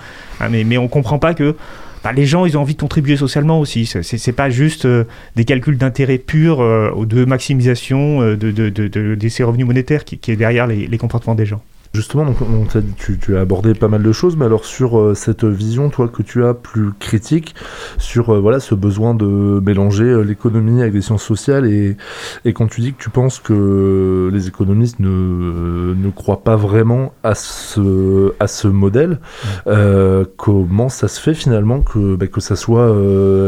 Mais, 0.51 0.63
mais 0.63 0.77
on 0.77 0.87
comprend 0.87 1.19
pas 1.19 1.33
que 1.33 1.55
bah, 2.03 2.11
les 2.13 2.25
gens, 2.25 2.45
ils 2.45 2.57
ont 2.57 2.61
envie 2.61 2.75
de 2.75 2.79
contribuer 2.79 3.17
socialement 3.17 3.59
aussi. 3.59 3.85
C'est- 3.85 4.31
pas 4.31 4.49
juste 4.49 4.85
euh, 4.85 5.05
des 5.35 5.43
calculs 5.43 5.77
d'intérêt 5.77 6.17
pur 6.17 6.61
euh, 6.61 6.91
ou 6.95 7.05
de 7.05 7.25
maximisation 7.25 8.21
euh, 8.21 8.35
de, 8.37 9.29
ces 9.29 9.43
revenus 9.43 9.65
monétaires 9.65 10.05
qui, 10.05 10.19
est 10.31 10.35
derrière 10.35 10.67
les 10.67 10.97
comportements 10.97 11.35
des 11.35 11.45
gens. 11.45 11.61
Justement, 11.99 12.23
donc, 12.23 12.37
on 12.41 12.63
t'a 12.63 12.79
dit- 12.79 12.93
tu, 12.97 13.17
tu 13.17 13.35
as 13.35 13.41
abordé 13.41 13.73
pas 13.73 13.89
mal 13.89 14.01
de 14.01 14.11
choses, 14.13 14.37
mais 14.37 14.45
alors 14.45 14.63
sur 14.63 14.97
euh, 14.97 15.13
cette 15.15 15.43
vision, 15.43 15.89
toi, 15.89 16.07
que 16.07 16.23
tu 16.23 16.45
as 16.45 16.53
plus 16.53 16.91
critique, 16.97 17.55
sur 17.97 18.29
euh, 18.29 18.39
voilà 18.39 18.61
ce 18.61 18.73
besoin 18.73 19.13
de 19.13 19.25
mélanger 19.59 20.05
euh, 20.05 20.21
l'économie 20.21 20.81
avec 20.81 20.93
les 20.93 21.01
sciences 21.01 21.23
sociales, 21.25 21.65
et, 21.65 21.97
et 22.45 22.53
quand 22.53 22.67
tu 22.67 22.79
dis 22.79 22.93
que 22.93 23.03
tu 23.03 23.09
penses 23.09 23.39
que 23.39 24.29
les 24.31 24.47
économistes 24.47 25.01
ne, 25.01 25.93
ne 25.93 26.09
croient 26.09 26.41
pas 26.41 26.55
vraiment 26.55 27.11
à 27.23 27.35
ce, 27.35 28.31
à 28.39 28.47
ce 28.47 28.69
modèle, 28.69 29.19
euh, 29.67 30.23
comment 30.37 30.87
ça 30.87 31.09
se 31.09 31.19
fait 31.19 31.33
finalement 31.33 31.81
que, 31.81 32.15
bah, 32.15 32.27
que 32.27 32.39
ça 32.39 32.55
soit 32.55 32.95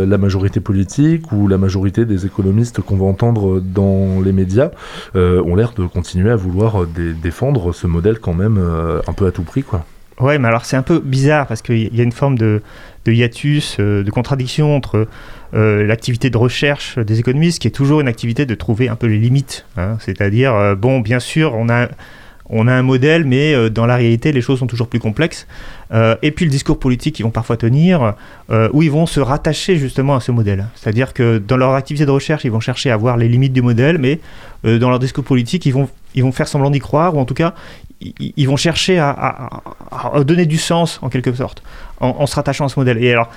la 0.06 0.18
majorité 0.18 0.60
politique 0.60 1.32
ou 1.32 1.48
la 1.48 1.58
majorité 1.58 2.04
des 2.04 2.26
économistes 2.26 2.82
qu'on 2.82 2.98
va 2.98 3.06
entendre 3.06 3.62
dans 3.62 4.20
les 4.22 4.34
médias 4.34 4.72
ont 5.16 5.56
l'air 5.56 5.72
de 5.78 5.86
continuer 5.86 6.32
à 6.32 6.36
vouloir 6.36 6.86
dé- 6.86 7.14
défendre 7.14 7.72
ce 7.72 7.88
modèle 7.88 8.20
quand 8.20 8.34
même? 8.34 8.41
Euh, 8.50 9.02
un 9.08 9.14
peu 9.14 9.28
à 9.28 9.32
tout 9.32 9.44
prix 9.44 9.64
quoi. 9.64 9.86
Ouais, 10.20 10.38
mais 10.38 10.48
alors 10.48 10.66
c'est 10.66 10.76
un 10.76 10.84
peu 10.84 11.00
bizarre 11.00 11.48
parce 11.48 11.62
qu'il 11.62 11.96
y 11.96 12.00
a 12.00 12.04
une 12.04 12.12
forme 12.12 12.38
de, 12.38 12.62
de 13.06 13.12
hiatus, 13.12 13.78
euh, 13.80 14.04
de 14.04 14.12
contradiction 14.12 14.76
entre 14.76 15.08
euh, 15.56 15.84
l'activité 15.86 16.30
de 16.30 16.38
recherche 16.38 17.00
des 17.00 17.20
économistes, 17.20 17.60
qui 17.60 17.68
est 17.68 17.72
toujours 17.72 18.02
une 18.02 18.08
activité 18.08 18.46
de 18.46 18.54
trouver 18.54 18.88
un 18.88 18.96
peu 18.96 19.08
les 19.08 19.18
limites. 19.18 19.66
hein. 19.78 19.98
C'est-à-dire, 20.00 20.76
bon, 20.78 21.00
bien 21.00 21.20
sûr, 21.20 21.56
on 21.56 21.70
a, 21.70 21.88
on 22.50 22.68
a 22.68 22.74
un 22.74 22.84
modèle, 22.84 23.26
mais 23.26 23.70
dans 23.72 23.88
la 23.88 23.96
réalité, 23.96 24.32
les 24.32 24.42
choses 24.42 24.60
sont 24.60 24.68
toujours 24.68 24.88
plus 24.88 25.00
complexes. 25.00 25.48
Et 26.22 26.32
puis 26.32 26.46
le 26.46 26.52
discours 26.52 26.80
politique 26.80 27.16
qu'ils 27.16 27.26
vont 27.26 27.32
parfois 27.32 27.58
tenir, 27.58 28.14
où 28.74 28.84
ils 28.84 28.92
vont 28.92 29.06
se 29.08 29.20
rattacher 29.20 29.78
justement 29.78 30.16
à 30.16 30.20
ce 30.20 30.32
modèle. 30.32 30.68
C'est-à-dire 30.76 31.14
que 31.14 31.40
dans 31.40 31.58
leur 31.58 31.74
activité 31.74 32.06
de 32.06 32.12
recherche, 32.12 32.46
ils 32.46 32.52
vont 32.52 32.60
chercher 32.60 32.92
à 32.92 32.98
voir 32.98 33.18
les 33.18 33.28
limites 33.28 33.54
du 33.54 33.62
modèle, 33.62 33.98
mais 33.98 34.20
dans 34.64 34.90
leur 34.90 35.00
discours 35.00 35.24
politique, 35.24 35.66
ils 35.66 35.74
vont 35.74 35.90
ils 36.16 36.24
vont 36.24 36.32
faire 36.32 36.48
semblant 36.48 36.70
d'y 36.70 36.80
croire, 36.80 37.16
ou 37.16 37.20
en 37.20 37.26
tout 37.26 37.34
cas, 37.34 37.54
ils, 38.00 38.48
vont 38.48 38.58
chercher 38.58 39.00
à, 39.00 39.62
donner 40.26 40.46
du 40.46 40.58
sens, 40.58 41.00
en 41.02 41.10
quelque 41.10 41.34
sorte, 41.34 41.62
en, 42.00 42.26
se 42.26 42.36
rattachant 42.36 42.66
à 42.66 42.70
ce 42.70 42.80
modèle. 42.80 43.04
Et 43.04 43.12
alors, 43.12 43.30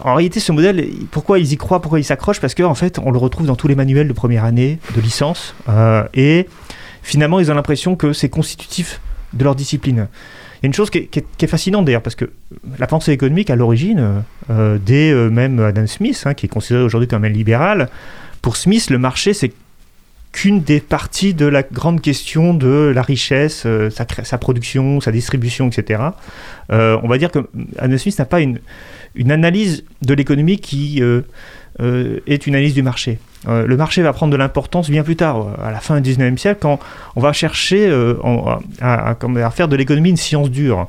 en 0.00 0.14
réalité, 0.14 0.40
ce 0.40 0.52
modèle, 0.52 0.88
pourquoi 1.10 1.38
ils 1.38 1.52
y 1.52 1.56
croient, 1.56 1.80
pourquoi 1.80 2.00
ils 2.00 2.04
s'accrochent? 2.04 2.40
Parce 2.40 2.54
qu'en 2.54 2.74
fait, 2.74 2.98
on 2.98 3.10
le 3.10 3.18
retrouve 3.18 3.46
dans 3.46 3.56
tous 3.56 3.68
les 3.68 3.74
manuels 3.74 4.08
de 4.08 4.12
première 4.12 4.44
année, 4.44 4.78
de 4.96 5.00
licence, 5.00 5.54
euh, 5.68 6.04
et 6.14 6.48
finalement, 7.02 7.38
ils 7.38 7.50
ont 7.50 7.54
l'impression 7.54 7.96
que 7.96 8.12
c'est 8.12 8.28
constitutif 8.28 9.00
de 9.34 9.44
leur 9.44 9.54
discipline. 9.54 10.08
Il 10.60 10.64
y 10.64 10.66
a 10.66 10.68
une 10.68 10.74
chose 10.74 10.90
qui 10.90 10.98
est, 10.98 11.46
fascinante 11.46 11.84
d'ailleurs, 11.84 12.02
parce 12.02 12.16
que 12.16 12.30
la 12.78 12.88
pensée 12.88 13.12
économique, 13.12 13.50
à 13.50 13.56
l'origine, 13.56 14.24
euh, 14.50 14.78
dès 14.84 15.12
euh, 15.12 15.30
même 15.30 15.60
Adam 15.60 15.86
Smith, 15.86 16.20
hein, 16.26 16.34
qui 16.34 16.46
est 16.46 16.48
considéré 16.48 16.82
aujourd'hui 16.82 17.06
comme 17.06 17.24
un 17.24 17.28
libéral, 17.28 17.88
pour 18.42 18.56
Smith, 18.56 18.90
le 18.90 18.98
marché, 18.98 19.34
c'est 19.34 19.52
qu'une 20.32 20.60
des 20.60 20.80
parties 20.80 21.34
de 21.34 21.46
la 21.46 21.62
grande 21.62 22.00
question 22.00 22.54
de 22.54 22.92
la 22.94 23.02
richesse, 23.02 23.64
euh, 23.66 23.90
sa, 23.90 24.38
production, 24.38 25.00
sa 25.00 25.10
distribution, 25.10 25.68
etc. 25.68 26.02
Euh, 26.70 26.98
on 27.02 27.08
va 27.08 27.18
dire 27.18 27.30
que 27.30 27.48
Adam 27.78 27.98
Smith 27.98 28.18
n'a 28.18 28.24
pas 28.24 28.40
une, 28.40 28.58
analyse 29.30 29.84
de 30.02 30.14
l'économie 30.14 30.58
qui 30.58 31.02
euh, 31.02 31.22
euh, 31.80 32.20
est 32.26 32.46
une 32.46 32.54
analyse 32.54 32.74
du 32.74 32.82
marché. 32.82 33.18
Euh, 33.48 33.66
le 33.66 33.76
marché 33.76 34.02
va 34.02 34.12
prendre 34.12 34.32
de 34.32 34.36
l'importance 34.36 34.90
bien 34.90 35.02
plus 35.04 35.16
tard, 35.16 35.40
euh, 35.40 35.66
à 35.66 35.70
la 35.70 35.78
fin 35.80 36.00
du 36.00 36.12
19e 36.12 36.36
siècle, 36.36 36.58
quand 36.60 36.78
on 37.16 37.20
va 37.20 37.32
chercher 37.32 37.88
euh, 37.88 38.14
à, 38.80 39.10
à- 39.20 39.50
faire 39.50 39.68
de 39.68 39.76
l'économie 39.76 40.10
une 40.10 40.16
science 40.16 40.50
dure. 40.50 40.88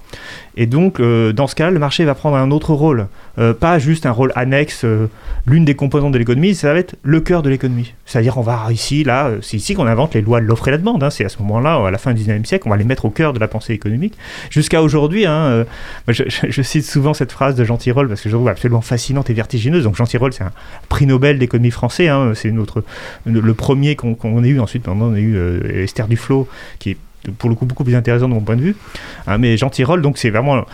Et 0.57 0.65
donc, 0.65 0.99
euh, 0.99 1.31
dans 1.31 1.47
ce 1.47 1.55
cas, 1.55 1.69
le 1.69 1.79
marché 1.79 2.05
va 2.05 2.15
prendre 2.15 2.35
un 2.37 2.51
autre 2.51 2.73
rôle, 2.73 3.07
Euh, 3.37 3.53
pas 3.53 3.79
juste 3.79 4.05
un 4.05 4.11
rôle 4.11 4.33
annexe, 4.35 4.83
euh, 4.83 5.07
l'une 5.45 5.63
des 5.63 5.73
composantes 5.75 6.11
de 6.11 6.17
l'économie, 6.17 6.55
ça 6.55 6.73
va 6.73 6.79
être 6.79 6.95
le 7.03 7.21
cœur 7.21 7.41
de 7.41 7.49
l'économie. 7.49 7.93
C'est-à-dire, 8.09 8.39
on 8.39 8.41
va 8.41 8.65
ici, 8.71 9.03
là, 9.03 9.27
euh, 9.27 9.37
c'est 9.43 9.55
ici 9.55 9.75
qu'on 9.75 9.85
invente 9.85 10.15
les 10.15 10.21
lois 10.21 10.41
de 10.41 10.45
l'offre 10.45 10.67
et 10.67 10.71
la 10.71 10.79
demande. 10.79 11.03
hein. 11.03 11.11
C'est 11.11 11.25
à 11.25 11.29
ce 11.29 11.37
moment-là, 11.43 11.85
à 11.85 11.91
la 11.91 11.99
fin 11.99 12.11
du 12.11 12.23
19e 12.23 12.43
siècle, 12.43 12.63
on 12.65 12.71
va 12.71 12.77
les 12.77 12.83
mettre 12.83 13.05
au 13.05 13.11
cœur 13.11 13.33
de 13.33 13.39
la 13.39 13.47
pensée 13.47 13.71
économique. 13.73 14.15
Jusqu'à 14.49 14.81
aujourd'hui, 14.81 15.27
hein, 15.27 15.43
euh, 15.45 15.63
je, 16.07 16.61
cite 16.63 16.85
souvent 16.85 17.13
cette 17.13 17.31
phrase 17.31 17.53
de 17.53 17.63
Jean 17.63 17.77
Tirole 17.77 18.07
parce 18.07 18.21
que 18.21 18.29
je 18.29 18.35
trouve 18.35 18.47
absolument 18.47 18.81
fascinante 18.81 19.29
et 19.29 19.33
vertigineuse. 19.33 19.83
Donc, 19.83 19.95
Jean 19.95 20.05
Tirole, 20.05 20.33
c'est 20.33 20.43
un 20.43 20.51
prix 20.89 21.05
Nobel 21.05 21.37
d'économie 21.37 21.69
français. 21.69 22.07
hein. 22.07 22.31
C'est 22.33 22.49
notre 22.49 22.83
le, 23.27 23.53
premier 23.53 23.95
qu'on 23.95 24.15
qu'on 24.15 24.43
a 24.43 24.47
eu. 24.47 24.59
Ensuite, 24.59 24.87
maintenant, 24.87 25.09
on 25.09 25.13
a 25.13 25.19
eu 25.19 25.35
euh, 25.35 25.83
Esther 25.83 26.07
Duflo, 26.07 26.47
qui 26.79 26.91
est 26.91 26.97
pour 27.37 27.49
le 27.49 27.55
coup 27.55 27.67
beaucoup 27.67 27.83
plus 27.83 27.95
intéressant 27.95 28.27
de 28.27 28.33
mon 28.33 28.41
point 28.41 28.55
de 28.55 28.61
vue. 28.61 28.75
Hein, 29.27 29.37
mais 29.37 29.55
Jean 29.55 29.69
Tirole, 29.69 30.01
donc 30.01 30.17
c'est 30.17 30.31
vraiment 30.31 30.65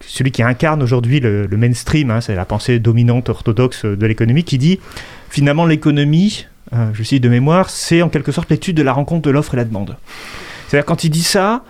celui 0.00 0.30
qui 0.30 0.42
incarne 0.42 0.82
aujourd'hui 0.82 1.20
le, 1.20 1.48
mainstream, 1.56 2.20
c'est 2.20 2.34
la 2.34 2.44
pensée 2.44 2.80
dominante 2.80 3.30
orthodoxe 3.30 3.86
de 3.86 4.06
l'économie, 4.06 4.44
qui 4.44 4.58
dit 4.58 4.78
finalement 5.30 5.64
l'économie, 5.64 6.46
euh, 6.72 6.90
je 6.92 7.02
cite 7.02 7.22
de 7.22 7.28
mémoire, 7.28 7.70
c'est 7.70 8.02
en 8.02 8.08
quelque 8.08 8.32
sorte 8.32 8.50
l'étude 8.50 8.76
de 8.76 8.82
la 8.82 8.92
rencontre 8.92 9.22
de 9.22 9.30
l'offre 9.30 9.54
et 9.54 9.56
la 9.56 9.64
demande. 9.64 9.96
C'est-à-dire 10.68 10.84
quand 10.86 11.04
il 11.04 11.10
dit 11.10 11.22
ça, 11.22 11.62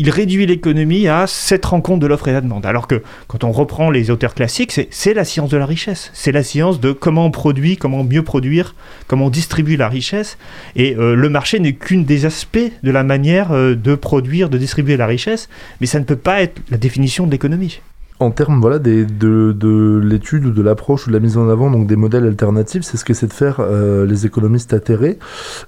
il 0.00 0.10
réduit 0.10 0.46
l'économie 0.46 1.08
à 1.08 1.26
cette 1.26 1.64
rencontre 1.64 1.98
de 1.98 2.06
l'offre 2.06 2.28
et 2.28 2.32
la 2.32 2.40
demande. 2.40 2.64
Alors 2.64 2.86
que 2.86 3.02
quand 3.26 3.42
on 3.42 3.50
reprend 3.50 3.90
les 3.90 4.10
auteurs 4.10 4.34
classiques, 4.34 4.70
c'est- 4.90 5.12
la 5.14 5.24
science 5.24 5.50
de 5.50 5.56
la 5.56 5.66
richesse. 5.66 6.10
C'est 6.14 6.30
la 6.30 6.44
science 6.44 6.78
de 6.80 6.92
comment 6.92 7.26
on 7.26 7.30
produit, 7.32 7.76
comment 7.76 8.04
mieux 8.04 8.22
produire, 8.22 8.74
comment 9.08 9.26
on 9.26 9.30
distribue 9.30 9.76
la 9.76 9.88
richesse. 9.88 10.38
Et 10.76 10.94
euh, 10.96 11.16
le 11.16 11.28
marché 11.28 11.58
n'est 11.58 11.72
qu'une 11.72 12.04
des 12.04 12.26
aspects 12.26 12.58
de 12.82 12.90
la 12.92 13.02
manière 13.02 13.50
euh, 13.52 13.74
de 13.74 13.96
produire, 13.96 14.50
de 14.50 14.58
distribuer 14.58 14.96
la 14.96 15.06
richesse, 15.06 15.48
mais 15.80 15.86
ça 15.88 15.98
ne 15.98 16.04
peut 16.04 16.16
pas 16.16 16.42
être 16.42 16.60
la 16.70 16.76
définition 16.78 17.26
de 17.26 17.32
l'économie. 17.32 17.80
En 18.20 18.32
termes 18.32 18.60
voilà, 18.60 18.80
de, 18.80 19.04
de 19.04 20.00
l'étude 20.02 20.46
ou 20.46 20.50
de 20.50 20.62
l'approche 20.62 21.06
ou 21.06 21.10
de 21.10 21.14
la 21.14 21.20
mise 21.20 21.36
en 21.36 21.48
avant 21.48 21.70
donc 21.70 21.86
des 21.86 21.94
modèles 21.94 22.26
alternatifs, 22.26 22.82
c'est 22.82 22.96
ce 22.96 23.04
qu'essaient 23.04 23.28
de 23.28 23.32
faire 23.32 23.60
euh, 23.60 24.06
les 24.06 24.26
économistes 24.26 24.72
atterrés. 24.72 25.18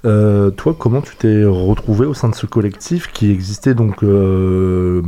Euh, 0.03 0.49
toi, 0.51 0.75
comment 0.77 1.01
tu 1.01 1.15
t'es 1.15 1.45
retrouvé 1.45 2.05
au 2.05 2.13
sein 2.13 2.27
de 2.27 2.35
ce 2.35 2.45
collectif 2.45 3.09
qui 3.13 3.31
existait 3.31 3.73
donc 3.73 4.03
euh, 4.03 5.01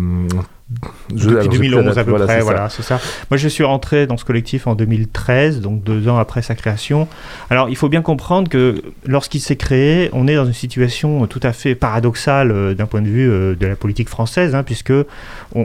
je- 1.15 1.29
Depuis 1.29 1.31
alors, 1.31 1.41
j'ai 1.43 1.49
plus 1.59 1.67
la 1.69 1.75
2011 1.77 1.85
date, 1.85 1.97
à 1.97 2.03
peu 2.03 2.09
voilà, 2.11 2.25
près, 2.25 2.39
voilà, 2.41 2.69
c'est 2.69 2.81
ça. 2.83 2.99
Moi, 3.31 3.37
je 3.37 3.47
suis 3.47 3.63
rentré 3.63 4.07
dans 4.07 4.17
ce 4.17 4.25
collectif 4.25 4.67
en 4.67 4.75
2013, 4.75 5.61
donc 5.61 5.83
deux 5.83 6.07
ans 6.07 6.17
après 6.17 6.41
sa 6.41 6.55
création. 6.55 7.07
Alors, 7.49 7.69
il 7.69 7.75
faut 7.75 7.89
bien 7.89 8.01
comprendre 8.01 8.49
que 8.49 8.81
lorsqu'il 9.05 9.41
s'est 9.41 9.55
créé, 9.55 10.09
on 10.13 10.27
est 10.27 10.35
dans 10.35 10.45
une 10.45 10.53
situation 10.53 11.25
tout 11.27 11.39
à 11.43 11.53
fait 11.53 11.75
paradoxale 11.75 12.51
euh, 12.51 12.73
d'un 12.73 12.85
point 12.85 13.01
de 13.01 13.07
vue 13.07 13.29
euh, 13.29 13.55
de 13.55 13.67
la 13.67 13.75
politique 13.75 14.09
française, 14.09 14.55
hein, 14.55 14.63
puisque 14.63 14.91
on, 14.91 15.05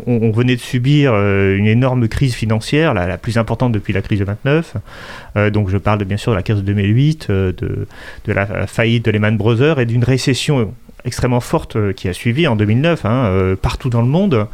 on- 0.06 0.18
on 0.22 0.30
venait 0.30 0.56
de 0.56 0.60
subir 0.60 1.12
euh, 1.14 1.56
une 1.56 1.66
énorme 1.66 2.08
crise 2.08 2.34
financière, 2.34 2.94
la, 2.94 3.06
la 3.06 3.18
plus 3.18 3.38
importante 3.38 3.72
depuis 3.72 3.92
la 3.92 4.02
crise 4.02 4.18
de 4.20 4.24
29. 4.24 4.74
Euh, 5.36 5.50
donc, 5.50 5.68
je 5.70 5.78
parle 5.78 5.98
de, 5.98 6.04
bien 6.04 6.16
sûr 6.16 6.32
de 6.32 6.36
la 6.36 6.42
crise 6.42 6.56
de 6.56 6.62
2008, 6.62 7.26
euh, 7.30 7.52
de, 7.56 7.86
de 8.26 8.32
la 8.32 8.66
faillite 8.66 9.04
de 9.04 9.10
Lehman 9.10 9.36
Brothers 9.36 9.78
et 9.80 9.86
d'une 9.86 10.04
récession 10.04 10.72
extrêmement 11.04 11.40
forte 11.40 11.92
qui 11.94 12.08
a 12.08 12.12
suivi 12.12 12.46
en 12.48 12.56
2009 12.56 13.04
hein, 13.04 13.54
partout 13.62 13.88
dans 13.88 14.02
le 14.02 14.08
monde. 14.08 14.46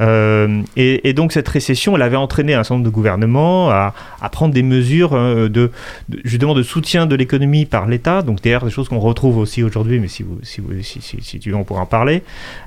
Euh, 0.00 0.62
et, 0.76 1.12
donc 1.12 1.32
cette 1.32 1.48
récession, 1.48 1.96
elle 1.96 2.02
avait 2.02 2.16
entraîné 2.16 2.54
un 2.54 2.62
certain 2.62 2.74
nombre 2.74 2.86
de 2.86 2.90
gouvernements 2.90 3.70
à, 3.70 3.94
prendre 4.32 4.52
des 4.52 4.62
mesures 4.62 5.14
euh, 5.14 5.48
de, 5.48 5.70
de- 6.08 6.20
justement 6.24 6.54
de 6.54 6.62
soutien 6.62 7.06
de 7.06 7.14
l'économie 7.14 7.64
par 7.64 7.86
l'État. 7.86 8.22
Donc 8.22 8.42
d'ailleurs 8.42 8.64
des 8.64 8.70
choses 8.70 8.88
qu'on 8.88 8.98
retrouve 8.98 9.38
aussi 9.38 9.62
aujourd'hui, 9.62 9.98
mais 10.00 10.08
si, 10.08 10.22
vous, 10.22 10.38
si, 10.42 10.60
vous, 10.60 10.72
si, 10.82 11.38
tu 11.38 11.50
veux, 11.50 11.56
on 11.56 11.64
pourra 11.64 11.82
en 11.82 11.86
parler. 11.86 12.22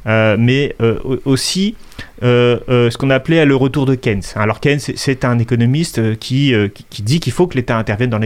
Euh, 0.08 0.36
mais 0.40 0.76
au- 0.80 1.20
aussi 1.26 1.76
ce 2.22 2.98
qu'on 2.98 3.10
appelait 3.10 3.46
le 3.46 3.56
retour 3.56 3.86
de 3.86 3.96
Keynes. 3.96 4.24
Alors 4.36 4.60
Keynes, 4.60 4.80
c'est- 4.80 5.20
un 5.26 5.38
économiste 5.40 6.18
qui, 6.20 6.54
qui, 6.90 7.02
dit 7.02 7.20
qu'il 7.20 7.34
faut 7.34 7.46
que 7.48 7.56
l'État 7.56 7.78
intervienne 7.78 8.10
dans, 8.10 8.20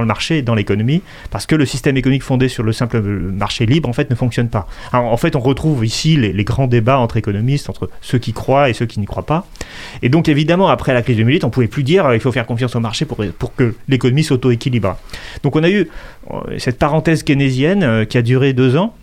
le 0.00 0.06
marché 0.06 0.38
et 0.38 0.42
dans 0.42 0.54
l'économie, 0.54 1.02
parce 1.30 1.44
que 1.46 1.56
le 1.56 1.66
système 1.66 1.96
économique 1.96 2.22
fondé 2.22 2.48
sur 2.48 2.62
le 2.62 2.72
simple 2.72 3.00
marché 3.00 3.66
libre, 3.66 3.88
en 3.88 3.92
fait, 3.92 4.10
ne 4.10 4.14
fonctionne 4.14 4.48
pas. 4.48 4.68
Alors, 4.92 5.12
en 5.12 5.16
fait, 5.16 5.34
on 5.34 5.40
retrouve 5.40 5.84
ici 5.84 6.16
les, 6.16 6.32
les 6.32 6.44
grands 6.44 6.66
débats 6.68 6.98
entre 6.98 7.16
économistes, 7.16 7.68
entre 7.68 7.90
ceux 8.00 8.13
qui 8.18 8.32
croient 8.32 8.68
et 8.70 8.72
ceux 8.72 8.86
qui 8.86 9.00
n'y 9.00 9.06
croient 9.06 9.26
pas. 9.26 9.46
Et 10.02 10.08
donc, 10.08 10.28
évidemment, 10.28 10.68
après 10.68 10.94
la 10.94 11.02
crise 11.02 11.16
de 11.16 11.22
2008, 11.22 11.44
on 11.44 11.50
pouvait 11.50 11.66
plus 11.68 11.82
dire 11.82 12.06
euh, 12.06 12.14
il 12.16 12.20
faut 12.20 12.32
faire 12.32 12.46
confiance 12.46 12.74
au 12.76 12.80
marché 12.80 13.04
pour, 13.04 13.18
pour 13.38 13.54
que 13.54 13.74
l'économie 13.88 14.24
s'auto-équilibre. 14.24 14.96
Donc, 15.42 15.56
on 15.56 15.62
a 15.62 15.70
eu 15.70 15.88
euh, 16.30 16.36
cette 16.58 16.78
parenthèse 16.78 17.22
keynésienne 17.22 17.82
euh, 17.82 18.04
qui 18.04 18.18
a 18.18 18.22
duré 18.22 18.52
deux 18.52 18.76
ans. 18.76 18.94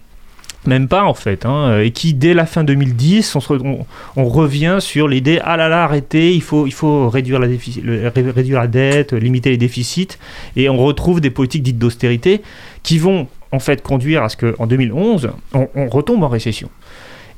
Même 0.68 0.88
pas 0.88 1.06
en 1.06 1.16
fait, 1.16 1.48
hein, 1.48 1.80
et 1.80 1.90
qui 1.90 2.14
dès 2.14 2.36
la 2.36 2.46
fin 2.46 2.64
2010, 2.64 3.36
on, 3.36 3.40
se 3.40 3.52
on- 3.54 4.26
revient 4.26 4.78
sur 4.80 5.08
l'idée 5.08 5.40
ah 5.44 5.58
là 5.58 5.68
là 5.70 5.84
arrêtez, 5.86 6.36
il 6.36 6.44
faut, 6.44 6.68
il 6.68 6.72
faut 6.72 7.10
réduire, 7.10 7.40
la 7.40 7.48
défici- 7.48 7.82
le- 7.82 8.08
ré- 8.10 8.30
réduire 8.30 8.60
la 8.60 8.68
dette, 8.68 9.14
limiter 9.14 9.50
les 9.50 9.58
déficits, 9.58 10.10
et 10.56 10.70
on 10.70 10.78
retrouve 10.78 11.20
des 11.20 11.32
politiques 11.32 11.64
dites 11.64 11.80
d'austérité 11.80 12.44
qui 12.84 13.00
vont 13.00 13.28
en 13.52 13.58
fait 13.58 13.82
conduire 13.82 14.22
à 14.22 14.30
ce 14.30 14.38
qu'en 14.38 14.68
2011, 14.68 15.32
on, 15.56 15.68
on 15.74 15.88
retombe 15.90 16.22
en 16.22 16.28
récession. 16.30 16.70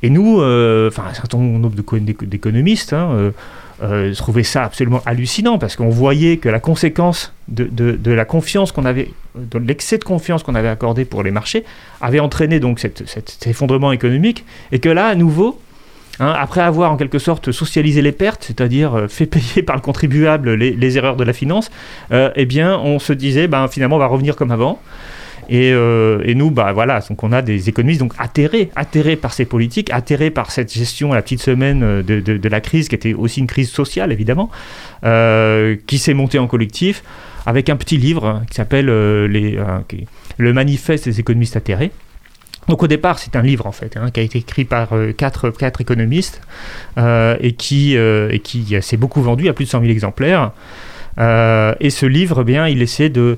Et 0.03 0.09
nous, 0.09 0.41
euh, 0.41 0.89
enfin 0.89 1.05
un 1.09 1.13
certain 1.13 1.37
nombre 1.37 1.71
d'économistes, 1.71 2.91
hein, 2.91 3.09
euh, 3.13 3.31
euh, 3.81 4.13
trouvaient 4.13 4.43
ça 4.43 4.65
absolument 4.65 5.01
hallucinant 5.05 5.57
parce 5.57 5.77
qu'on 5.77 5.89
voyait 5.89 6.37
que 6.37 6.49
la 6.49 6.59
conséquence 6.59 7.33
de, 7.47 7.97
la 8.11 8.25
confiance 8.25 8.73
qu'on 8.73 8.83
avait, 8.83 9.11
de 9.35 9.57
l'excès 9.57 9.97
de 9.97 10.03
confiance 10.03 10.43
qu'on 10.43 10.55
avait 10.55 10.67
accordé 10.67 11.05
pour 11.05 11.23
les 11.23 11.31
marchés, 11.31 11.63
avait 12.01 12.19
entraîné 12.19 12.59
donc 12.59 12.79
cet 12.79 13.47
effondrement 13.47 13.93
économique 13.93 14.43
et 14.73 14.79
que 14.79 14.89
là, 14.89 15.07
à 15.07 15.15
nouveau, 15.15 15.59
hein, 16.19 16.33
après 16.37 16.61
avoir 16.61 16.91
en 16.91 16.97
quelque 16.97 17.19
sorte 17.19 17.51
socialisé 17.51 18.01
les 18.01 18.11
pertes, 18.11 18.43
c'est-à-dire 18.45 18.95
euh, 18.95 19.07
fait 19.07 19.25
payer 19.25 19.61
par 19.65 19.75
le 19.75 19.81
contribuable 19.81 20.53
les, 20.53 20.97
erreurs 20.97 21.15
de 21.15 21.23
la 21.23 21.33
finance, 21.33 21.71
euh, 22.11 22.31
eh 22.35 22.45
bien, 22.45 22.77
on 22.77 22.99
se 22.99 23.13
disait, 23.13 23.47
ben, 23.47 23.67
finalement, 23.67 23.95
on 23.97 23.99
va 23.99 24.07
revenir 24.07 24.35
comme 24.35 24.51
avant. 24.51 24.79
Et, 25.49 25.73
euh, 25.73 26.33
nous, 26.35 26.51
bah 26.51 26.71
voilà, 26.71 27.01
donc 27.01 27.21
on 27.21 27.33
a 27.33 27.41
des 27.41 27.67
économistes 27.67 27.99
donc 27.99 28.13
atterrés, 28.17 28.69
atterrés 28.77 29.17
par 29.17 29.33
ces 29.33 29.43
politiques, 29.43 29.91
atterrés 29.91 30.31
par 30.31 30.51
cette 30.51 30.71
gestion 30.71 31.11
à 31.11 31.15
la 31.15 31.21
petite 31.21 31.41
semaine 31.41 32.01
de, 32.01 32.49
la 32.49 32.61
crise, 32.61 32.87
qui 32.87 32.95
était 32.95 33.13
aussi 33.13 33.41
une 33.41 33.47
crise 33.47 33.69
sociale 33.69 34.13
évidemment, 34.13 34.49
qui 35.01 35.97
s'est 35.97 36.13
montée 36.13 36.39
en 36.39 36.47
collectif 36.47 37.03
avec 37.45 37.69
un 37.69 37.75
petit 37.75 37.97
livre 37.97 38.25
hein, 38.25 38.43
qui 38.49 38.55
s'appelle 38.55 38.85
Le 38.85 39.73
Manifeste 40.39 41.05
des 41.09 41.19
économistes 41.19 41.57
atterrés. 41.57 41.91
Donc 42.67 42.83
au 42.83 42.87
départ, 42.87 43.19
c'est 43.19 43.35
un 43.35 43.41
livre 43.41 43.65
en 43.65 43.71
fait, 43.71 43.97
hein, 43.97 44.09
qui 44.11 44.19
a 44.19 44.23
été 44.23 44.39
écrit 44.39 44.65
par 44.65 44.93
euh, 44.93 45.11
quatre, 45.11 45.51
économistes 45.79 46.41
euh, 46.97 47.35
et 47.41 47.53
qui, 47.53 47.97
euh, 47.97 48.37
s'est 48.81 48.97
beaucoup 48.97 49.21
vendu 49.21 49.49
à 49.49 49.53
plus 49.53 49.65
de 49.65 49.69
100 49.69 49.81
000 49.81 49.91
exemplaires. 49.91 50.51
Et 51.17 51.89
ce 51.89 52.05
livre, 52.05 52.41
eh 52.41 52.43
bien, 52.43 52.67
il 52.67 52.81
essaie 52.81 53.09
de, 53.09 53.37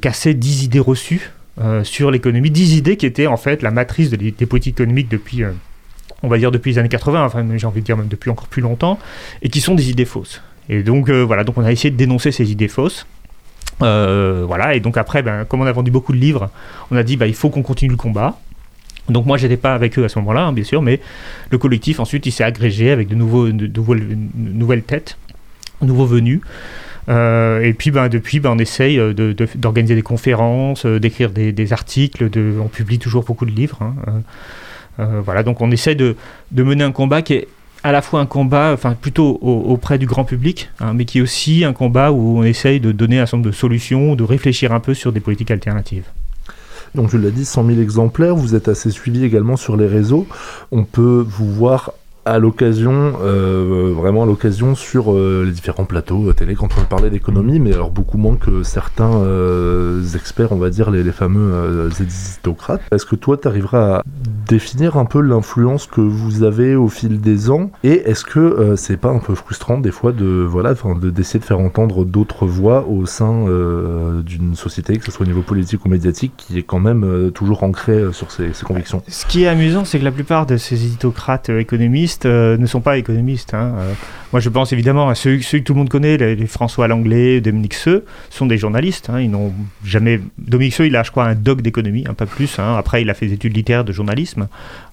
casser 0.00 0.34
10 0.34 0.64
idées 0.64 0.80
reçues 0.80 1.30
sur 1.84 2.10
l'économie, 2.10 2.50
10 2.50 2.76
idées 2.76 2.96
qui 2.96 3.06
étaient 3.06 3.28
en 3.28 3.36
fait 3.36 3.62
la 3.62 3.70
matrice 3.70 4.10
de- 4.10 4.16
des 4.16 4.46
politiques 4.46 4.80
économiques 4.80 5.08
depuis, 5.08 5.44
on 6.24 6.28
va 6.28 6.38
dire 6.38 6.50
depuis 6.50 6.72
les 6.72 6.78
années 6.78 6.88
80, 6.88 7.24
enfin 7.24 7.46
j'ai 7.56 7.66
envie 7.66 7.80
de 7.80 7.86
dire 7.86 7.96
même 7.96 8.08
depuis 8.08 8.30
encore 8.30 8.48
plus 8.48 8.60
longtemps, 8.62 8.98
et 9.42 9.50
qui 9.50 9.60
sont 9.60 9.76
des 9.76 9.90
idées 9.90 10.04
fausses. 10.04 10.42
Et 10.68 10.82
donc 10.82 11.10
voilà, 11.10 11.44
donc 11.44 11.58
on 11.58 11.64
a 11.64 11.70
essayé 11.70 11.92
de 11.92 11.96
dénoncer 11.96 12.32
ces 12.32 12.50
idées 12.50 12.66
fausses. 12.68 13.06
Euh, 13.82 14.44
voilà, 14.46 14.74
et 14.74 14.80
donc 14.80 14.96
après, 14.96 15.22
ben, 15.22 15.44
comme 15.44 15.60
on 15.60 15.66
a 15.66 15.72
vendu 15.72 15.90
beaucoup 15.90 16.12
de 16.12 16.18
livres, 16.18 16.50
on 16.90 16.96
a 16.96 17.02
dit 17.02 17.16
bah, 17.16 17.26
il 17.26 17.34
faut 17.34 17.50
qu'on 17.50 17.62
continue 17.62 17.90
le 17.90 17.96
combat. 17.96 18.38
Donc 19.08 19.26
moi, 19.26 19.36
j'étais 19.36 19.56
pas 19.58 19.74
avec 19.74 19.98
eux 19.98 20.04
à 20.04 20.08
ce 20.08 20.18
moment-là, 20.20 20.46
hein, 20.46 20.52
bien 20.52 20.64
sûr, 20.64 20.80
mais 20.80 21.00
le 21.50 21.58
collectif 21.58 22.00
ensuite, 22.00 22.24
il 22.26 22.30
s'est 22.32 22.44
agrégé 22.44 22.90
avec 22.90 23.08
de, 23.08 23.14
nouveaux, 23.14 23.48
de, 23.48 23.66
de 23.66 23.82
nouvelles, 24.36 24.82
têtes, 24.82 25.18
nouveaux 25.82 26.06
venus. 26.06 26.40
Euh, 27.10 27.60
et 27.60 27.74
puis 27.74 27.90
ben, 27.90 28.08
depuis, 28.08 28.40
ben, 28.40 28.52
on 28.52 28.58
essaye 28.58 28.96
de- 28.96 29.36
d'organiser 29.56 29.94
des 29.94 30.02
conférences, 30.02 30.86
euh, 30.86 30.98
d'écrire 30.98 31.30
des, 31.30 31.52
des 31.52 31.72
articles, 31.74 32.30
on 32.62 32.68
publie 32.68 32.98
toujours 32.98 33.24
beaucoup 33.24 33.44
de 33.44 33.50
livres. 33.50 33.78
hein. 33.82 33.94
Euh, 34.08 34.10
euh, 35.00 35.20
voilà, 35.22 35.42
donc 35.42 35.60
on 35.60 35.70
essaie 35.70 35.96
de, 35.96 36.16
de 36.52 36.62
mener 36.62 36.84
un 36.84 36.92
combat 36.92 37.20
qui 37.20 37.34
est 37.34 37.48
à 37.84 37.92
la 37.92 38.02
fois 38.02 38.20
un 38.20 38.26
combat, 38.26 38.72
enfin 38.72 38.96
plutôt 39.00 39.38
au- 39.42 39.60
auprès 39.72 39.98
du 39.98 40.06
grand 40.06 40.24
public, 40.24 40.70
hein, 40.80 40.92
mais 40.94 41.04
qui 41.04 41.18
est 41.18 41.20
aussi 41.22 41.64
un 41.64 41.72
combat 41.72 42.10
où 42.12 42.38
on 42.38 42.42
essaye 42.42 42.80
de 42.80 42.90
donner 42.92 43.20
un 43.20 43.26
certain 43.26 43.36
nombre 43.36 43.50
de 43.50 43.54
solutions, 43.54 44.16
de 44.16 44.24
réfléchir 44.24 44.72
un 44.72 44.80
peu 44.80 44.94
sur 44.94 45.12
des 45.12 45.20
politiques 45.20 45.50
alternatives. 45.50 46.06
Donc 46.94 47.10
tu 47.10 47.18
l'as 47.18 47.30
dit, 47.30 47.44
100 47.44 47.66
000 47.66 47.80
exemplaires, 47.80 48.36
vous 48.36 48.54
êtes 48.54 48.68
assez 48.68 48.90
suivi 48.90 49.24
également 49.24 49.56
sur 49.56 49.76
les 49.76 49.86
réseaux. 49.86 50.26
On 50.72 50.84
peut 50.84 51.26
vous 51.28 51.52
voir 51.52 51.92
à 52.24 52.38
l'occasion, 52.38 53.14
euh, 53.22 53.92
vraiment 53.94 54.22
à 54.22 54.26
l'occasion 54.26 54.74
sur 54.74 55.12
euh, 55.12 55.44
les 55.44 55.52
différents 55.52 55.84
plateaux 55.84 56.28
euh, 56.28 56.32
télé. 56.32 56.54
Quand 56.54 56.68
on 56.80 56.84
parlait 56.84 57.10
d'économie, 57.10 57.58
mais 57.58 57.72
alors 57.72 57.90
beaucoup 57.90 58.18
moins 58.18 58.36
que 58.36 58.62
certains 58.62 59.22
experts, 60.14 60.52
on 60.52 60.56
va 60.56 60.70
dire 60.70 60.90
les, 60.90 61.04
fameux 61.12 61.90
éditocrates. 62.00 62.80
Est-ce 62.90 63.06
que 63.06 63.14
toi 63.14 63.36
tu 63.36 63.46
arriveras 63.46 63.98
à 63.98 64.02
définir 64.48 64.96
un 64.96 65.04
peu 65.04 65.20
l'influence 65.20 65.86
que 65.86 66.00
vous 66.00 66.42
avez 66.42 66.74
au 66.74 66.88
fil 66.88 67.20
des 67.20 67.50
ans? 67.50 67.70
Et 67.84 68.02
est-ce 68.08 68.24
que 68.24 68.74
c'est 68.76 68.96
pas 68.96 69.10
un 69.10 69.18
peu 69.18 69.34
frustrant 69.34 69.78
des 69.78 69.90
fois 69.90 70.12
de 70.12 70.24
voilà 70.24 70.74
d'essayer 71.02 71.38
de 71.38 71.44
faire 71.44 71.60
entendre 71.60 72.04
d'autres 72.04 72.46
voix 72.46 72.86
au 72.88 73.06
sein 73.06 73.44
d'une 74.24 74.54
société 74.54 74.96
que 74.96 75.04
ce 75.04 75.12
soit 75.12 75.24
au 75.24 75.28
niveau 75.28 75.42
politique 75.42 75.84
ou 75.84 75.88
médiatique 75.88 76.32
qui 76.36 76.58
est 76.58 76.62
quand 76.62 76.80
même 76.80 77.30
toujours 77.32 77.62
ancrée 77.62 78.12
sur 78.12 78.30
ses, 78.30 78.50
convictions? 78.64 79.02
Ce 79.06 79.26
qui 79.26 79.44
est 79.44 79.48
amusant, 79.48 79.84
c'est 79.84 79.98
que 79.98 80.04
la 80.04 80.12
plupart 80.12 80.46
de 80.46 80.56
ces 80.56 80.84
éditocrates 80.84 81.50
euh, 81.50 81.60
euh, 82.26 82.56
ne 82.56 82.66
sont 82.66 82.80
pas 82.80 82.96
économistes. 82.98 83.54
hein. 83.54 83.74
Euh, 83.78 83.92
moi, 84.32 84.40
je 84.40 84.48
pense 84.48 84.72
évidemment 84.72 85.08
à 85.08 85.14
ceux, 85.14 85.36
que 85.36 85.58
tout 85.58 85.74
le 85.74 85.78
monde 85.78 85.88
connaît, 85.88 86.16
les, 86.16 86.46
François 86.46 86.88
Langlais, 86.88 87.40
Dominique 87.40 87.74
Seux, 87.74 88.04
sont 88.30 88.46
des 88.46 88.58
journalistes. 88.58 89.08
hein. 89.10 89.20
Ils 89.20 89.30
n'ont 89.30 89.52
jamais. 89.84 90.20
Dominique 90.38 90.74
Seux, 90.74 90.86
il 90.86 90.96
a, 90.96 91.02
je 91.02 91.10
crois, 91.10 91.24
un 91.26 91.34
doc 91.34 91.62
d'économie, 91.62 92.04
un 92.08 92.14
pas 92.14 92.26
plus. 92.26 92.58
hein. 92.58 92.76
Après, 92.76 93.02
il 93.02 93.10
a 93.10 93.14
fait 93.14 93.26
des 93.26 93.34
études 93.34 93.56
littéraires 93.56 93.84
de 93.84 93.92
journalisme. 93.92 94.48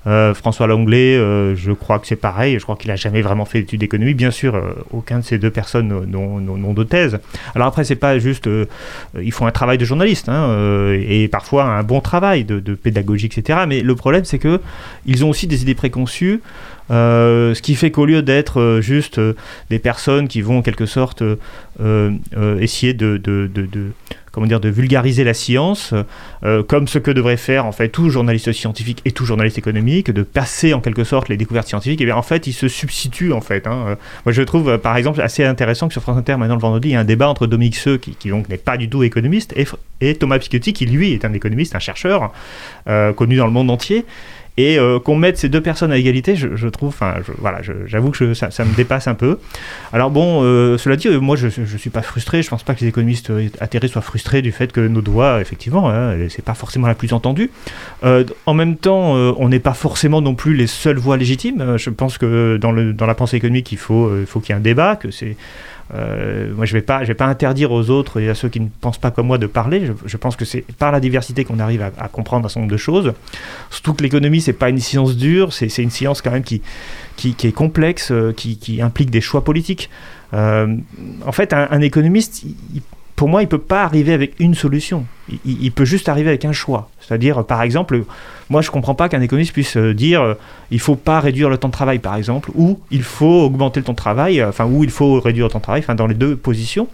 Euh, 0.08 0.34
François 0.34 0.66
Langlais, 0.68 1.16
je 1.56 1.72
crois 1.72 2.00
que 2.00 2.08
c'est 2.08 2.16
pareil. 2.16 2.58
Je 2.58 2.64
crois 2.64 2.76
qu'il 2.76 2.90
a 2.92 2.96
jamais 2.96 3.22
vraiment 3.22 3.46
fait 3.46 3.62
d'études 3.62 3.80
d'économie. 3.80 4.14
Bien 4.16 4.32
sûr, 4.32 4.60
aucun 4.92 5.20
de 5.20 5.24
ces 5.24 5.38
deux 5.38 5.52
personnes 5.52 5.88
n'ont- 6.08 6.74
de 6.74 6.84
thèse. 6.84 7.20
Alors 7.56 7.68
après, 7.68 7.84
c'est 7.84 7.96
pas 7.96 8.18
juste. 8.20 8.48
ils 9.22 9.32
font 9.32 9.46
un 9.46 9.52
travail 9.52 9.78
de 9.78 9.86
journaliste 9.86 10.30
et 10.30 11.28
parfois 11.28 11.66
un 11.66 11.84
bon 11.84 12.00
travail 12.02 12.44
de, 12.46 12.60
de 12.60 12.74
pédagogie, 12.76 13.26
etc. 13.28 13.60
Mais 13.68 13.82
le 13.82 13.96
problème, 13.96 14.24
c'est 14.26 14.40
que 14.40 14.60
ils 15.06 15.24
ont 15.26 15.30
aussi 15.30 15.48
des 15.48 15.62
idées 15.64 15.76
préconçues. 15.76 16.42
Euh, 16.92 17.54
ce 17.54 17.62
qui 17.62 17.76
fait 17.76 17.90
qu'au 17.90 18.06
lieu 18.06 18.22
d'être 18.22 18.60
euh, 18.60 18.82
juste 18.82 19.18
euh, 19.18 19.34
des 19.70 19.80
personnes 19.80 20.28
qui 20.28 20.42
vont 20.42 20.58
en 20.58 20.62
quelque 20.62 20.86
sorte 20.86 21.24
essayer 22.60 22.94
de, 22.94 23.22
comment 24.32 24.46
dire, 24.46 24.60
de 24.60 24.70
vulgariser 24.70 25.24
la 25.24 25.34
science, 25.34 25.96
comme 26.68 26.88
ce 26.88 27.00
que 27.00 27.10
devrait 27.10 27.38
faire 27.38 27.66
en 27.66 27.72
fait 27.72 27.90
tout 27.90 28.10
journaliste 28.12 28.52
scientifique 28.52 29.02
et 29.06 29.12
tout 29.12 29.26
journaliste 29.26 29.58
économique, 29.58 30.12
de 30.12 30.22
passer 30.22 30.74
en 30.74 30.80
quelque 30.80 31.04
sorte 31.04 31.28
les 31.30 31.38
découvertes 31.38 31.68
scientifiques, 31.68 32.02
et 32.02 32.06
bien 32.06 32.16
en 32.16 32.22
fait 32.22 32.46
ils 32.46 32.54
se 32.54 32.68
substituent 32.68 33.34
en 33.34 33.42
fait. 33.42 33.66
hein. 33.66 33.98
Moi 34.26 34.34
je 34.34 34.42
trouve 34.44 34.78
par 34.78 34.96
exemple 34.96 35.22
assez 35.22 35.44
intéressant 35.44 35.88
que 35.88 35.94
sur 35.94 36.04
France 36.04 36.18
Inter 36.18 36.36
maintenant 36.38 36.56
le 36.56 36.62
vendredi 36.62 36.90
il 36.90 36.92
y 36.92 36.96
a 36.96 37.00
un 37.00 37.06
débat 37.06 37.30
entre 37.30 37.48
Dominique 37.48 37.78
Seux 37.78 37.98
qui, 37.98 38.16
qui 38.16 38.30
donc 38.30 38.48
n'est 38.48 38.58
pas 38.58 38.78
du 38.78 38.90
tout 38.90 39.02
économiste 39.02 39.56
et, 40.02 40.16
Thomas 40.16 40.38
Piketty 40.38 40.74
qui 40.74 40.86
lui 40.86 41.14
est 41.14 41.26
un 41.26 41.34
économiste, 41.34 41.76
un 41.76 41.80
chercheur 41.80 42.32
connu 43.16 43.38
dans 43.38 43.48
le 43.48 43.54
monde 43.54 43.72
entier. 43.72 44.06
Et 44.58 44.78
euh, 44.78 45.00
qu'on 45.00 45.16
mette 45.16 45.38
ces 45.38 45.50
deux 45.50 45.62
personnes 45.62 45.92
à 45.92 45.98
égalité, 45.98 46.36
je, 46.36 46.68
trouve, 46.68 46.90
enfin, 46.90 47.16
voilà, 47.38 47.62
j'avoue 47.86 48.12
que 48.12 48.34
ça, 48.34 48.50
me 48.66 48.76
dépasse 48.76 49.08
un 49.08 49.14
peu. 49.14 49.40
Alors 49.94 50.12
bon, 50.12 50.44
euh, 50.44 50.78
cela 50.78 50.98
dit, 50.98 51.08
euh, 51.08 51.20
moi 51.20 51.36
je, 51.38 51.48
je 51.48 51.78
suis 51.78 51.90
pas 51.90 52.02
frustré. 52.02 52.42
Je 52.42 52.50
pense 52.50 52.64
pas 52.64 52.76
que 52.76 52.82
les 52.82 52.88
économistes 52.88 53.32
atterrés 53.60 53.88
soient 53.88 54.02
frustrés 54.02 54.42
du 54.42 54.52
fait 54.52 54.72
que 54.72 54.82
notre 54.82 55.10
voix, 55.10 55.40
effectivement, 55.40 55.90
hein, 55.90 56.16
c'est 56.30 56.44
pas 56.44 56.54
forcément 56.54 56.88
la 56.88 56.96
plus 56.96 57.14
entendue. 57.14 57.50
En 58.04 58.54
même 58.54 58.76
temps, 58.76 59.14
on 59.14 59.50
n'est 59.50 59.60
pas 59.60 59.74
forcément 59.74 60.22
non 60.22 60.36
plus 60.36 60.54
les 60.54 60.68
seules 60.68 60.98
voix 60.98 61.18
légitimes. 61.18 61.78
Je 61.78 61.90
pense 61.90 62.18
que 62.18 62.58
dans, 62.58 62.72
la 62.72 63.16
pensée 63.16 63.38
économique, 63.38 63.72
il 63.72 63.78
faut, 63.78 64.12
faut 64.26 64.40
qu'il 64.40 64.50
y 64.50 64.54
ait 64.54 64.60
un 64.60 64.62
débat, 64.62 64.96
que 64.96 65.12
c'est 65.12 65.38
euh, 65.94 66.54
moi, 66.56 66.66
je 66.66 66.76
ne 66.76 66.80
vais, 66.80 66.86
pas- 66.86 67.26
interdire 67.26 67.72
aux 67.72 67.90
autres 67.90 68.20
et 68.20 68.30
à 68.30 68.36
ceux 68.36 68.50
qui 68.50 68.60
ne 68.60 68.68
pensent 68.80 68.98
pas 68.98 69.12
comme 69.12 69.28
moi 69.28 69.38
de 69.38 69.48
parler. 69.48 69.92
Je, 70.06 70.18
pense 70.18 70.36
que 70.36 70.46
c'est 70.46 70.64
par 70.78 70.92
la 70.92 71.00
diversité 71.00 71.44
qu'on 71.44 71.60
arrive 71.60 71.82
à, 71.82 72.08
comprendre 72.08 72.46
un 72.46 72.50
certain 72.50 72.62
nombre 72.62 72.72
de 72.72 72.78
choses. 72.78 73.14
Surtout 73.70 73.94
que 73.94 74.04
l'économie, 74.04 74.42
c'est 74.42 74.54
pas 74.54 74.70
une 74.70 74.80
science 74.80 75.18
dure, 75.18 75.54
c'est 75.54 75.76
une 75.78 75.90
science 75.90 76.22
quand 76.22 76.32
même 76.32 76.44
qui, 76.44 76.62
est 77.26 77.52
complexe, 77.52 78.12
euh, 78.12 78.34
qui, 78.34 78.82
implique 78.82 79.10
des 79.10 79.22
choix 79.22 79.44
politiques. 79.44 79.90
Euh, 80.34 80.76
en 81.26 81.32
fait, 81.32 81.54
un, 81.54 81.82
économiste, 81.82 82.46
pour 83.22 83.30
moi, 83.30 83.44
il 83.44 83.48
peut 83.48 83.60
pas 83.60 83.84
arriver 83.84 84.14
avec 84.14 84.34
une 84.40 84.56
solution. 84.56 85.06
Il, 85.46 85.72
peut 85.72 85.86
juste 85.86 86.10
arriver 86.10 86.30
avec 86.30 86.44
un 86.44 86.54
choix. 86.54 86.90
C'est-à-dire, 87.00 87.46
par 87.46 87.62
exemple, 87.62 88.02
moi, 88.50 88.64
je 88.64 88.72
comprends 88.72 88.96
pas 88.96 89.10
qu'un 89.10 89.22
économiste 89.22 89.54
puisse 89.54 89.78
euh, 89.78 89.94
dire 89.94 90.24
euh, 90.24 90.34
il 90.72 90.80
faut 90.80 90.96
pas 90.96 91.20
réduire 91.20 91.48
le 91.48 91.60
temps 91.60 91.68
de 91.68 91.74
travail, 91.74 92.00
par 92.00 92.16
exemple, 92.16 92.50
ou 92.56 92.80
il 92.90 93.04
faut 93.04 93.44
augmenter 93.44 93.80
le 93.80 93.84
temps 93.84 93.92
de 93.92 93.98
travail, 93.98 94.42
euh, 94.42 94.50
enfin, 94.50 94.66
ou 94.66 94.84
il 94.84 94.90
faut 94.90 95.20
réduire 95.20 95.46
le 95.46 95.52
temps 95.52 95.60
de 95.60 95.64
travail, 95.64 95.82
enfin, 95.82 95.94
dans 95.94 96.08
les 96.08 96.16
deux 96.16 96.36
positions. 96.36 96.88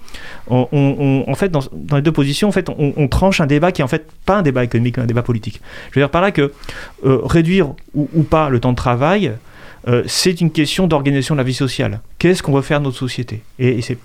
On, 0.49 1.23
en 1.25 1.35
fait, 1.35 1.47
dans, 1.47 1.61
les 1.95 2.01
deux 2.01 2.11
positions, 2.11 2.49
en 2.49 2.51
fait, 2.51 2.69
on, 2.77 3.07
tranche 3.07 3.39
un 3.39 3.47
débat 3.47 3.71
qui 3.71 3.79
est 3.79 3.85
en 3.85 3.87
fait 3.87 4.05
pas 4.25 4.39
un 4.39 4.41
débat 4.41 4.65
économique, 4.65 4.97
mais 4.97 5.03
un 5.03 5.07
débat 5.07 5.23
politique. 5.23 5.61
Je 5.91 5.97
veux 5.97 6.03
dire 6.03 6.09
par 6.09 6.21
là 6.21 6.31
que 6.31 6.51
réduire 7.05 7.69
ou, 7.95 8.23
pas 8.23 8.49
le 8.49 8.59
temps 8.59 8.71
de 8.71 8.75
travail, 8.75 9.31
c'est 10.07 10.41
une 10.41 10.51
question 10.51 10.87
d'organisation 10.87 11.35
de 11.35 11.37
la 11.37 11.45
vie 11.45 11.53
sociale. 11.53 12.01
Qu'est-ce 12.19 12.43
qu'on 12.43 12.51
veut 12.51 12.61
faire 12.61 12.79
de 12.79 12.85
notre 12.85 12.97
société? 12.97 13.43
Et, 13.59 13.77
et 13.77 13.81
c'est 13.81 13.97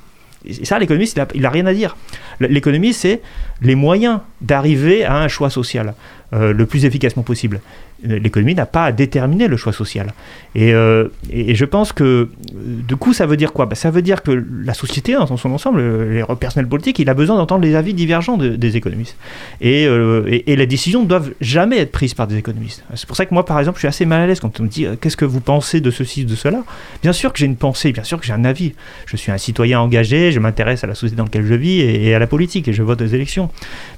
et 0.45 0.65
ça, 0.65 0.79
l'économiste, 0.79 1.21
il 1.35 1.43
n'a 1.43 1.51
rien 1.51 1.67
à 1.67 1.75
dire. 1.75 1.97
L'économie, 2.41 2.93
c'est 2.93 3.21
les 3.61 3.75
moyens 3.75 4.21
d'arriver 4.41 5.05
à 5.05 5.17
un 5.17 5.29
choix 5.29 5.51
social 5.51 5.95
euh, 6.33 6.53
le 6.53 6.67
plus 6.67 6.85
efficacement 6.85 7.23
possible. 7.23 7.61
L'économie 8.05 8.55
n'a 8.55 8.67
pas 8.67 8.87
à 8.87 8.93
déterminer 8.93 9.47
le 9.49 9.57
choix 9.57 9.73
social. 9.73 10.13
Et, 10.55 10.75
euh, 10.75 11.09
et, 11.31 11.55
je 11.55 11.65
pense 11.65 11.93
que, 11.93 12.29
du 12.53 12.97
coup, 12.97 13.13
ça 13.13 13.27
veut 13.27 13.37
dire 13.37 13.53
quoi? 13.53 13.67
Bah, 13.67 13.75
Ça 13.75 13.91
veut 13.91 14.03
dire 14.03 14.23
que 14.23 14.45
la 14.65 14.75
société, 14.75 15.13
dans 15.15 15.37
son 15.37 15.51
ensemble, 15.53 15.81
euh, 15.81 16.25
les 16.29 16.37
personnels 16.37 16.69
politiques, 16.69 16.99
il 16.99 17.09
a 17.09 17.15
besoin 17.15 17.37
d'entendre 17.37 17.63
les 17.65 17.75
avis 17.75 17.95
divergents 17.95 18.37
de- 18.37 18.57
des 18.57 18.77
économistes. 18.77 19.17
Et, 19.61 19.87
euh, 19.87 20.25
et, 20.27 20.53
et 20.53 20.57
les 20.57 20.67
décisions 20.67 21.03
ne 21.03 21.07
doivent 21.09 21.31
jamais 21.41 21.79
être 21.79 21.93
prises 21.93 22.15
par 22.15 22.27
des 22.27 22.37
économistes. 22.37 22.83
C'est 22.95 23.07
pour 23.07 23.17
ça 23.17 23.25
que 23.25 23.33
moi, 23.33 23.45
par 23.45 23.59
exemple, 23.59 23.77
je 23.77 23.81
suis 23.83 23.89
assez 23.89 24.05
mal 24.05 24.21
à 24.21 24.27
l'aise 24.27 24.41
quand 24.41 24.59
on 24.61 24.65
me 24.65 24.69
dit 24.69 24.87
qu'est-ce 25.01 25.17
que 25.17 25.25
vous 25.25 25.41
pensez 25.41 25.81
de 25.81 25.91
ceci, 25.91 26.25
de 26.25 26.35
cela? 26.35 26.63
Bien 27.03 27.13
sûr 27.13 27.33
que 27.33 27.39
j'ai 27.39 27.47
une 27.47 27.57
pensée, 27.57 27.93
bien 27.93 28.05
sûr 28.05 28.19
que 28.21 28.27
j'ai 28.27 28.33
un 28.33 28.45
avis. 28.45 28.73
Je 29.07 29.17
suis 29.17 29.31
un 29.33 29.39
citoyen 29.39 29.81
engagé, 29.81 30.33
je 30.33 30.41
m'intéresse 30.41 30.83
à 30.85 30.87
la 30.87 30.95
société 30.95 31.17
dans 31.17 31.25
laquelle 31.25 31.47
je 31.47 31.55
vis 31.55 31.81
et, 31.81 32.15
à 32.15 32.19
la 32.19 32.27
politique 32.27 32.69
et 32.69 32.73
je 32.73 32.83
vote 32.83 33.01
aux 33.01 33.07
élections. 33.07 33.49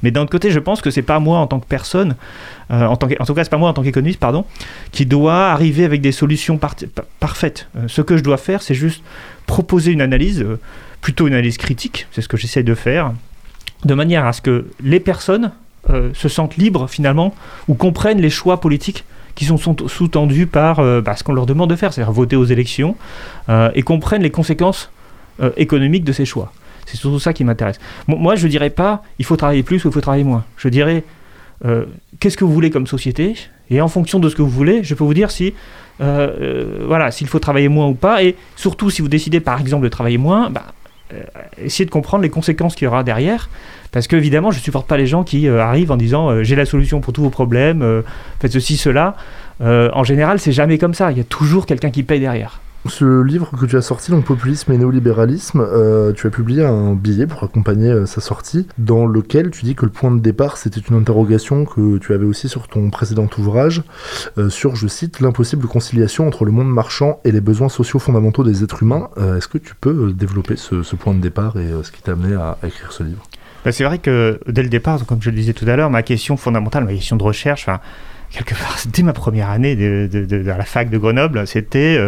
Mais 0.03 0.11
d'un 0.11 0.23
autre 0.23 0.31
côté, 0.31 0.51
je 0.51 0.59
pense 0.61 0.83
que 0.83 0.91
c'est 0.91 1.03
pas 1.03 1.19
moi 1.21 1.39
en 1.39 1.47
tant 1.47 1.59
que 1.59 1.67
personne, 1.67 2.17
en, 2.71 2.97
que- 2.97 3.21
en 3.21 3.25
tout 3.25 3.35
cas, 3.35 3.45
c'est 3.45 3.51
pas 3.51 3.57
moi 3.59 3.71
en 3.71 3.73
tant 3.73 3.83
qui 4.93 5.07
doit 5.07 5.47
arriver 5.49 5.85
avec 5.85 6.01
des 6.01 6.13
solutions 6.13 6.57
par- 6.59 6.75
pa- 6.95 7.05
parfaites. 7.21 7.69
Euh, 7.77 7.89
ce 7.89 8.03
que 8.03 8.17
je 8.17 8.23
dois 8.23 8.37
faire, 8.37 8.63
c'est 8.63 8.75
juste 8.75 9.03
proposer 9.47 9.93
une 9.93 10.01
analyse, 10.01 10.41
euh, 10.43 10.59
plutôt 11.01 11.27
une 11.27 11.35
analyse 11.35 11.59
critique, 11.59 12.07
c'est 12.13 12.23
ce 12.23 12.29
que 12.29 12.37
j'essaie 12.37 12.63
de 12.63 12.75
faire, 12.75 13.13
de 13.85 13.95
manière 13.95 14.25
à 14.25 14.33
ce 14.33 14.41
que 14.41 14.67
les 14.83 15.01
personnes 15.01 15.53
euh, 15.91 16.11
se 16.15 16.29
sentent 16.29 16.57
libres 16.57 16.89
finalement 16.89 17.35
ou 17.69 17.75
comprennent 17.75 18.21
les 18.21 18.31
choix 18.31 18.61
politiques 18.61 19.05
qui 19.35 19.45
sont, 19.45 19.59
sous-tendus 19.59 20.47
par 20.47 20.77
bah, 21.03 21.17
ce 21.17 21.25
qu'on 21.25 21.33
leur 21.35 21.45
demande 21.45 21.69
de 21.69 21.75
faire, 21.77 21.93
c'est-à-dire 21.93 22.13
voter 22.13 22.37
aux 22.37 22.45
élections, 22.45 22.95
et 23.75 23.83
comprennent 23.83 24.23
les 24.23 24.31
conséquences 24.31 24.93
économiques 25.57 26.05
de 26.05 26.13
ces 26.13 26.25
choix. 26.25 26.53
C'est 26.87 26.97
surtout 26.97 27.19
ça 27.19 27.33
qui 27.33 27.43
m'intéresse. 27.43 27.81
Mo- 28.07 28.17
Moi, 28.17 28.37
je 28.37 28.47
dirais 28.47 28.71
pas 28.71 29.03
il 29.19 29.25
faut 29.25 29.37
travailler 29.37 29.65
plus 29.65 29.85
ou 29.85 29.89
il 29.89 29.93
faut 29.93 30.01
travailler 30.01 30.23
moins. 30.23 30.45
Je 30.57 30.69
dirais 30.69 31.03
qu'est-ce 32.21 32.37
que 32.37 32.45
vous 32.45 32.53
voulez 32.53 32.71
comme 32.71 32.87
société? 32.87 33.35
Et 33.71 33.81
en 33.81 33.89
fonction 33.89 34.19
de 34.19 34.29
ce 34.29 34.37
que 34.37 34.43
vous 34.43 34.51
voulez, 34.51 34.83
je 34.83 34.95
peux 34.95 35.05
vous 35.05 35.15
dire 35.15 35.31
si 35.31 35.55
euh, 36.01 36.29
euh, 36.41 36.85
voilà 36.87 37.13
s'il 37.13 37.29
faut 37.29 37.39
travailler 37.39 37.69
moins 37.69 37.87
ou 37.87 37.95
pas 37.95 38.25
et 38.25 38.35
surtout 38.57 38.91
si 38.91 39.01
vous 39.01 39.09
décidez 39.09 39.41
par 39.41 39.61
exemple 39.61 39.85
de 39.85 39.89
travailler 39.89 40.19
moins, 40.19 40.51
bah, 40.51 40.67
euh, 41.13 41.23
essayez 41.63 41.85
de 41.85 41.91
comprendre 41.91 42.23
les 42.23 42.31
conséquences 42.31 42.75
qu'il 42.75 42.87
y 42.87 42.89
aura 42.89 43.05
derrière 43.05 43.49
parce 43.93 44.09
que 44.09 44.17
évidemment 44.17 44.51
je 44.51 44.59
supporte 44.59 44.89
pas 44.89 44.97
les 44.97 45.07
gens 45.07 45.23
qui 45.23 45.49
arrivent 45.49 45.93
en 45.93 45.97
disant 45.97 46.43
j'ai 46.43 46.57
la 46.57 46.67
solution 46.67 47.01
pour 47.01 47.13
tous 47.13 47.23
vos 47.23 47.31
problèmes, 47.31 48.03
faites 48.41 48.53
ceci 48.53 48.77
cela. 48.77 49.15
En 49.61 50.03
général, 50.03 50.41
c'est 50.41 50.51
jamais 50.51 50.79
comme 50.79 50.95
ça. 50.95 51.13
Il 51.13 51.17
y 51.17 51.21
a 51.21 51.25
toujours 51.25 51.65
quelqu'un 51.65 51.91
qui 51.91 52.03
paye 52.03 52.19
derrière. 52.19 52.59
Ce 52.87 53.23
livre 53.23 53.51
que 53.59 53.65
tu 53.65 53.77
as 53.79 53.83
sorti, 53.83 54.11
donc 54.11 54.27
Populisme 54.27 54.71
et 54.73 54.77
néolibéralisme, 54.77 55.61
euh, 55.61 56.13
tu 56.13 56.27
as 56.27 56.31
publié 56.31 56.65
un 56.65 56.93
billet 56.93 57.27
pour 57.27 57.43
accompagner 57.43 57.91
euh, 57.91 58.05
sa 58.05 58.21
sortie, 58.21 58.67
dans 58.77 59.07
lequel 59.07 59.51
tu 59.51 59.65
dis 59.65 59.75
que 59.75 59.87
le 59.87 59.91
point 59.91 60.11
de 60.11 60.21
départ, 60.21 60.59
c'était 60.59 60.81
une 60.81 60.97
interrogation 60.97 61.65
que 61.65 61.97
tu 61.97 62.13
avais 62.13 62.27
aussi 62.27 62.47
sur 62.47 62.69
ton 62.69 62.91
précédent 62.91 63.27
ouvrage, 63.39 63.83
euh, 64.37 64.51
sur, 64.51 64.77
je 64.77 64.87
cite, 64.87 65.21
l'impossible 65.21 65.67
conciliation 65.67 66.29
entre 66.29 66.45
le 66.45 66.53
monde 66.53 66.69
marchand 66.69 67.21
et 67.25 67.33
les 67.33 67.41
besoins 67.41 67.71
sociaux 67.71 67.99
fondamentaux 67.99 68.45
des 68.45 68.63
êtres 68.63 68.83
humains. 68.83 69.09
Est-ce 69.37 69.49
que 69.49 69.59
tu 69.59 69.75
peux 69.75 70.13
développer 70.13 70.57
ce, 70.57 70.95
point 70.95 71.15
de 71.15 71.21
départ 71.21 71.57
et 71.57 71.71
ce 71.83 71.91
qui 71.91 72.03
t'a 72.03 72.13
amené 72.13 72.35
à, 72.35 72.59
écrire 72.67 72.93
ce 72.93 73.03
livre? 73.03 73.23
Bah, 73.65 73.73
c'est 73.73 73.85
vrai 73.85 73.99
que 73.99 74.39
dès 74.47 74.63
le 74.63 74.69
départ, 74.69 75.05
comme 75.07 75.23
je 75.23 75.31
le 75.31 75.37
disais 75.37 75.55
tout 75.55 75.67
à 75.67 75.77
l'heure, 75.77 75.91
ma 75.91 76.03
question 76.03 76.37
fondamentale, 76.37 76.85
ma 76.85 76.93
question 76.93 77.17
de 77.17 77.23
recherche, 77.23 77.67
quelque 78.31 78.55
part, 78.55 78.77
dès 78.87 79.03
ma 79.03 79.13
première 79.13 79.49
année 79.49 79.75
de, 79.75 80.51
à 80.51 80.59
la 80.59 80.65
fac 80.65 80.91
de 80.91 80.99
Grenoble, 80.99 81.47
c'était 81.47 81.99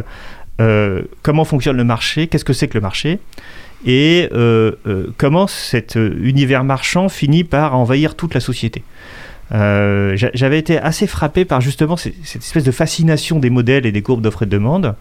euh, 0.61 1.03
comment 1.23 1.45
fonctionne 1.45 1.77
le 1.77 1.85
marché, 1.85 2.27
qu'est-ce 2.27 2.45
que 2.45 2.53
c'est 2.53 2.69
que 2.69 2.75
le 2.79 2.83
marché, 2.83 3.19
et 3.85 4.29
euh, 4.33 4.73
euh, 4.87 5.09
comment 5.19 5.47
cet 5.47 5.97
univers 5.97 6.65
marchand 6.65 7.09
finit 7.09 7.45
par 7.45 7.77
envahir 7.77 8.15
toute 8.15 8.35
la 8.35 8.41
société? 8.41 8.83
J'a- 9.53 10.31
J'avais 10.35 10.59
été 10.59 10.77
assez 10.79 11.07
frappé 11.07 11.45
par 11.45 11.61
justement 11.61 11.97
cette, 11.97 12.15
espèce 12.35 12.65
de 12.65 12.73
fascination 12.73 13.39
des 13.39 13.51
modèles 13.51 13.87
et 13.87 13.93
des 13.93 14.03
courbes 14.03 14.21
d'offres 14.21 14.43
et 14.43 14.47
de 14.47 14.51
demande. 14.51 14.97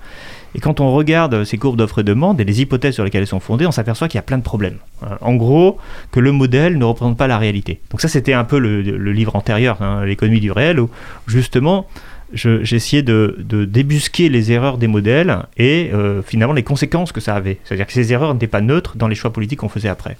Et 0.54 0.60
quand 0.60 0.80
on 0.80 0.94
regarde 0.94 1.44
ces 1.46 1.58
courbes 1.58 1.78
d'offres 1.78 2.00
et 2.00 2.04
de 2.04 2.10
demande 2.14 2.40
et 2.40 2.44
les 2.44 2.62
hypothèses 2.62 2.94
sur 2.94 3.04
lesquelles 3.04 3.24
elles 3.24 3.28
sont 3.28 3.40
fondées, 3.40 3.66
on 3.66 3.72
s'aperçoit 3.72 4.08
qu'il 4.08 4.20
y 4.20 4.20
a 4.20 4.24
plein 4.24 4.38
de 4.38 4.44
problèmes. 4.44 4.78
En 5.22 5.34
gros, 5.34 5.80
que 6.12 6.20
le 6.20 6.32
modèle 6.32 6.78
ne 6.78 6.86
représente 6.86 7.18
pas 7.18 7.26
la 7.28 7.40
réalité. 7.40 7.82
Donc 7.90 8.02
ça, 8.02 8.08
c'était 8.08 8.34
un 8.34 8.44
peu 8.44 8.60
le, 8.60 8.82
le 8.84 9.12
livre 9.12 9.36
antérieur, 9.36 9.82
hein, 9.82 10.06
l'économie 10.06 10.40
du 10.40 10.52
réel, 10.52 10.80
où 10.80 10.90
justement, 11.28 11.88
je- 12.34 12.64
j'ai 12.64 12.76
essayé 12.76 13.02
de, 13.04 13.36
débusquer 13.66 14.30
les 14.30 14.52
erreurs 14.52 14.78
des 14.78 14.88
modèles 14.88 15.40
et 15.58 15.92
euh, 15.94 16.22
finalement 16.22 16.54
les 16.54 16.64
conséquences 16.64 17.12
que 17.12 17.22
ça 17.22 17.36
avait. 17.36 17.60
C'est-à-dire 17.64 17.88
que 17.88 17.94
ces 17.94 18.12
erreurs 18.14 18.34
n'étaient 18.34 18.48
pas 18.48 18.62
neutres 18.62 18.98
dans 18.98 19.08
les 19.08 19.16
choix 19.16 19.32
politiques 19.32 19.60
qu'on 19.60 19.70
faisait 19.70 19.90
après. 19.90 20.18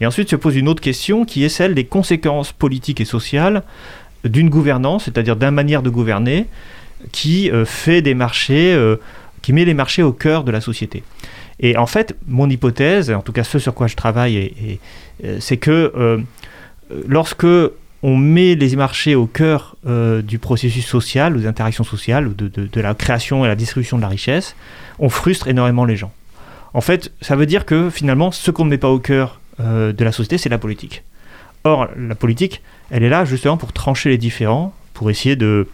Et 0.00 0.06
ensuite 0.06 0.28
se 0.30 0.36
pose 0.36 0.56
une 0.56 0.68
autre 0.68 0.80
question 0.82 1.24
qui 1.24 1.44
est 1.44 1.48
celle 1.48 1.74
des 1.74 1.84
conséquences 1.84 2.52
politiques 2.52 3.00
et 3.00 3.04
sociales 3.04 3.62
d'une 4.24 4.48
gouvernance, 4.48 5.04
c'est-à-dire 5.04 5.36
d'une 5.36 5.50
manière 5.50 5.82
de 5.82 5.90
gouverner 5.90 6.46
qui 7.10 7.50
euh, 7.50 7.64
fait 7.64 8.02
des 8.02 8.14
marchés, 8.14 8.72
euh, 8.74 8.96
qui 9.42 9.52
met 9.52 9.64
les 9.64 9.74
marchés 9.74 10.02
au 10.02 10.12
cœur 10.12 10.44
de 10.44 10.52
la 10.52 10.60
société. 10.60 11.02
Et 11.60 11.76
en 11.76 11.86
fait, 11.86 12.16
mon 12.28 12.48
hypothèse, 12.48 13.10
en 13.10 13.20
tout 13.20 13.32
cas 13.32 13.44
ce 13.44 13.58
sur 13.58 13.74
quoi 13.74 13.86
je 13.86 13.94
travaille, 13.94 14.78
c'est 15.38 15.56
que 15.58 15.92
lorsque 17.06 17.46
on 18.02 18.16
met 18.16 18.54
les 18.56 18.74
marchés 18.76 19.14
au 19.14 19.26
cœur 19.26 19.76
euh, 19.86 20.22
du 20.22 20.38
processus 20.38 20.84
social, 20.86 21.38
des 21.38 21.46
interactions 21.46 21.84
sociales, 21.84 22.34
de, 22.34 22.48
de- 22.48 22.80
la 22.80 22.94
création 22.94 23.44
et 23.44 23.48
la 23.48 23.54
distribution 23.54 23.96
de 23.96 24.02
la 24.02 24.08
richesse, 24.08 24.56
on 24.98 25.08
frustre 25.08 25.46
énormément 25.48 25.84
les 25.84 25.96
gens. 25.96 26.12
En 26.74 26.80
fait, 26.80 27.12
ça 27.20 27.36
veut 27.36 27.46
dire 27.46 27.64
que 27.64 27.90
finalement, 27.90 28.32
ce 28.32 28.50
qu'on 28.50 28.64
ne 28.64 28.70
met 28.70 28.78
pas 28.78 28.88
au 28.90 28.98
cœur 28.98 29.38
euh, 29.60 29.92
de 29.92 30.04
la 30.04 30.10
société, 30.10 30.38
c'est 30.38 30.48
la 30.48 30.58
politique. 30.58 31.04
Or, 31.64 31.88
la 31.96 32.14
politique, 32.16 32.60
elle 32.90 33.04
est 33.04 33.08
là 33.08 33.24
justement 33.24 33.56
pour 33.56 33.72
trancher 33.72 34.08
les 34.08 34.18
différends, 34.18 34.74
pour 34.94 35.08
essayer 35.10 35.36
de 35.36 35.68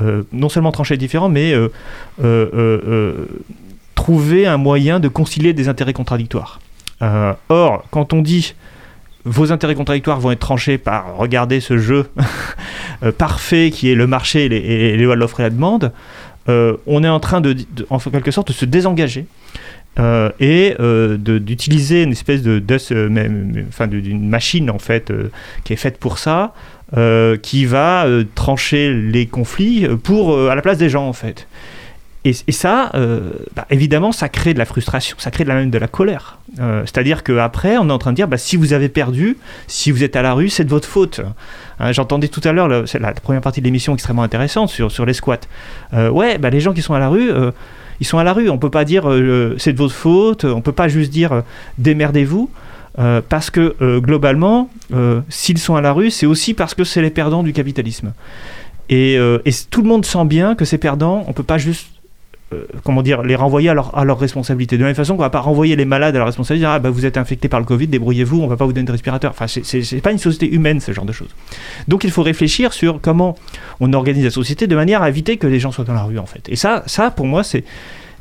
euh, 0.00 0.22
non 0.32 0.48
seulement 0.48 0.72
trancher 0.72 0.94
les 0.94 0.98
différends, 0.98 1.28
mais 1.28 1.54
trouver 3.94 4.46
un 4.46 4.56
moyen 4.56 4.98
de 5.00 5.08
concilier 5.08 5.52
des 5.52 5.68
intérêts 5.68 5.92
contradictoires. 5.92 6.60
Or, 7.48 7.84
quand 7.90 8.12
on 8.12 8.22
dit 8.22 8.54
vos 9.24 9.52
intérêts 9.52 9.74
contradictoires 9.74 10.20
vont 10.20 10.32
être 10.32 10.40
tranchés 10.40 10.78
par 10.78 11.16
regarder 11.16 11.60
ce 11.60 11.78
jeu 11.78 12.06
euh, 13.02 13.12
parfait 13.12 13.70
qui 13.72 13.90
est 13.90 13.94
le 13.94 14.06
marché 14.06 14.46
et 14.46 14.48
les, 14.48 14.96
lois 15.04 15.14
de 15.14 15.20
l'offre 15.20 15.40
et 15.40 15.44
la 15.44 15.50
demande, 15.50 15.92
euh, 16.48 16.76
on 16.86 17.04
est 17.04 17.08
en 17.08 17.20
train 17.20 17.40
de, 17.40 17.56
en 17.90 17.98
quelque 17.98 18.30
sorte, 18.30 18.48
de 18.48 18.52
se 18.52 18.64
désengager 18.64 19.26
euh, 19.98 20.30
et 20.40 20.74
d'utiliser 21.18 22.02
une 22.02 22.12
espèce 22.12 22.42
de, 22.42 22.58
de 22.58 23.08
même- 23.08 23.66
enfin, 23.68 23.86
d'une 23.86 24.28
machine 24.28 24.70
en 24.70 24.78
fait 24.78 25.12
qui 25.64 25.72
est 25.72 25.76
faite 25.76 25.98
pour 25.98 26.18
ça, 26.18 26.54
qui 27.42 27.64
va 27.64 28.06
trancher 28.34 28.92
les 28.92 29.26
conflits 29.26 29.86
pour 30.02 30.50
à 30.50 30.54
la 30.54 30.62
place 30.62 30.78
des 30.78 30.88
gens 30.88 31.06
en 31.06 31.12
fait. 31.12 31.46
Et, 32.24 32.52
ça, 32.52 32.92
euh, 32.94 33.32
bah, 33.56 33.66
évidemment, 33.70 34.12
ça 34.12 34.28
crée 34.28 34.54
de 34.54 34.58
la 34.58 34.64
frustration, 34.64 35.16
ça 35.18 35.32
crée 35.32 35.42
de 35.42 35.48
la, 35.48 35.56
même 35.56 35.70
de 35.70 35.78
la 35.78 35.88
colère. 35.88 36.38
Euh, 36.60 36.82
C'est-à-dire 36.84 37.24
qu'après, 37.24 37.76
on 37.78 37.88
est 37.88 37.92
en 37.92 37.98
train 37.98 38.12
de 38.12 38.16
dire, 38.16 38.28
bah, 38.28 38.38
si 38.38 38.56
vous 38.56 38.72
avez 38.72 38.88
perdu, 38.88 39.36
si 39.66 39.90
vous 39.90 40.04
êtes 40.04 40.14
à 40.14 40.22
la 40.22 40.32
rue, 40.32 40.48
c'est 40.48 40.62
de 40.62 40.70
votre 40.70 40.86
faute. 40.86 41.20
Hein, 41.80 41.90
J'entendais 41.90 42.28
tout 42.28 42.40
à 42.44 42.52
l'heure, 42.52 42.68
la 42.68 43.12
première 43.14 43.40
partie 43.40 43.60
de 43.60 43.64
l'émission 43.64 43.92
extrêmement 43.94 44.22
intéressante 44.22 44.68
sur, 44.68 44.92
sur 44.92 45.04
les 45.04 45.14
squats. 45.14 45.40
Euh, 45.94 46.10
ouais, 46.10 46.38
bah, 46.38 46.50
les 46.50 46.60
gens 46.60 46.72
qui 46.72 46.82
sont 46.82 46.94
à 46.94 47.00
la 47.00 47.08
rue, 47.08 47.32
ils 47.98 48.06
sont 48.06 48.18
à 48.18 48.24
la 48.24 48.32
rue. 48.32 48.48
On 48.50 48.58
peut 48.58 48.70
pas 48.70 48.84
dire 48.84 49.02
c'est 49.58 49.72
de 49.72 49.78
votre 49.78 49.94
faute, 49.94 50.44
on 50.44 50.60
peut 50.60 50.72
pas 50.72 50.86
juste 50.86 51.10
dire 51.10 51.42
démerdez-vous. 51.78 52.48
parce 53.28 53.50
que 53.50 53.98
globalement, 53.98 54.70
s'ils 55.28 55.58
sont 55.58 55.74
à 55.74 55.80
la 55.80 55.92
rue, 55.92 56.10
c'est 56.12 56.26
aussi 56.26 56.54
parce 56.54 56.74
que 56.74 56.84
c'est 56.84 57.02
les 57.02 57.10
perdants 57.10 57.42
du 57.42 57.52
capitalisme. 57.52 58.12
Et, 58.90 59.18
tout 59.70 59.82
le 59.82 59.88
monde 59.88 60.04
sent 60.04 60.24
bien 60.24 60.54
que 60.54 60.64
ces 60.64 60.78
perdants, 60.78 61.24
on 61.26 61.32
peut 61.32 61.42
pas 61.42 61.58
juste 61.58 61.91
euh, 62.52 62.66
comment 62.84 63.02
dire, 63.02 63.22
les 63.22 63.34
renvoyer 63.34 63.68
à 63.68 63.74
leur, 63.74 63.96
à 63.96 64.04
leur 64.04 64.18
responsabilité. 64.18 64.76
De 64.76 64.82
la 64.82 64.88
même 64.88 64.96
façon 64.96 65.16
qu'on 65.16 65.22
va 65.22 65.30
pas 65.30 65.40
renvoyer 65.40 65.76
les 65.76 65.84
malades 65.84 66.14
à 66.14 66.18
leur 66.18 66.26
responsabilité, 66.26 66.62
dire, 66.66 66.70
ah 66.70 66.78
bah 66.78 66.90
vous 66.90 67.06
êtes 67.06 67.16
infecté 67.16 67.48
par 67.48 67.60
le 67.60 67.66
Covid, 67.66 67.86
débrouillez-vous, 67.86 68.40
on 68.40 68.46
va 68.46 68.56
pas 68.56 68.64
vous 68.64 68.72
donner 68.72 68.86
de 68.86 68.92
respirateur. 68.92 69.30
Enfin, 69.30 69.46
c'est 69.46 70.00
pas 70.00 70.12
une 70.12 70.18
société 70.18 70.52
humaine, 70.52 70.80
ce 70.80 70.92
genre 70.92 71.04
de 71.04 71.12
choses. 71.12 71.30
Donc 71.88 72.04
il 72.04 72.10
faut 72.10 72.22
réfléchir 72.22 72.72
sur 72.72 73.00
comment 73.00 73.36
on 73.80 73.92
organise 73.92 74.24
la 74.24 74.30
société 74.30 74.66
de 74.66 74.76
manière 74.76 75.02
à 75.02 75.08
éviter 75.08 75.36
que 75.36 75.46
les 75.46 75.60
gens 75.60 75.72
soient 75.72 75.84
dans 75.84 75.94
la 75.94 76.04
rue, 76.04 76.18
en 76.18 76.26
fait. 76.26 76.48
Et 76.48 76.56
ça, 76.56 76.82
ça 76.86 77.10
pour 77.10 77.26
moi, 77.26 77.44
c'est 77.44 77.64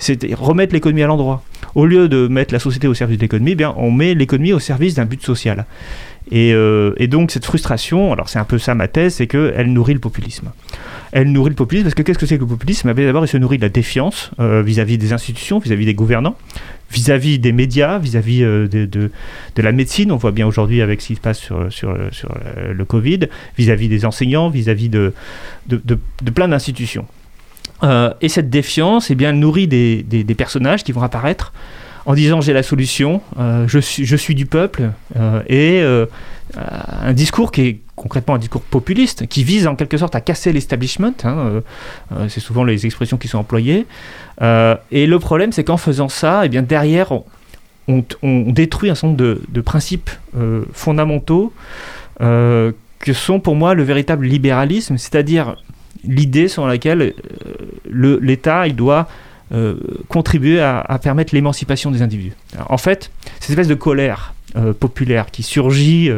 c'est 0.01 0.33
remettre 0.33 0.73
l'économie 0.73 1.03
à 1.03 1.07
l'endroit. 1.07 1.43
Au 1.75 1.85
lieu 1.85 2.09
de 2.09 2.27
mettre 2.27 2.53
la 2.53 2.59
société 2.59 2.87
au 2.87 2.93
service 2.95 3.17
de 3.17 3.21
l'économie, 3.21 3.51
eh 3.51 3.55
bien, 3.55 3.73
on 3.77 3.91
met 3.91 4.15
l'économie 4.15 4.51
au 4.51 4.59
service 4.59 4.95
d'un 4.95 5.05
but 5.05 5.23
social. 5.23 5.65
Et, 6.31 6.53
euh, 6.53 6.93
et 6.97 7.07
donc 7.07 7.29
cette 7.31 7.45
frustration, 7.45 8.11
alors 8.11 8.27
c'est 8.27 8.39
un 8.39 8.43
peu 8.43 8.57
ça 8.57 8.73
ma 8.73 8.87
thèse, 8.87 9.15
c'est 9.15 9.27
qu'elle 9.27 9.71
nourrit 9.71 9.93
le 9.93 9.99
populisme. 9.99 10.51
Elle 11.11 11.31
nourrit 11.31 11.49
le 11.49 11.55
populisme 11.55 11.85
parce 11.85 11.93
que 11.95 12.01
qu'est-ce 12.01 12.17
que 12.17 12.25
c'est 12.25 12.37
que 12.37 12.41
le 12.41 12.47
populisme? 12.47 12.89
Eh 12.89 13.05
D'abord, 13.05 13.25
il 13.25 13.27
se 13.27 13.37
nourrit 13.37 13.57
de 13.57 13.63
la 13.63 13.69
défiance 13.69 14.31
euh, 14.39 14.63
vis-à-vis 14.63 14.97
des 14.97 15.13
institutions, 15.13 15.59
vis-à-vis 15.59 15.85
des 15.85 15.93
gouvernants, 15.93 16.35
vis-à-vis 16.89 17.37
des 17.37 17.51
médias, 17.51 17.99
vis-à-vis 17.99 18.43
euh, 18.43 18.67
de, 18.67 19.11
la 19.57 19.71
médecine. 19.71 20.11
On 20.11 20.17
voit 20.17 20.31
bien 20.31 20.47
aujourd'hui 20.47 20.81
avec 20.81 21.01
ce 21.01 21.07
qui 21.07 21.15
se 21.15 21.21
passe 21.21 21.39
sur, 21.39 21.93
le 21.93 22.85
Covid, 22.85 23.27
vis-à-vis 23.57 23.87
des 23.87 24.05
enseignants, 24.05 24.49
vis-à-vis 24.49 24.89
de- 24.89 25.13
de 25.67 26.31
plein 26.31 26.47
d'institutions. 26.47 27.05
Euh, 27.83 28.13
et 28.21 28.29
cette 28.29 28.49
défiance, 28.49 29.09
eh 29.11 29.15
bien, 29.15 29.29
elle 29.29 29.39
nourrit 29.39 29.67
des, 29.67 30.03
des- 30.03 30.35
personnages 30.35 30.83
qui 30.83 30.91
vont 30.91 31.01
apparaître 31.01 31.51
en 32.05 32.13
disant 32.15 32.41
j'ai 32.41 32.53
la 32.53 32.63
solution, 32.63 33.21
euh, 33.39 33.67
je, 33.67 33.77
suis, 33.79 34.05
je 34.05 34.15
suis 34.15 34.33
du 34.35 34.45
peuple, 34.47 34.91
euh, 35.17 35.41
et 35.47 35.81
un 36.57 37.13
discours 37.13 37.51
qui 37.51 37.61
est 37.61 37.79
concrètement 37.95 38.35
un 38.35 38.39
discours 38.39 38.61
populiste, 38.63 39.27
qui 39.27 39.43
vise 39.43 39.67
en 39.67 39.75
quelque 39.75 39.97
sorte 39.97 40.15
à 40.15 40.21
casser 40.21 40.51
l'establishment, 40.51 41.13
hein, 41.23 41.61
c'est 42.27 42.39
souvent 42.39 42.63
les 42.63 42.85
expressions 42.87 43.17
qui 43.17 43.27
sont 43.27 43.37
employées, 43.37 43.85
et 44.41 45.05
le 45.07 45.19
problème 45.19 45.51
c'est 45.51 45.63
qu'en 45.63 45.77
faisant 45.77 46.09
ça, 46.09 46.41
eh 46.45 46.49
bien, 46.49 46.63
derrière 46.63 47.11
on, 47.87 48.03
on- 48.23 48.51
détruit 48.51 48.89
un 48.89 48.95
certain 48.95 49.07
nombre 49.09 49.19
de, 49.19 49.41
de 49.47 49.61
principes 49.61 50.09
fondamentaux 50.73 51.53
que 52.19 53.13
sont 53.13 53.39
pour 53.39 53.55
moi 53.55 53.73
le 53.75 53.83
véritable 53.83 54.25
libéralisme, 54.25 54.97
c'est-à-dire 54.97 55.55
l'idée 56.03 56.47
selon 56.47 56.67
laquelle 56.67 57.01
euh, 57.01 58.19
l'État 58.21 58.67
doit 58.69 59.07
euh, 59.53 59.75
contribuer 60.07 60.61
à, 60.61 60.99
permettre 61.01 61.35
l'émancipation 61.35 61.91
des 61.91 62.01
individus. 62.01 62.33
En 62.69 62.77
fait, 62.77 63.11
cette 63.39 63.51
espèce 63.51 63.67
de 63.67 63.75
colère 63.75 64.33
euh, 64.55 64.73
populaire 64.73 65.31
qui 65.31 65.43
surgit 65.43 66.09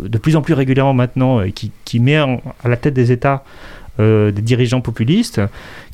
de 0.00 0.18
plus 0.18 0.36
en 0.36 0.42
plus 0.42 0.54
régulièrement 0.54 0.94
maintenant 0.94 1.40
et 1.40 1.52
qui, 1.52 1.72
qui 1.84 1.98
met 1.98 2.16
à 2.16 2.68
la 2.68 2.76
tête 2.76 2.94
des 2.94 3.12
États 3.12 3.44
des 3.98 4.32
dirigeants 4.32 4.80
populistes, 4.80 5.40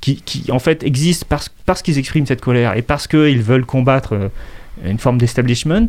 qui, 0.00 0.22
qui, 0.22 0.50
en 0.52 0.60
fait 0.60 0.84
existent 0.84 1.26
parce, 1.28 1.50
parce 1.66 1.82
qu'ils 1.82 1.98
expriment 1.98 2.26
cette 2.26 2.40
colère 2.40 2.76
et 2.76 2.82
parce 2.82 3.08
qu'ils 3.08 3.42
veulent 3.42 3.66
combattre 3.66 4.30
une 4.84 4.98
forme 4.98 5.18
d'establishment, 5.18 5.88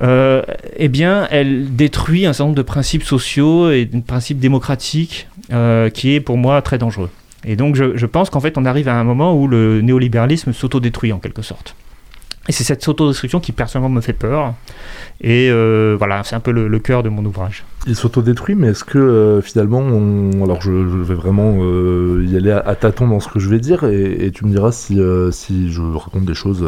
euh, 0.00 0.42
eh 0.76 0.88
bien, 0.88 1.28
elle 1.30 1.74
détruit 1.76 2.26
un 2.26 2.32
certain 2.32 2.44
nombre 2.44 2.56
de 2.56 2.62
principes 2.62 3.04
sociaux 3.04 3.70
et 3.70 3.84
de 3.84 4.00
principes 4.00 4.38
démocratiques 4.38 5.28
euh, 5.52 5.90
qui 5.90 6.14
est 6.14 6.20
pour 6.20 6.36
moi 6.36 6.62
très 6.62 6.78
dangereux. 6.78 7.10
Et 7.44 7.56
donc, 7.56 7.74
je, 7.74 8.06
pense 8.06 8.30
qu'en 8.30 8.40
fait, 8.40 8.56
on 8.56 8.64
arrive 8.64 8.88
à 8.88 8.94
un 8.94 9.04
moment 9.04 9.34
où 9.34 9.48
le 9.48 9.80
néolibéralisme 9.80 10.52
s'autodétruit 10.52 11.12
en 11.12 11.18
quelque 11.18 11.42
sorte. 11.42 11.74
Et 12.48 12.52
c'est 12.52 12.64
cette 12.64 12.86
autodestruction 12.88 13.40
qui 13.40 13.52
personnellement 13.52 13.94
me 13.94 14.00
fait 14.00 14.12
peur. 14.12 14.54
Et 15.20 15.48
euh, 15.50 15.96
voilà, 15.96 16.22
c'est 16.24 16.34
un 16.34 16.40
peu 16.40 16.50
le, 16.50 16.78
cœur 16.78 17.02
de 17.02 17.08
mon 17.08 17.24
ouvrage. 17.24 17.64
Il 17.86 17.96
s'autodétruit, 17.96 18.54
mais 18.54 18.68
est-ce 18.68 18.84
que 18.84 19.40
finalement, 19.44 19.78
on... 19.78 20.44
alors 20.44 20.60
je, 20.60 20.70
vais 20.70 21.14
vraiment 21.14 21.56
y 22.20 22.36
aller 22.36 22.52
à, 22.52 22.74
tâtons 22.76 23.08
dans 23.08 23.20
ce 23.20 23.28
que 23.28 23.40
je 23.40 23.48
vais 23.48 23.60
dire, 23.60 23.84
et, 23.84 24.30
tu 24.32 24.44
me 24.44 24.50
diras 24.50 24.72
si 24.72 24.96
je 24.96 25.80
raconte 25.96 26.24
des 26.24 26.34
choses 26.34 26.64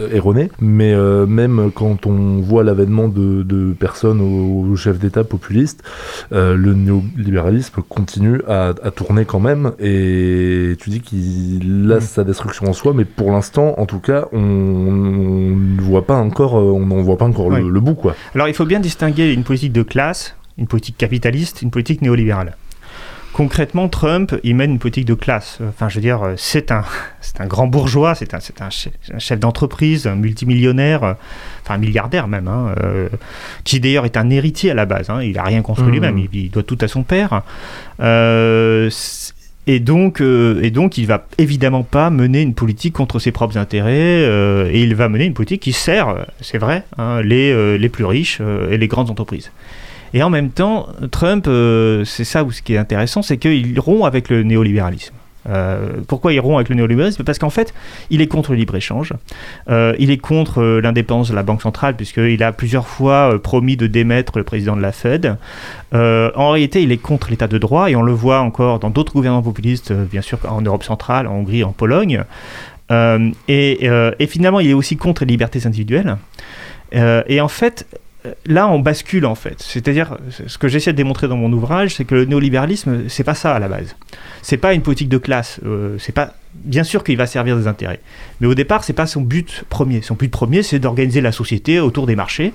euh, 0.00 0.08
erronées, 0.14 0.50
mais 0.60 0.92
euh, 0.94 1.26
même 1.26 1.70
quand 1.74 2.06
on 2.06 2.40
voit 2.40 2.64
l'avènement 2.64 3.08
de, 3.08 3.42
de 3.42 3.72
personnes 3.72 4.20
au, 4.20 4.70
au 4.72 4.76
chef 4.76 4.98
d'État 4.98 5.24
populiste, 5.24 5.82
euh, 6.32 6.56
le 6.56 6.74
néolibéralisme 6.74 7.82
continue 7.88 8.40
à, 8.48 8.74
à 8.82 8.90
tourner 8.90 9.24
quand 9.24 9.40
même, 9.40 9.72
et 9.78 10.76
tu 10.80 10.90
dis 10.90 11.00
qu'il 11.00 11.90
a 11.92 11.96
Mm. 11.96 12.00
sa 12.00 12.24
destruction 12.24 12.66
en 12.68 12.72
soi, 12.72 12.92
mais 12.94 13.04
pour 13.04 13.30
l'instant, 13.32 13.74
en 13.78 13.86
tout 13.86 14.00
cas, 14.00 14.26
on 14.32 14.40
ne 14.40 15.80
voit 15.80 16.06
pas 16.06 16.16
encore, 16.16 16.54
on 16.54 16.84
n'en 16.86 17.02
voit 17.02 17.16
pas 17.18 17.24
encore 17.24 17.50
le, 17.50 17.68
le 17.68 17.80
bout, 17.80 17.94
quoi. 17.94 18.14
Alors, 18.34 18.48
il 18.48 18.54
faut 18.54 18.66
bien 18.66 18.80
distinguer 18.80 19.32
une 19.32 19.44
politique 19.44 19.72
de 19.72 19.82
classe, 19.82 20.34
une 20.58 20.66
politique 20.66 20.96
capitaliste, 20.98 21.62
une 21.62 21.70
politique 21.70 22.02
néolibérale. 22.02 22.56
Concrètement, 23.36 23.88
Trump, 23.90 24.34
il 24.44 24.56
mène 24.56 24.70
une 24.70 24.78
politique 24.78 25.04
de 25.04 25.12
classe. 25.12 25.58
Enfin, 25.68 25.90
je 25.90 25.96
veux 25.96 26.00
dire, 26.00 26.22
euh, 26.22 26.34
c'est 26.38 26.70
un, 26.72 26.84
c'est 27.20 27.38
un 27.42 27.46
grand 27.46 27.66
bourgeois, 27.66 28.14
c'est 28.14 28.32
un, 28.32 28.40
c'est 28.40 28.62
un 28.62 28.70
chef, 28.70 29.38
d'entreprise, 29.38 30.06
un 30.06 30.14
multimillionnaire, 30.14 31.04
euh, 31.04 31.12
enfin 31.62 31.74
un 31.74 31.78
milliardaire 31.78 32.28
même, 32.28 32.48
hein, 32.48 32.74
euh, 32.82 33.10
qui 33.64 33.78
d'ailleurs 33.78 34.06
est 34.06 34.16
un 34.16 34.30
héritier 34.30 34.70
à 34.70 34.74
la 34.74 34.86
base. 34.86 35.10
hein, 35.10 35.20
il 35.22 35.34
n'a 35.34 35.42
rien 35.42 35.60
construit 35.60 35.88
Mhm. 35.88 35.92
lui-même, 35.92 36.18
il, 36.18 36.28
il 36.32 36.50
doit 36.50 36.62
tout 36.62 36.78
à 36.80 36.88
son 36.88 37.02
père. 37.02 37.42
Euh, 38.00 38.88
Et 39.68 39.80
donc, 39.80 40.20
euh, 40.20 40.60
et 40.62 40.70
donc, 40.70 40.96
il 40.96 41.06
va 41.08 41.26
évidemment 41.38 41.82
pas 41.82 42.08
mener 42.08 42.40
une 42.40 42.54
politique 42.54 42.94
contre 42.94 43.18
ses 43.18 43.32
propres 43.32 43.58
intérêts, 43.58 44.22
euh, 44.24 44.70
et 44.72 44.80
il 44.80 44.94
va 44.94 45.08
mener 45.08 45.24
une 45.24 45.34
politique 45.34 45.60
qui 45.60 45.72
sert, 45.72 46.24
c'est 46.40 46.58
vrai, 46.58 46.84
hein, 46.98 47.20
les, 47.20 47.50
euh, 47.52 47.76
les 47.76 47.88
plus 47.88 48.04
riches 48.04 48.40
et 48.70 48.78
les 48.78 48.86
grandes 48.86 49.10
entreprises. 49.10 49.50
Et 50.14 50.22
en 50.22 50.30
même 50.30 50.50
temps, 50.50 50.88
Trump, 51.10 51.46
euh, 51.48 52.04
c'est 52.04 52.24
ça 52.24 52.44
où 52.44 52.52
ce 52.52 52.62
qui 52.62 52.74
est 52.74 52.78
intéressant, 52.78 53.22
c'est 53.22 53.38
qu'il 53.38 53.78
rompt 53.78 54.06
avec 54.06 54.28
le 54.28 54.42
néolibéralisme. 54.42 55.14
Euh, 55.48 56.00
pourquoi 56.08 56.32
il 56.32 56.40
rompt 56.40 56.56
avec 56.56 56.68
le 56.68 56.74
néolibéralisme? 56.74 57.22
Parce 57.22 57.38
qu'en 57.38 57.50
fait, 57.50 57.72
il 58.10 58.20
est 58.20 58.26
contre 58.26 58.50
le 58.50 58.56
libre-échange, 58.56 59.12
euh, 59.70 59.94
il 59.98 60.10
est 60.10 60.18
contre 60.18 60.80
l'indépendance 60.82 61.30
de 61.30 61.36
la 61.36 61.44
Banque 61.44 61.62
centrale, 61.62 61.94
puisqu'il 61.94 62.42
a 62.42 62.50
plusieurs 62.50 62.88
fois 62.88 63.40
promis 63.40 63.76
de 63.76 63.86
démettre 63.86 64.38
le 64.38 64.44
président 64.44 64.74
de 64.74 64.82
la 64.82 64.92
Fed. 64.92 65.36
En 65.92 66.50
réalité, 66.50 66.82
il 66.82 66.90
est 66.90 66.96
contre 66.96 67.30
l'état 67.30 67.46
de 67.46 67.58
droit, 67.58 67.90
et 67.90 67.94
on 67.94 68.02
le 68.02 68.12
voit 68.12 68.40
encore 68.40 68.80
dans 68.80 68.90
d'autres 68.90 69.12
gouvernements 69.12 69.42
populistes, 69.42 69.92
bien 69.92 70.22
sûr 70.22 70.38
en 70.48 70.62
Europe 70.62 70.82
centrale, 70.82 71.28
en 71.28 71.34
Hongrie, 71.34 71.62
en 71.62 71.72
Pologne. 71.72 72.24
Et, 72.90 73.88
et 74.18 74.26
finalement, 74.26 74.60
il 74.60 74.70
est 74.70 74.74
aussi 74.74 74.96
contre 74.96 75.24
les 75.24 75.30
libertés 75.30 75.64
individuelles. 75.64 76.16
Et 76.92 77.40
en 77.40 77.48
fait, 77.48 77.86
là, 78.46 78.68
on 78.68 78.78
bascule 78.78 79.26
en 79.26 79.34
fait. 79.34 79.56
C'est-à-dire, 79.58 80.16
ce 80.46 80.58
que 80.58 80.68
j'essaie 80.68 80.92
de 80.92 80.96
démontrer 80.96 81.28
dans 81.28 81.36
mon 81.36 81.52
ouvrage, 81.52 81.94
c'est 81.94 82.04
que 82.04 82.14
le 82.14 82.24
néolibéralisme, 82.24 83.08
c'est 83.08 83.24
pas 83.24 83.34
ça 83.34 83.54
à 83.54 83.58
la 83.58 83.68
base. 83.68 83.96
C'est 84.42 84.56
pas 84.56 84.74
une 84.74 84.82
politique 84.82 85.08
de 85.08 85.18
classe. 85.18 85.60
euh, 85.66 85.96
c'est 85.98 86.12
pas. 86.12 86.34
Bien 86.54 86.84
sûr 86.84 87.04
qu'il 87.04 87.18
va 87.18 87.26
servir 87.26 87.54
des 87.58 87.66
intérêts, 87.66 88.00
mais 88.40 88.46
au 88.46 88.54
départ, 88.54 88.82
c'est 88.82 88.94
pas 88.94 89.06
son 89.06 89.20
but 89.20 89.64
premier. 89.68 90.00
Son 90.00 90.14
but 90.14 90.30
premier, 90.30 90.62
c'est 90.62 90.78
d'organiser 90.78 91.20
la 91.20 91.30
société 91.30 91.80
autour 91.80 92.06
des 92.06 92.16
marchés, 92.16 92.54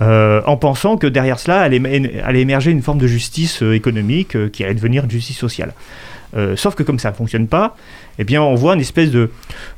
euh, 0.00 0.40
en 0.46 0.56
pensant 0.56 0.96
que 0.96 1.08
derrière 1.08 1.40
cela 1.40 1.60
allait, 1.60 1.80
éme- 1.80 2.22
allait 2.22 2.42
émerger 2.42 2.70
une 2.70 2.80
forme 2.82 2.98
de 2.98 3.08
justice 3.08 3.62
euh, 3.64 3.74
économique 3.74 4.36
euh, 4.36 4.48
qui 4.48 4.62
allait 4.62 4.74
devenir 4.74 5.02
une 5.04 5.10
justice 5.10 5.36
sociale. 5.36 5.74
Euh, 6.36 6.56
sauf 6.56 6.74
que 6.74 6.82
comme 6.82 6.98
ça 6.98 7.10
ne 7.10 7.14
fonctionne 7.14 7.48
pas, 7.48 7.76
eh 8.18 8.24
bien, 8.24 8.42
on 8.42 8.54
voit 8.54 8.74
une 8.74 8.80
espèce 8.80 9.10
de, 9.10 9.30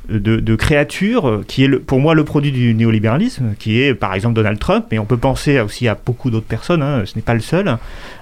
de, 0.09 0.55
créature 0.55 1.27
euh, 1.27 1.45
qui 1.47 1.63
est 1.63 1.69
pour 1.69 1.99
moi 1.99 2.13
le 2.13 2.23
produit 2.23 2.51
du 2.51 2.73
néolibéralisme, 2.75 3.55
qui 3.57 3.81
est 3.81 3.93
par 3.93 4.13
exemple 4.13 4.35
Donald 4.35 4.59
Trump, 4.59 4.85
mais 4.91 4.99
on 4.99 5.05
peut 5.05 5.17
penser 5.17 5.59
aussi 5.59 5.87
à 5.87 5.97
beaucoup 6.05 6.29
d'autres 6.29 6.45
personnes, 6.45 6.81
hein, 6.81 7.03
ce 7.05 7.15
n'est 7.15 7.21
pas 7.21 7.33
le 7.33 7.39
seul, 7.39 7.77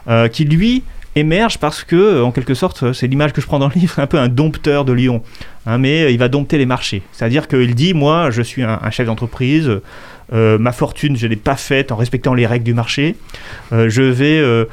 euh, 0.07 0.27
qui 0.27 0.45
lui 0.45 0.84
émerge 1.15 1.57
parce 1.57 1.84
que, 1.84 2.21
en 2.21 2.32
quelque 2.32 2.53
sorte, 2.53 2.93
c'est 2.93 3.07
l'image 3.07 3.34
que 3.34 3.41
je 3.41 3.45
prends 3.45 3.59
dans 3.59 3.67
le 3.67 3.75
livre, 3.75 3.99
un 3.99 4.07
peu 4.07 4.17
un 4.17 4.29
dompteur 4.29 4.86
de 4.86 4.93
lion. 4.93 5.21
hein, 5.65 5.77
mais 5.77 6.13
il 6.13 6.17
va 6.17 6.29
dompter 6.29 6.57
les 6.57 6.65
marchés. 6.65 7.01
C'est-à-dire 7.11 7.49
qu'il 7.49 7.75
dit, 7.75 7.93
moi, 7.93 8.32
je 8.32 8.41
suis 8.41 8.63
un 8.63 8.89
chef 8.91 9.07
d'entreprise, 9.07 9.69
euh, 10.34 10.57
ma 10.57 10.71
fortune, 10.71 11.17
je 11.17 11.25
ne 11.25 11.32
l'ai 11.32 11.36
pas 11.36 11.55
faite 11.55 11.91
en 11.91 11.95
respectant 11.95 12.34
les 12.34 12.45
règles 12.45 12.63
du 12.65 12.73
marché. 12.73 13.15
Euh, 13.73 13.89
je 13.89 14.01
vais 14.01 14.39
euh, 14.39 14.65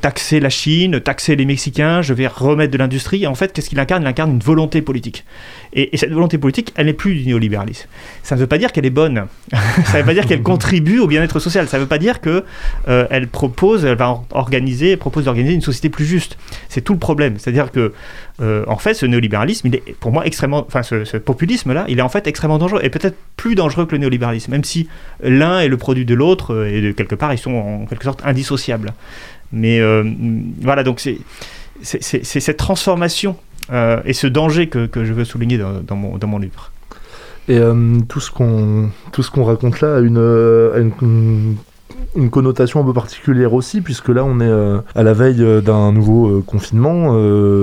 taxer 0.00 0.40
la 0.40 0.50
Chine, 0.50 1.00
taxer 1.00 1.36
les 1.36 1.44
Mexicains, 1.44 2.02
je 2.02 2.14
vais 2.14 2.26
remettre 2.26 2.72
de 2.72 2.78
l'industrie. 2.78 3.24
Et 3.24 3.26
en 3.26 3.34
fait, 3.34 3.52
qu'est-ce 3.52 3.68
qu'il 3.68 3.80
incarne? 3.80 4.02
Il 4.02 4.06
incarne 4.06 4.30
une 4.32 4.38
volonté 4.40 4.82
politique. 4.82 5.24
Et, 5.72 5.94
et 5.94 5.96
cette 5.96 6.12
volonté 6.12 6.38
politique, 6.38 6.72
elle 6.76 6.86
n'est 6.86 6.92
plus 6.92 7.14
du 7.14 7.26
néolibéralisme. 7.26 7.86
Ça 8.22 8.34
ne 8.34 8.40
veut 8.40 8.46
pas 8.46 8.58
dire 8.58 8.72
qu'elle 8.72 8.86
est 8.86 8.90
bonne. 8.90 9.26
ça 9.52 9.94
ne 9.94 9.98
veut 9.98 10.06
pas 10.06 10.14
dire 10.14 10.26
qu'elle 10.26 10.42
contribue 10.42 10.98
au 10.98 11.06
bien-être 11.06 11.38
social. 11.38 11.68
Ça 11.68 11.76
ne 11.78 11.82
veut 11.82 11.88
pas 11.88 11.98
dire 11.98 12.20
que 12.20 12.44
euh, 12.88 13.06
elle 13.10 13.28
propose, 13.28 13.84
elle 13.84 13.96
va 13.96 14.10
or- 14.10 14.26
organiser, 14.30 14.96
propose 14.96 15.24
d'organiser 15.24 15.54
une 15.54 15.60
société 15.60 15.88
plus 15.88 16.04
juste. 16.04 16.36
C'est 16.68 16.80
tout 16.82 16.92
le 16.92 16.98
problème. 16.98 17.34
C'est-à-dire 17.38 17.70
que, 17.70 17.92
euh, 18.40 18.64
en 18.66 18.76
fait, 18.76 18.94
ce 18.94 19.04
néolibéralisme, 19.04 19.68
il 19.68 19.74
est 19.74 19.96
pour 20.00 20.12
moi 20.12 20.24
extrêmement, 20.24 20.64
enfin, 20.66 20.82
ce, 20.82 21.16
populisme-là, 21.18 21.84
il 21.88 21.98
est 21.98 22.02
en 22.02 22.08
fait 22.08 22.26
extrêmement 22.26 22.58
dangereux 22.58 22.80
et 22.82 22.88
peut-être 22.88 23.16
plus 23.36 23.54
dangereux 23.54 23.86
que 23.86 23.92
le 23.92 23.98
néolibéralisme, 23.98 24.50
même 24.50 24.64
si 24.64 24.88
l'un 25.22 25.60
est 25.60 25.68
le 25.68 25.76
produit 25.76 26.06
de 26.06 26.14
l'autre 26.14 26.54
euh, 26.54 26.74
et 26.74 26.80
de 26.80 26.92
quelque 26.92 27.14
part 27.14 27.32
ils 27.34 27.38
sont 27.38 27.52
en 27.52 27.86
quelque 27.86 28.04
sorte 28.04 28.22
indissociables. 28.24 28.92
Mais 29.52 29.80
euh, 29.80 30.04
voilà, 30.60 30.84
donc 30.84 31.00
c'est 31.00 31.18
cette 31.82 32.56
transformation 32.56 33.36
et 34.04 34.12
ce 34.14 34.26
danger 34.26 34.68
que, 34.68 34.88
je 34.94 35.12
veux 35.12 35.24
souligner 35.24 35.58
dans, 35.58 35.96
mon, 35.96 36.18
dans 36.18 36.26
mon 36.26 36.38
livre. 36.38 36.72
Et 37.48 37.58
tout 38.08 38.20
ce 38.20 38.30
qu'on 38.30 38.90
tout 39.12 39.22
ce 39.22 39.30
qu'on 39.30 39.44
raconte 39.44 39.80
là 39.80 39.98
une, 40.00 41.56
une- 42.16 42.30
connotation 42.30 42.80
un 42.80 42.84
peu 42.84 42.92
particulière 42.92 43.54
aussi, 43.54 43.80
puisque 43.80 44.08
là 44.08 44.24
on 44.24 44.40
est 44.40 44.44
euh, 44.48 44.78
à 44.94 45.02
la 45.02 45.12
veille 45.12 45.42
euh, 45.42 45.60
d'un 45.60 45.92
nouveau 45.92 46.28
euh, 46.28 46.42
confinement, 46.46 47.12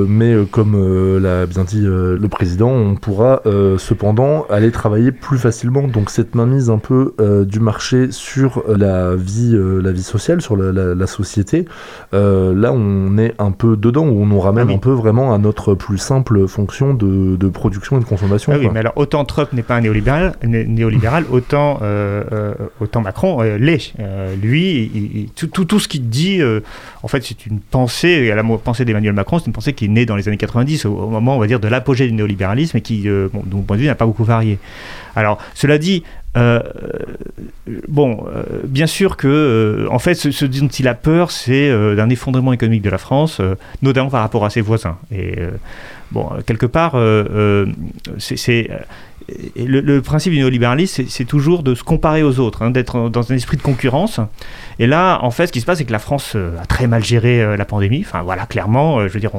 mais 0.08 0.36
comme 0.52 0.76
l'a 1.22 1.46
bien 1.46 1.64
dit 1.64 1.82
le 1.84 2.28
président, 2.30 2.70
on 2.70 2.96
pourra 2.96 3.42
cependant 3.78 4.46
aller 4.50 4.72
travailler 4.72 5.12
plus 5.12 5.38
facilement. 5.38 5.88
Donc 5.88 6.10
cette 6.10 6.36
mainmise 6.36 6.70
un 6.70 6.78
peu 6.78 7.14
du 7.48 7.60
marché 7.60 8.08
sur 8.12 8.64
la 8.68 9.16
vie, 9.16 9.56
la 9.58 9.92
vie 9.92 10.04
sociale, 10.04 10.42
sur 10.42 10.56
la, 10.58 10.72
la- 10.72 10.96
la 10.96 11.08
société, 11.08 11.66
là 12.14 12.72
on 12.74 13.18
est 13.18 13.34
un 13.40 13.52
peu 13.52 13.78
dedans, 13.78 14.06
où 14.08 14.22
on 14.22 14.26
nous 14.26 14.40
ramène 14.40 14.66
Ah 14.68 14.72
oui. 14.72 14.76
un 14.76 14.80
peu 14.80 14.92
vraiment 14.92 15.34
à 15.34 15.38
notre 15.38 15.74
plus 15.74 15.98
simple 15.98 16.48
fonction 16.48 16.94
de, 16.94 17.36
de 17.36 17.48
production 17.50 17.98
et 17.98 18.00
de 18.02 18.06
consommation. 18.06 18.52
Ah 18.56 18.58
oui, 18.60 18.70
mais 18.74 18.80
alors 18.80 18.94
autant 18.96 19.24
Trump 19.26 19.52
n'est 19.54 19.64
pas 19.64 19.76
un 19.76 19.82
néolibéral, 19.82 20.34
né- 20.44 20.66
néolibéral 20.66 21.26
autant, 21.32 21.80
euh, 21.82 22.24
euh, 22.32 22.54
autant 22.82 23.02
Macron 23.02 23.42
euh, 23.42 23.58
l'est. 23.58 23.94
Euh, 24.28 24.36
lui, 24.36 25.30
tout, 25.36 25.80
ce 25.80 25.88
qu'il 25.88 26.10
dit, 26.10 26.42
euh, 26.42 26.62
en 27.04 27.08
fait, 27.08 27.24
c'est 27.24 27.46
une 27.46 27.60
pensée, 27.60 28.10
et 28.10 28.32
à 28.32 28.36
la 28.36 28.44
pensée 28.44 28.86
d'Emmanuel 28.86 29.14
Macron, 29.14 29.40
c'est 29.40 29.48
une 29.48 29.54
pensée 29.54 29.74
qui 29.74 29.86
est 29.86 29.90
née 29.90 30.06
dans 30.06 30.16
les 30.16 30.28
années 30.28 30.38
90, 30.38 30.86
au, 30.86 31.08
moment, 31.10 31.36
on 31.36 31.40
va 31.40 31.48
dire, 31.48 31.60
de 31.60 31.68
l'apogée 31.68 32.08
du 32.08 32.14
néolibéralisme, 32.14 32.78
et 32.78 32.82
qui, 32.82 33.08
euh, 33.08 33.30
de 33.34 33.56
mon 33.56 33.62
point 33.62 33.78
de 33.78 33.82
vue, 33.82 33.88
n'a 33.88 33.96
pas 33.96 34.06
beaucoup 34.06 34.24
varié. 34.24 34.60
Alors, 35.16 35.40
cela 35.54 35.78
dit, 35.78 36.04
bon, 37.88 38.24
bien 38.66 38.86
sûr 38.86 39.18
que, 39.18 39.88
en 39.90 39.98
fait, 39.98 40.14
ce, 40.14 40.30
ce 40.30 40.46
dont 40.46 40.68
il 40.68 40.88
a 40.88 40.94
peur, 40.94 41.32
c'est 41.32 41.96
d'un 41.96 42.10
effondrement 42.10 42.54
économique 42.54 42.84
de 42.84 42.92
la 42.92 43.00
France, 43.00 43.42
notamment 43.82 44.12
par 44.12 44.22
rapport 44.22 44.46
à 44.46 44.52
ses 44.52 44.62
voisins. 44.62 44.98
Et 45.12 45.34
bon, 46.12 46.30
quelque 46.46 46.68
part, 46.68 46.96
c'est- 48.20 48.70
le, 49.56 49.82
le 49.82 50.02
principe 50.02 50.32
du 50.34 50.40
néolibéralisme, 50.40 51.04
c'est- 51.08 51.26
toujours 51.26 51.64
de 51.64 51.76
se 51.76 51.84
comparer 51.84 52.24
aux 52.24 52.40
autres, 52.40 52.62
hein, 52.62 52.70
d'être 52.72 53.10
dans 53.10 53.32
un 53.32 53.36
esprit 53.36 53.58
de 53.58 53.62
concurrence. 53.62 54.20
Et 54.80 54.88
là, 54.88 55.20
en 55.24 55.32
fait, 55.32 55.48
ce 55.48 55.52
qui 55.52 55.62
se 55.62 55.66
passe, 55.66 55.80
c'est 55.80 55.86
que 55.86 55.92
la 55.92 56.00
France 56.00 56.34
euh, 56.36 56.58
a 56.62 56.66
très 56.66 56.88
mal 56.88 57.04
géré 57.04 57.42
euh, 57.42 57.58
la 57.58 57.66
pandémie. 57.66 58.04
Enfin, 58.06 58.22
voilà, 58.22 58.46
clairement, 58.46 59.00
euh, 59.00 59.08
je 59.08 59.14
veux 59.14 59.20
dire, 59.20 59.32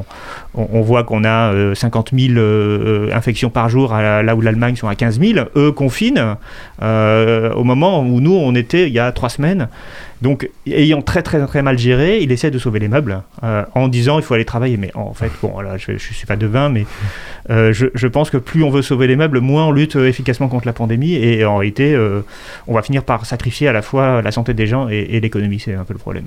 on, 0.54 0.80
voit 0.80 1.04
qu'on 1.04 1.24
a 1.24 1.52
euh, 1.52 1.74
50 1.74 2.10
000 2.16 2.32
euh, 2.32 3.08
euh, 3.08 3.14
infections 3.14 3.50
par 3.50 3.68
jour, 3.68 3.94
là 3.94 4.34
où 4.34 4.40
l'Allemagne 4.40 4.76
sont 4.76 4.88
à 4.88 4.94
15 4.94 5.20
000. 5.20 5.46
Eux 5.56 5.72
confinent 5.72 6.36
au 6.80 7.64
moment 7.64 8.00
où 8.00 8.20
nous, 8.20 8.34
on 8.34 8.54
était 8.54 8.86
il 8.86 8.92
y 8.92 8.98
a 8.98 9.12
trois 9.12 9.28
semaines. 9.28 9.68
Donc, 10.20 10.50
ayant 10.66 11.00
très 11.00 11.22
très 11.22 11.44
très 11.46 11.62
mal 11.62 11.78
géré, 11.78 12.18
il 12.18 12.32
essaie 12.32 12.50
de 12.50 12.58
sauver 12.58 12.80
les 12.80 12.88
meubles 12.88 13.22
en 13.42 13.86
disant 13.86 14.18
il 14.18 14.24
faut 14.24 14.34
aller 14.34 14.44
travailler. 14.44 14.76
Mais 14.76 14.90
en 14.94 15.14
fait, 15.14 15.30
bon, 15.40 15.60
là, 15.60 15.76
je 15.76 15.92
ne 15.92 15.98
suis 15.98 16.26
pas 16.26 16.34
devin, 16.36 16.68
mais 16.68 16.86
je, 17.48 18.06
pense 18.08 18.30
que 18.30 18.36
plus 18.36 18.64
on 18.64 18.70
veut 18.70 18.82
sauver 18.82 19.06
les 19.06 19.14
meubles, 19.14 19.40
moins 19.40 19.66
on 19.66 19.72
lutte 19.72 19.94
efficacement 19.94 20.48
contre 20.48 20.66
la 20.66 20.72
pandémie. 20.72 21.14
Et 21.14 21.44
en 21.44 21.56
réalité, 21.58 21.96
on 22.66 22.74
va 22.74 22.82
finir 22.82 23.04
par 23.04 23.26
sacrifier 23.26 23.68
à 23.68 23.72
la 23.72 23.82
fois 23.82 24.22
la 24.22 24.32
santé 24.32 24.54
des 24.54 24.66
gens 24.66 24.88
et, 24.88 25.06
et 25.10 25.20
l'économie. 25.28 25.60
C'est 25.60 25.74
un 25.74 25.84
peu 25.84 25.92
le 25.94 25.98
problème. 25.98 26.24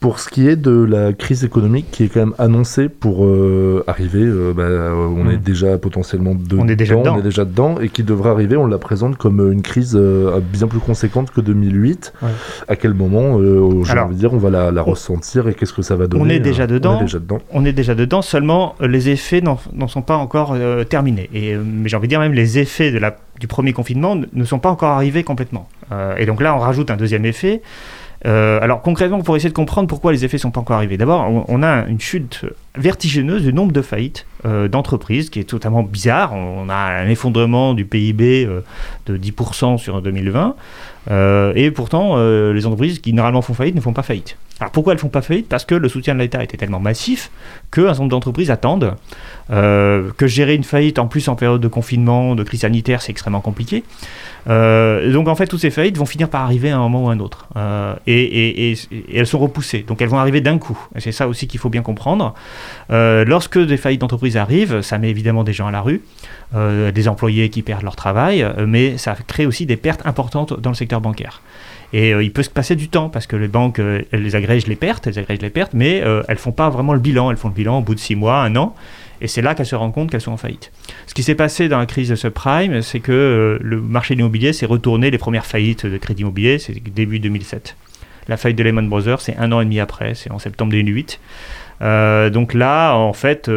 Pour 0.00 0.18
ce 0.18 0.28
qui 0.28 0.46
est 0.48 0.56
de 0.56 0.84
la 0.84 1.14
crise 1.14 1.44
économique 1.44 1.86
qui 1.90 2.04
est 2.04 2.08
quand 2.08 2.20
même 2.20 2.34
annoncée 2.38 2.90
pour 2.90 3.24
euh, 3.24 3.82
arriver, 3.86 4.20
euh, 4.20 4.52
bah, 4.54 4.64
euh, 4.64 4.92
on 4.92 5.30
est 5.30 5.38
déjà 5.38 5.78
potentiellement 5.78 6.34
dedans, 6.34 6.58
On 6.60 6.68
est 6.68 6.76
déjà 6.76 6.96
dedans. 6.96 7.14
on 7.14 7.18
est 7.20 7.22
déjà 7.22 7.44
dedans, 7.46 7.80
et 7.80 7.88
qui 7.88 8.02
devrait 8.02 8.28
arriver, 8.28 8.56
on 8.56 8.66
la 8.66 8.76
présente 8.76 9.16
comme 9.16 9.40
une 9.50 9.62
crise 9.62 9.96
euh, 9.98 10.40
bien 10.42 10.66
plus 10.66 10.80
conséquente 10.80 11.30
que 11.30 11.40
2008. 11.40 12.12
Ouais. 12.20 12.28
À 12.68 12.76
quel 12.76 12.92
moment, 12.92 13.38
j'ai 13.40 13.92
Alors, 13.92 14.06
envie 14.06 14.14
de 14.16 14.20
dire, 14.20 14.34
on 14.34 14.38
va 14.38 14.50
la, 14.50 14.82
ressentir 14.82 15.48
et 15.48 15.54
qu'est-ce 15.54 15.72
que 15.72 15.80
ça 15.80 15.96
va 15.96 16.06
donner 16.06 16.22
on 16.22 16.28
est 16.28 16.40
déjà 16.40 16.66
dedans. 16.66 16.96
On 16.96 17.00
est 17.00 17.04
déjà 17.04 17.18
dedans. 17.18 17.38
On 17.52 17.64
est 17.64 17.72
déjà 17.72 17.94
dedans, 17.94 18.20
seulement 18.20 18.74
les 18.80 19.08
effets 19.08 19.40
n'en 19.40 19.58
n'en 19.72 19.88
sont 19.88 20.02
pas 20.02 20.16
encore 20.16 20.54
terminés. 20.90 21.30
Et, 21.32 21.54
mais 21.56 21.88
j'ai 21.88 21.96
envie 21.96 22.08
de 22.08 22.10
dire 22.10 22.20
même 22.20 22.34
les 22.34 22.58
effets 22.58 22.90
de 22.90 22.98
la, 22.98 23.16
du 23.40 23.46
premier 23.46 23.72
confinement 23.72 24.16
ne- 24.16 24.44
sont 24.44 24.58
pas 24.58 24.68
encore 24.68 24.90
arrivés 24.90 25.22
complètement. 25.24 25.66
Et 26.18 26.26
donc 26.26 26.42
là, 26.42 26.54
on 26.54 26.58
rajoute 26.58 26.90
un 26.90 26.96
deuxième 26.96 27.24
effet. 27.24 27.62
Euh, 28.26 28.58
alors 28.62 28.80
concrètement, 28.80 29.20
pour 29.20 29.36
essayer 29.36 29.50
de 29.50 29.54
comprendre 29.54 29.86
pourquoi 29.86 30.12
les 30.12 30.24
effets 30.24 30.38
ne 30.38 30.42
sont 30.42 30.50
pas 30.50 30.60
encore 30.60 30.76
arrivés. 30.76 30.96
D'abord, 30.96 31.44
on, 31.48 31.62
a 31.62 31.86
une 31.86 32.00
chute 32.00 32.44
vertigineuse 32.76 33.42
du 33.42 33.52
nombre 33.52 33.72
de 33.72 33.82
faillites 33.82 34.26
euh, 34.46 34.66
d'entreprises 34.68 35.30
qui 35.30 35.40
est 35.40 35.44
totalement 35.44 35.82
bizarre. 35.82 36.32
On 36.32 36.68
a 36.68 36.74
un 36.74 37.08
effondrement 37.08 37.74
du 37.74 37.84
PIB 37.84 38.46
euh, 38.46 38.60
de 39.06 39.18
10% 39.18 39.78
sur 39.78 40.00
2020. 40.00 40.56
Euh, 41.10 41.52
et 41.54 41.70
pourtant, 41.70 42.16
les 42.16 42.66
entreprises 42.66 42.98
qui 42.98 43.12
normalement 43.12 43.42
font 43.42 43.54
faillite 43.54 43.74
ne 43.74 43.80
font 43.80 43.92
pas 43.92 44.02
faillite. 44.02 44.36
Alors 44.60 44.70
pourquoi 44.70 44.92
elles 44.92 45.00
font 45.00 45.08
pas 45.08 45.22
faillite? 45.22 45.48
Parce 45.48 45.64
que 45.64 45.74
le 45.74 45.88
soutien 45.88 46.14
de 46.14 46.20
l'État 46.20 46.42
était 46.42 46.56
tellement 46.56 46.78
massif 46.78 47.30
qu'un 47.72 47.86
certain 47.86 48.00
nombre 48.00 48.10
d'entreprises 48.10 48.50
attendent. 48.50 48.94
euh, 49.50 50.10
que 50.16 50.26
gérer 50.26 50.54
une 50.54 50.64
faillite 50.64 50.98
en 50.98 51.06
plus 51.06 51.28
en 51.28 51.34
période 51.34 51.60
de 51.60 51.68
confinement, 51.68 52.34
de 52.34 52.42
crise 52.44 52.60
sanitaire, 52.60 53.02
c'est 53.02 53.10
extrêmement 53.10 53.40
compliqué. 53.40 53.84
Euh, 54.48 55.12
donc 55.12 55.28
en 55.28 55.34
fait, 55.34 55.46
toutes 55.46 55.60
ces 55.60 55.70
faillites 55.70 55.98
vont 55.98 56.06
finir 56.06 56.28
par 56.28 56.42
arriver 56.42 56.70
à 56.70 56.76
un 56.76 56.80
moment 56.80 57.04
ou 57.04 57.08
à 57.10 57.12
un 57.12 57.20
autre. 57.20 57.48
Euh, 57.56 57.94
et, 58.06 58.74
elles 59.12 59.26
sont 59.26 59.38
repoussées. 59.38 59.84
Donc 59.86 60.00
elles 60.00 60.08
vont 60.08 60.18
arriver 60.18 60.40
d'un 60.40 60.58
coup. 60.58 60.78
C'est 60.98 61.12
ça 61.12 61.28
aussi 61.28 61.46
qu'il 61.46 61.60
faut 61.60 61.70
bien 61.70 61.82
comprendre. 61.82 62.34
Lorsque 62.90 63.58
des 63.58 63.76
faillites 63.76 64.00
d'entreprise 64.00 64.36
arrivent, 64.36 64.80
ça 64.82 64.98
met 64.98 65.10
évidemment 65.10 65.44
des 65.44 65.52
gens 65.52 65.66
à 65.66 65.72
la 65.72 65.80
rue, 65.80 66.02
des 66.54 67.08
employés 67.08 67.48
qui 67.50 67.62
perdent 67.62 67.82
leur 67.82 67.96
travail, 67.96 68.46
mais 68.66 68.98
ça 68.98 69.16
crée 69.26 69.46
aussi 69.46 69.66
des 69.66 69.76
pertes 69.76 70.06
importantes 70.06 70.58
dans 70.60 70.70
le 70.70 70.76
secteur 70.76 71.00
bancaire. 71.00 71.42
Et 71.92 72.12
euh, 72.12 72.22
il 72.22 72.32
peut 72.32 72.42
se 72.42 72.50
passer 72.50 72.76
du 72.76 72.88
temps 72.88 73.08
parce 73.08 73.26
que 73.26 73.36
les 73.36 73.48
banques, 73.48 73.78
euh, 73.78 74.02
elles 74.12 74.22
les 74.22 74.36
agrègent 74.36 74.66
les 74.66 74.76
pertes, 74.76 75.06
elles 75.06 75.18
agrègent 75.18 75.42
les 75.42 75.50
pertes, 75.50 75.72
mais 75.74 76.02
euh, 76.02 76.22
elles 76.28 76.38
font 76.38 76.52
pas 76.52 76.70
vraiment 76.70 76.92
le 76.92 77.00
bilan. 77.00 77.30
Elles 77.30 77.36
font 77.36 77.48
le 77.48 77.54
bilan 77.54 77.78
au 77.78 77.82
bout 77.82 77.94
de 77.94 78.00
six 78.00 78.16
mois, 78.16 78.38
un 78.38 78.56
an. 78.56 78.74
Et 79.20 79.28
c'est 79.28 79.42
là 79.42 79.54
qu'elles 79.54 79.66
se 79.66 79.76
rendent 79.76 79.94
compte 79.94 80.10
qu'elles 80.10 80.20
sont 80.20 80.32
en 80.32 80.36
faillite. 80.36 80.72
Ce 81.06 81.14
qui 81.14 81.22
s'est 81.22 81.36
passé 81.36 81.68
dans 81.68 81.78
la 81.78 81.86
crise 81.86 82.08
de 82.08 82.14
subprime, 82.14 82.82
c'est 82.82 83.00
que 83.00 83.58
le 83.60 83.80
marché 83.80 84.14
de 84.14 84.18
l'immobilier 84.18 84.52
s'est 84.52 84.66
retourné. 84.66 85.10
Les 85.10 85.18
premières 85.18 85.46
faillites 85.46 85.86
de 85.86 85.96
crédit 85.96 86.22
immobilier, 86.22 86.58
c'est 86.58 86.74
début 86.92 87.20
2007. 87.20 87.76
La 88.28 88.36
faillite 88.36 88.58
de 88.58 88.64
Lehman 88.64 88.88
Brothers, 88.88 89.20
c'est 89.20 89.36
un 89.36 89.52
an 89.52 89.60
et 89.60 89.64
demi 89.64 89.78
après, 89.78 90.14
c'est 90.14 90.30
en 90.30 90.38
septembre 90.38 90.72
2008. 90.72 91.20
Euh, 91.82 92.28
donc 92.28 92.54
là, 92.54 92.94
en 92.96 93.12
fait, 93.12 93.48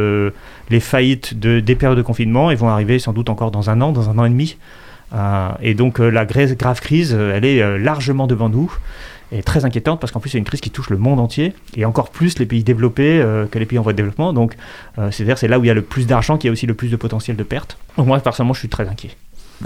les 0.70 0.80
faillites 0.80 1.38
de, 1.38 1.60
des 1.60 1.76
périodes 1.76 1.98
de 1.98 2.04
confinement, 2.04 2.52
elles 2.52 2.58
vont 2.58 2.70
arriver 2.70 3.00
sans 3.00 3.12
doute 3.12 3.30
encore 3.30 3.52
dans 3.52 3.70
un 3.70 3.82
an, 3.82 3.92
dans 3.92 4.10
un 4.10 4.18
an 4.20 4.26
et 4.26 4.30
demi. 4.30 4.58
Euh, 5.14 5.50
et 5.62 5.74
donc 5.74 6.00
la 6.00 6.26
grave, 6.26 6.82
crise, 6.82 7.14
elle 7.14 7.46
est 7.46 7.78
largement 7.78 8.28
devant 8.28 8.50
nous 8.50 8.72
et 9.32 9.44
très 9.44 9.66
inquiétante 9.66 10.00
parce 10.00 10.14
qu'en 10.14 10.22
plus 10.22 10.30
c'est 10.30 10.38
une 10.38 10.46
crise 10.46 10.62
qui 10.62 10.70
touche 10.70 10.90
le 10.90 10.98
monde 10.98 11.20
entier 11.20 11.54
et 11.76 11.84
encore 11.84 12.12
plus 12.12 12.40
les 12.40 12.46
pays 12.46 12.64
développés 12.64 13.22
que 13.52 13.60
les 13.60 13.66
pays 13.66 13.78
en 13.78 13.82
voie 13.82 13.92
de 13.92 13.98
développement. 13.98 14.32
Donc 14.32 14.56
c'est-à-dire 15.12 15.38
c'est 15.38 15.48
là 15.50 15.60
où 15.60 15.64
il 15.64 15.68
y 15.68 15.72
a 15.72 15.74
le 15.74 15.82
plus 15.82 16.08
d'argent 16.08 16.38
qui 16.38 16.48
a 16.48 16.52
aussi 16.52 16.66
le 16.66 16.74
plus 16.74 16.90
de 16.90 16.96
potentiel 16.96 17.36
de 17.36 17.44
perte. 17.44 17.78
Moi 17.98 18.20
personnellement 18.20 18.54
je 18.54 18.60
suis 18.60 18.70
très 18.70 18.88
inquiet. 18.88 19.12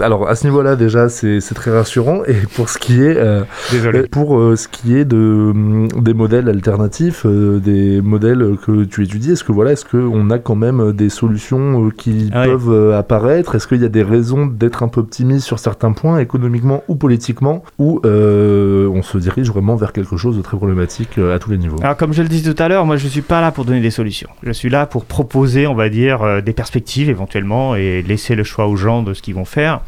Alors 0.00 0.28
à 0.28 0.34
ce 0.34 0.46
niveau-là 0.46 0.74
déjà 0.76 1.08
c'est 1.08 1.40
très 1.54 1.70
rassurant 1.70 2.22
et 2.26 2.34
pour 2.54 2.68
ce 2.70 2.78
qui 2.78 3.02
est 3.02 3.16
euh, 3.16 3.42
Désolé. 3.70 4.02
pour 4.04 4.38
euh, 4.38 4.56
ce 4.56 4.66
qui 4.68 4.96
est 4.96 5.04
de 5.04 5.16
hum, 5.52 5.88
des 5.88 6.14
modèles 6.14 6.48
alternatifs, 6.48 7.26
euh, 7.26 7.58
des 7.58 8.00
modèles 8.00 8.56
que 8.66 8.84
tu 8.84 9.04
étudies, 9.04 9.32
est-ce 9.32 9.44
que 9.44 9.52
voilà 9.52 9.72
est-ce 9.72 9.84
que 9.84 9.98
on 9.98 10.30
a 10.30 10.38
quand 10.38 10.54
même 10.56 10.92
des 10.92 11.08
solutions 11.10 11.90
qui 11.90 12.30
Ah 12.32 12.42
oui. 12.44 12.48
peuvent 12.48 12.92
apparaître? 12.94 13.54
Est-ce 13.54 13.66
qu'il 13.66 13.82
y 13.82 13.84
a 13.84 13.88
des 13.90 14.02
raisons 14.02 14.46
d'être 14.46 14.82
un 14.82 14.88
peu 14.88 15.00
optimiste 15.00 15.46
sur 15.46 15.58
certains 15.58 15.92
points 15.92 16.18
économiquement 16.18 16.82
ou 16.88 16.94
politiquement 16.94 17.62
ou 17.78 18.00
on 18.04 19.02
se 19.02 19.18
dirige 19.18 19.48
vraiment 19.50 19.76
vers 19.76 19.92
quelque 19.92 20.16
chose 20.16 20.36
de 20.36 20.42
très 20.42 20.56
problématique 20.56 21.18
à 21.18 21.38
tous 21.38 21.50
les 21.50 21.58
niveaux? 21.58 21.76
Alors 21.82 21.96
comme 21.96 22.12
je 22.12 22.22
le 22.22 22.28
disais 22.28 22.52
tout 22.52 22.62
à 22.62 22.68
l'heure, 22.68 22.86
moi 22.86 22.96
je 22.96 23.08
suis 23.08 23.22
pas 23.22 23.40
là 23.40 23.50
pour 23.52 23.64
donner 23.64 23.80
des 23.80 23.90
solutions. 23.90 24.28
Je 24.42 24.52
suis 24.52 24.70
là 24.70 24.86
pour 24.86 25.04
proposer, 25.04 25.66
on 25.66 25.74
va 25.74 25.88
dire, 25.88 26.22
euh, 26.22 26.40
des 26.40 26.52
perspectives 26.52 27.10
éventuellement 27.10 27.74
et 27.76 28.02
laisser 28.02 28.34
le 28.34 28.44
choix 28.44 28.66
aux 28.66 28.76
gens 28.76 29.02
de 29.02 29.14
ce 29.14 29.22
qu'ils 29.22 29.34
vont 29.34 29.44
faire. 29.44 29.81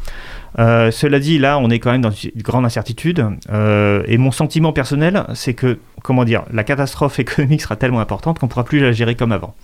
Euh, 0.57 0.91
cela 0.91 1.19
dit, 1.19 1.37
là, 1.37 1.57
on 1.59 1.69
est 1.69 1.79
quand 1.79 1.91
même 1.91 2.01
dans 2.01 2.11
une 2.11 2.41
grande 2.41 2.65
incertitude. 2.65 3.25
Euh, 3.51 4.03
et 4.07 4.17
mon 4.17 4.31
sentiment 4.31 4.71
personnel, 4.71 5.25
c'est 5.33 5.53
que, 5.53 5.79
comment 6.03 6.23
dire, 6.23 6.43
la 6.51 6.63
catastrophe 6.63 7.19
économique 7.25 7.61
sera 7.61 7.75
tellement 7.75 7.99
importante 7.99 8.39
qu'on 8.39 8.45
ne 8.45 8.51
pourra 8.51 8.63
plus 8.63 8.79
la 8.79 8.91
gérer 8.91 9.15
comme 9.15 9.31
avant. 9.31 9.55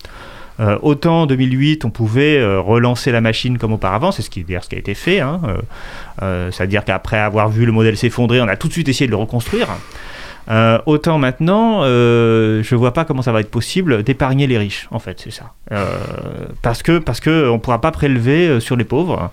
Euh, 0.59 0.77
autant 0.81 1.21
en 1.21 1.25
2008, 1.25 1.85
on 1.85 1.89
pouvait 1.89 2.43
relancer 2.57 3.11
la 3.11 3.21
machine 3.21 3.57
comme 3.57 3.71
auparavant, 3.73 4.11
c'est 4.11 4.21
ce 4.21 4.29
qui, 4.29 4.45
ce 4.47 4.69
qui 4.69 4.75
a 4.75 4.79
été 4.79 4.93
fait. 4.93 5.21
hein. 5.21 5.39
C'est-à-dire 6.51 6.83
qu'après 6.83 7.17
avoir 7.17 7.49
vu 7.49 7.65
le 7.65 7.71
modèle 7.71 7.97
s'effondrer, 7.97 8.41
on 8.41 8.47
a 8.47 8.57
tout 8.57 8.67
de 8.67 8.73
suite 8.73 8.89
essayé 8.89 9.07
de 9.07 9.11
le 9.11 9.17
reconstruire. 9.17 9.69
Euh, 10.49 10.79
autant 10.85 11.17
maintenant, 11.17 11.83
euh, 11.83 12.63
je 12.63 12.75
vois 12.75 12.93
pas 12.93 13.05
comment 13.05 13.21
ça 13.21 13.31
va 13.31 13.41
être 13.41 13.51
possible 13.51 14.03
d'épargner 14.03 14.47
les 14.47 14.57
riches, 14.57 14.87
en 14.91 14.99
fait, 14.99 15.19
c'est 15.19 15.31
ça. 15.31 15.53
Euh, 15.71 15.85
parce 16.61 16.83
que 16.83 16.97
parce 16.97 17.19
que 17.19 17.49
on 17.49 17.59
pourra 17.59 17.79
pas 17.79 17.91
prélever 17.91 18.59
sur 18.59 18.75
les 18.75 18.83
pauvres, 18.83 19.31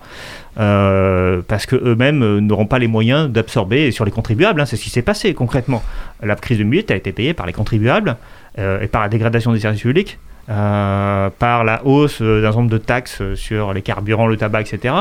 parce 0.56 1.66
que 1.66 1.76
eux-mêmes 1.76 2.38
n'auront 2.38 2.66
pas 2.66 2.78
les 2.78 2.88
moyens 2.88 3.30
d'absorber 3.30 3.90
sur 3.90 4.04
les 4.04 4.10
contribuables. 4.10 4.60
hein, 4.60 4.66
c'est 4.66 4.76
ce 4.76 4.82
qui 4.82 4.90
s'est 4.90 5.02
passé 5.02 5.34
concrètement. 5.34 5.82
La 6.22 6.34
crise 6.36 6.58
de 6.58 6.64
2008 6.64 6.90
a 6.90 6.96
été 6.96 7.12
payée 7.12 7.34
par 7.34 7.46
les 7.46 7.52
contribuables 7.52 8.16
et 8.56 8.88
par 8.88 9.02
la 9.02 9.08
dégradation 9.08 9.52
des 9.52 9.60
services 9.60 9.82
publics. 9.82 10.18
Euh, 10.50 11.28
par 11.38 11.62
la 11.62 11.84
hausse 11.84 12.22
d'un 12.22 12.50
nombre 12.52 12.70
de 12.70 12.78
taxes 12.78 13.22
sur 13.34 13.74
les 13.74 13.82
carburants, 13.82 14.26
le 14.26 14.38
tabac, 14.38 14.62
etc. 14.62 14.94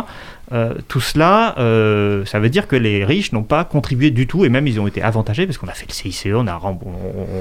Euh, 0.51 0.73
tout 0.89 0.99
cela, 0.99 1.55
euh, 1.57 2.25
ça 2.25 2.39
veut 2.39 2.49
dire 2.49 2.67
que 2.67 2.75
les 2.75 3.05
riches 3.05 3.31
n'ont 3.31 3.43
pas 3.43 3.63
contribué 3.63 4.11
du 4.11 4.27
tout, 4.27 4.43
et 4.43 4.49
même 4.49 4.67
ils 4.67 4.77
ont 4.79 4.87
été 4.87 5.01
avantagés 5.01 5.45
parce 5.45 5.57
qu'on 5.57 5.67
a 5.67 5.73
fait 5.73 5.85
le 5.87 5.93
CICE, 5.93 6.27
on 6.33 6.47
a, 6.47 6.59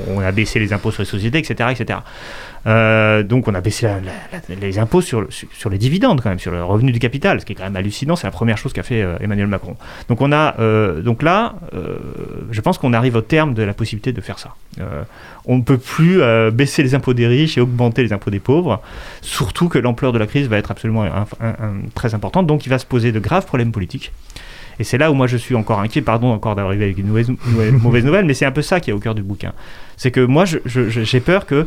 on, 0.08 0.20
a 0.20 0.32
baissé 0.32 0.60
les 0.60 0.72
impôts 0.72 0.92
sur 0.92 1.02
les 1.02 1.08
sociétés, 1.08 1.38
etc. 1.38 1.70
etc. 1.72 1.98
Donc 3.24 3.46
on 3.48 3.54
a 3.54 3.60
baissé 3.60 3.88
les 4.48 4.78
impôts 4.78 5.00
sur, 5.00 5.26
sur, 5.30 5.70
les 5.70 5.78
dividendes 5.78 6.20
quand 6.20 6.30
même, 6.30 6.40
sur 6.40 6.50
le 6.50 6.62
revenu 6.64 6.90
du 6.90 6.98
capital, 6.98 7.40
ce 7.40 7.46
qui 7.46 7.52
est 7.52 7.56
quand 7.56 7.64
même 7.64 7.76
hallucinant, 7.76 8.16
c'est 8.16 8.26
la 8.26 8.32
première 8.32 8.58
chose 8.58 8.72
qu'a 8.72 8.82
fait 8.82 9.04
Emmanuel 9.20 9.46
Macron. 9.46 9.76
Donc 10.08 10.20
on 10.20 10.32
a, 10.32 10.56
donc 11.00 11.22
là, 11.22 11.54
je 12.50 12.60
pense 12.60 12.78
qu'on 12.78 12.92
arrive 12.92 13.14
au 13.14 13.20
terme 13.20 13.54
de 13.54 13.62
la 13.62 13.72
possibilité 13.72 14.12
de 14.12 14.20
faire 14.20 14.40
ça. 14.40 14.54
On 15.46 15.56
ne 15.58 15.62
peut 15.62 15.78
plus 15.78 16.20
euh, 16.22 16.50
baisser 16.50 16.82
les 16.82 16.94
impôts 16.94 17.14
des 17.14 17.26
riches 17.26 17.56
et 17.56 17.60
augmenter 17.60 18.02
les 18.02 18.12
impôts 18.12 18.30
des 18.30 18.40
pauvres, 18.40 18.80
surtout 19.22 19.68
que 19.68 19.78
l'ampleur 19.78 20.12
de 20.12 20.18
la 20.18 20.26
crise 20.26 20.48
va 20.48 20.58
être 20.58 20.70
absolument 20.72 21.04
très 21.94 22.14
importante, 22.14 22.46
donc 22.46 22.66
il 22.66 22.68
va 22.68 22.78
se 22.78 22.86
poser 22.86 23.12
de 23.12 23.20
graves 23.20 23.46
problèmes 23.46 23.70
politiques. 23.72 24.12
Et 24.78 24.84
c'est 24.84 24.98
là 24.98 25.10
où 25.10 25.14
moi 25.14 25.26
je 25.26 25.36
suis 25.36 25.54
encore 25.54 25.80
inquiet, 25.80 26.02
pardon 26.02 26.32
encore 26.32 26.54
d'arriver 26.56 26.84
avec 26.84 26.98
une 26.98 27.06
mauvaise, 27.06 27.28
nouvelle- 28.04 28.24
mais 28.26 28.34
c'est 28.34 28.44
un 28.44 28.52
peu 28.52 28.60
ça 28.62 28.80
qui 28.80 28.90
est 28.90 28.92
au 28.92 28.98
cœur 28.98 29.14
du 29.14 29.22
bouquin. 29.22 29.52
C'est 29.96 30.10
que 30.10 30.20
moi 30.20 30.44
j'ai 30.44 31.20
peur 31.20 31.46
que 31.46 31.66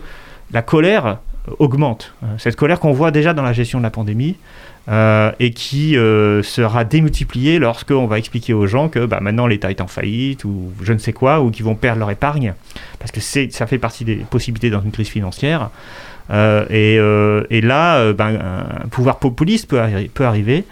la 0.51 0.61
colère 0.61 1.19
augmente. 1.57 2.13
Euh, 2.23 2.27
Cette 2.37 2.55
colère 2.55 2.79
qu'on 2.79 2.91
voit 2.91 3.11
déjà 3.11 3.33
dans 3.33 3.43
la 3.43 3.53
gestion 3.53 3.79
de 3.79 3.83
la 3.83 3.89
pandémie 3.89 4.35
euh, 4.89 5.31
et 5.39 5.51
qui 5.51 5.97
euh, 5.97 6.43
sera 6.43 6.83
démultipliée 6.83 7.59
lorsqu'on 7.59 8.07
va 8.07 8.19
expliquer 8.19 8.53
aux 8.53 8.67
gens 8.67 8.89
que 8.89 9.05
bah, 9.05 9.19
maintenant 9.21 9.47
l'État 9.47 9.69
est 9.69 9.81
en 9.81 9.87
faillite 9.87 10.45
ou 10.45 10.71
je 10.81 10.93
ne 10.93 10.97
sais 10.97 11.13
quoi, 11.13 11.41
ou 11.41 11.51
qu'ils 11.51 11.65
vont 11.65 11.75
perdre 11.75 11.99
leur 11.99 12.11
épargne, 12.11 12.53
parce 12.99 13.11
que 13.11 13.19
ça 13.19 13.67
fait 13.67 13.77
partie 13.77 14.05
des 14.05 14.15
possibilités 14.15 14.69
dans 14.69 14.81
une 14.81 14.91
crise 14.91 15.09
financière. 15.09 15.69
Euh, 16.31 16.65
et, 16.69 16.97
euh, 16.99 17.43
là, 17.61 17.97
euh, 17.97 18.13
ben, 18.13 18.39
un 18.83 18.87
pouvoir 18.89 19.17
populiste 19.17 19.67
peut 19.69 20.25
arriver. 20.25 20.65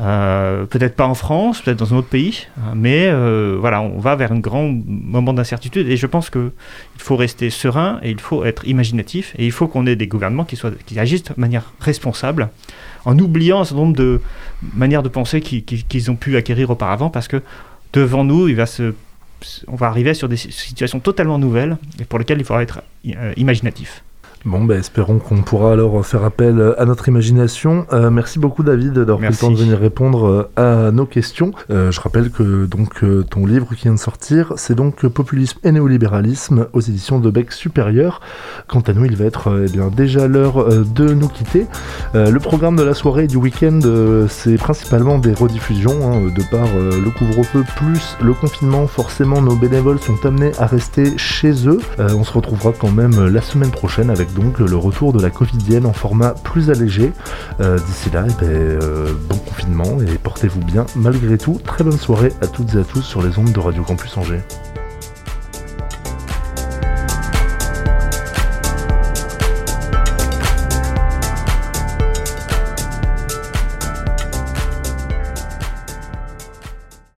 Euh, 0.00 0.64
peut-être 0.66 0.96
pas 0.96 1.06
en 1.06 1.14
France, 1.14 1.60
peut-être 1.62 1.78
dans 1.78 1.94
un 1.94 1.98
autre 1.98 2.08
pays, 2.08 2.48
hein, 2.58 2.72
mais 2.74 3.06
euh, 3.06 3.56
voilà, 3.60 3.80
on 3.80 4.00
va 4.00 4.16
vers 4.16 4.32
un 4.32 4.40
grand 4.40 4.68
moment 4.84 5.32
d'incertitude 5.32 5.88
et 5.88 5.96
je 5.96 6.06
pense 6.08 6.30
que 6.30 6.50
il 6.96 7.00
faut 7.00 7.14
rester 7.14 7.48
serein 7.48 8.00
et 8.02 8.10
il 8.10 8.18
faut 8.18 8.44
être 8.44 8.66
imaginatif 8.66 9.34
et 9.38 9.46
il 9.46 9.52
faut 9.52 9.68
qu'on 9.68 9.86
ait 9.86 9.94
des 9.94 10.08
gouvernements 10.08 10.44
qui, 10.44 10.56
soient, 10.56 10.72
qui 10.84 10.98
agissent 10.98 11.22
de 11.22 11.34
manière 11.36 11.72
responsable 11.78 12.48
en 13.04 13.16
oubliant 13.20 13.60
un 13.60 13.64
certain 13.64 13.82
nombre 13.82 13.96
de 13.96 14.20
manières 14.74 15.04
de 15.04 15.08
penser 15.08 15.40
qui- 15.40 15.62
qui- 15.62 15.84
qu'ils 15.84 16.10
ont 16.10 16.16
pu 16.16 16.36
acquérir 16.36 16.70
auparavant 16.70 17.08
parce 17.08 17.28
que 17.28 17.40
devant 17.92 18.24
nous, 18.24 18.48
on 19.68 19.76
va 19.76 19.86
arriver 19.86 20.14
sur 20.14 20.28
des 20.28 20.36
si- 20.36 20.50
situations 20.50 20.98
totalement 20.98 21.38
nouvelles 21.38 21.76
et 22.00 22.04
pour 22.04 22.18
lesquelles 22.18 22.38
il 22.40 22.44
faudra 22.44 22.64
être 22.64 22.82
euh, 23.06 23.32
imaginatif. 23.36 24.02
Bon, 24.44 24.62
ben, 24.62 24.78
espérons 24.78 25.20
qu'on 25.20 25.40
pourra 25.40 25.72
alors 25.72 26.04
faire 26.04 26.22
appel 26.22 26.74
à 26.76 26.84
notre 26.84 27.08
imagination. 27.08 27.86
Euh, 27.94 28.10
merci 28.10 28.38
beaucoup 28.38 28.62
David 28.62 28.92
d'avoir 28.92 29.16
pris 29.16 29.28
le 29.28 29.34
temps 29.34 29.50
de 29.50 29.56
venir 29.56 29.78
répondre 29.78 30.26
euh, 30.26 30.86
à 30.88 30.90
nos 30.90 31.06
questions. 31.06 31.52
Euh, 31.70 31.90
je 31.90 31.98
rappelle 31.98 32.30
que 32.30 32.66
donc 32.66 33.02
euh, 33.02 33.22
ton 33.22 33.46
livre 33.46 33.74
qui 33.74 33.84
vient 33.84 33.94
de 33.94 33.98
sortir, 33.98 34.52
c'est 34.56 34.74
donc 34.74 35.06
Populisme 35.06 35.60
et 35.64 35.72
néolibéralisme 35.72 36.66
aux 36.74 36.82
éditions 36.82 37.20
de 37.20 37.30
Bec 37.30 37.52
Supérieur. 37.52 38.20
Quant 38.68 38.80
à 38.80 38.92
nous, 38.92 39.06
il 39.06 39.16
va 39.16 39.24
être 39.24 39.48
euh, 39.48 39.66
eh 39.66 39.72
bien 39.72 39.88
déjà 39.88 40.28
l'heure 40.28 40.58
euh, 40.58 40.84
de 40.84 41.14
nous 41.14 41.28
quitter. 41.28 41.66
Euh, 42.14 42.30
le 42.30 42.38
programme 42.38 42.76
de 42.76 42.82
la 42.82 42.92
soirée 42.92 43.24
et 43.24 43.28
du 43.28 43.38
week-end, 43.38 43.80
euh, 43.86 44.26
c'est 44.28 44.56
principalement 44.56 45.18
des 45.18 45.32
rediffusions 45.32 46.12
hein, 46.12 46.20
de 46.20 46.42
par 46.50 46.66
euh, 46.76 47.00
le 47.02 47.10
couvre-feu 47.10 47.64
plus 47.76 48.18
le 48.22 48.34
confinement. 48.34 48.86
Forcément, 48.88 49.40
nos 49.40 49.56
bénévoles 49.56 50.00
sont 50.00 50.26
amenés 50.26 50.52
à 50.58 50.66
rester 50.66 51.16
chez 51.16 51.66
eux. 51.66 51.80
Euh, 51.98 52.10
on 52.14 52.24
se 52.24 52.32
retrouvera 52.34 52.72
quand 52.78 52.92
même 52.92 53.28
la 53.28 53.40
semaine 53.40 53.70
prochaine 53.70 54.10
avec 54.10 54.33
donc 54.34 54.58
le 54.58 54.76
retour 54.76 55.12
de 55.12 55.22
la 55.22 55.30
covidienne 55.30 55.86
en 55.86 55.92
format 55.92 56.30
plus 56.30 56.70
allégé. 56.70 57.12
Euh, 57.60 57.78
D'ici 57.78 58.10
là, 58.10 58.24
eh 58.28 58.44
ben, 58.44 58.50
euh, 58.50 59.12
bon 59.28 59.36
confinement 59.36 59.98
et 60.00 60.18
portez-vous 60.18 60.60
bien 60.60 60.86
malgré 60.96 61.38
tout. 61.38 61.60
Très 61.64 61.84
bonne 61.84 61.98
soirée 61.98 62.32
à 62.40 62.46
toutes 62.46 62.74
et 62.74 62.78
à 62.78 62.84
tous 62.84 63.02
sur 63.02 63.22
les 63.22 63.38
ondes 63.38 63.52
de 63.52 63.60
Radio 63.60 63.82
Campus 63.82 64.16
Angers. 64.16 64.42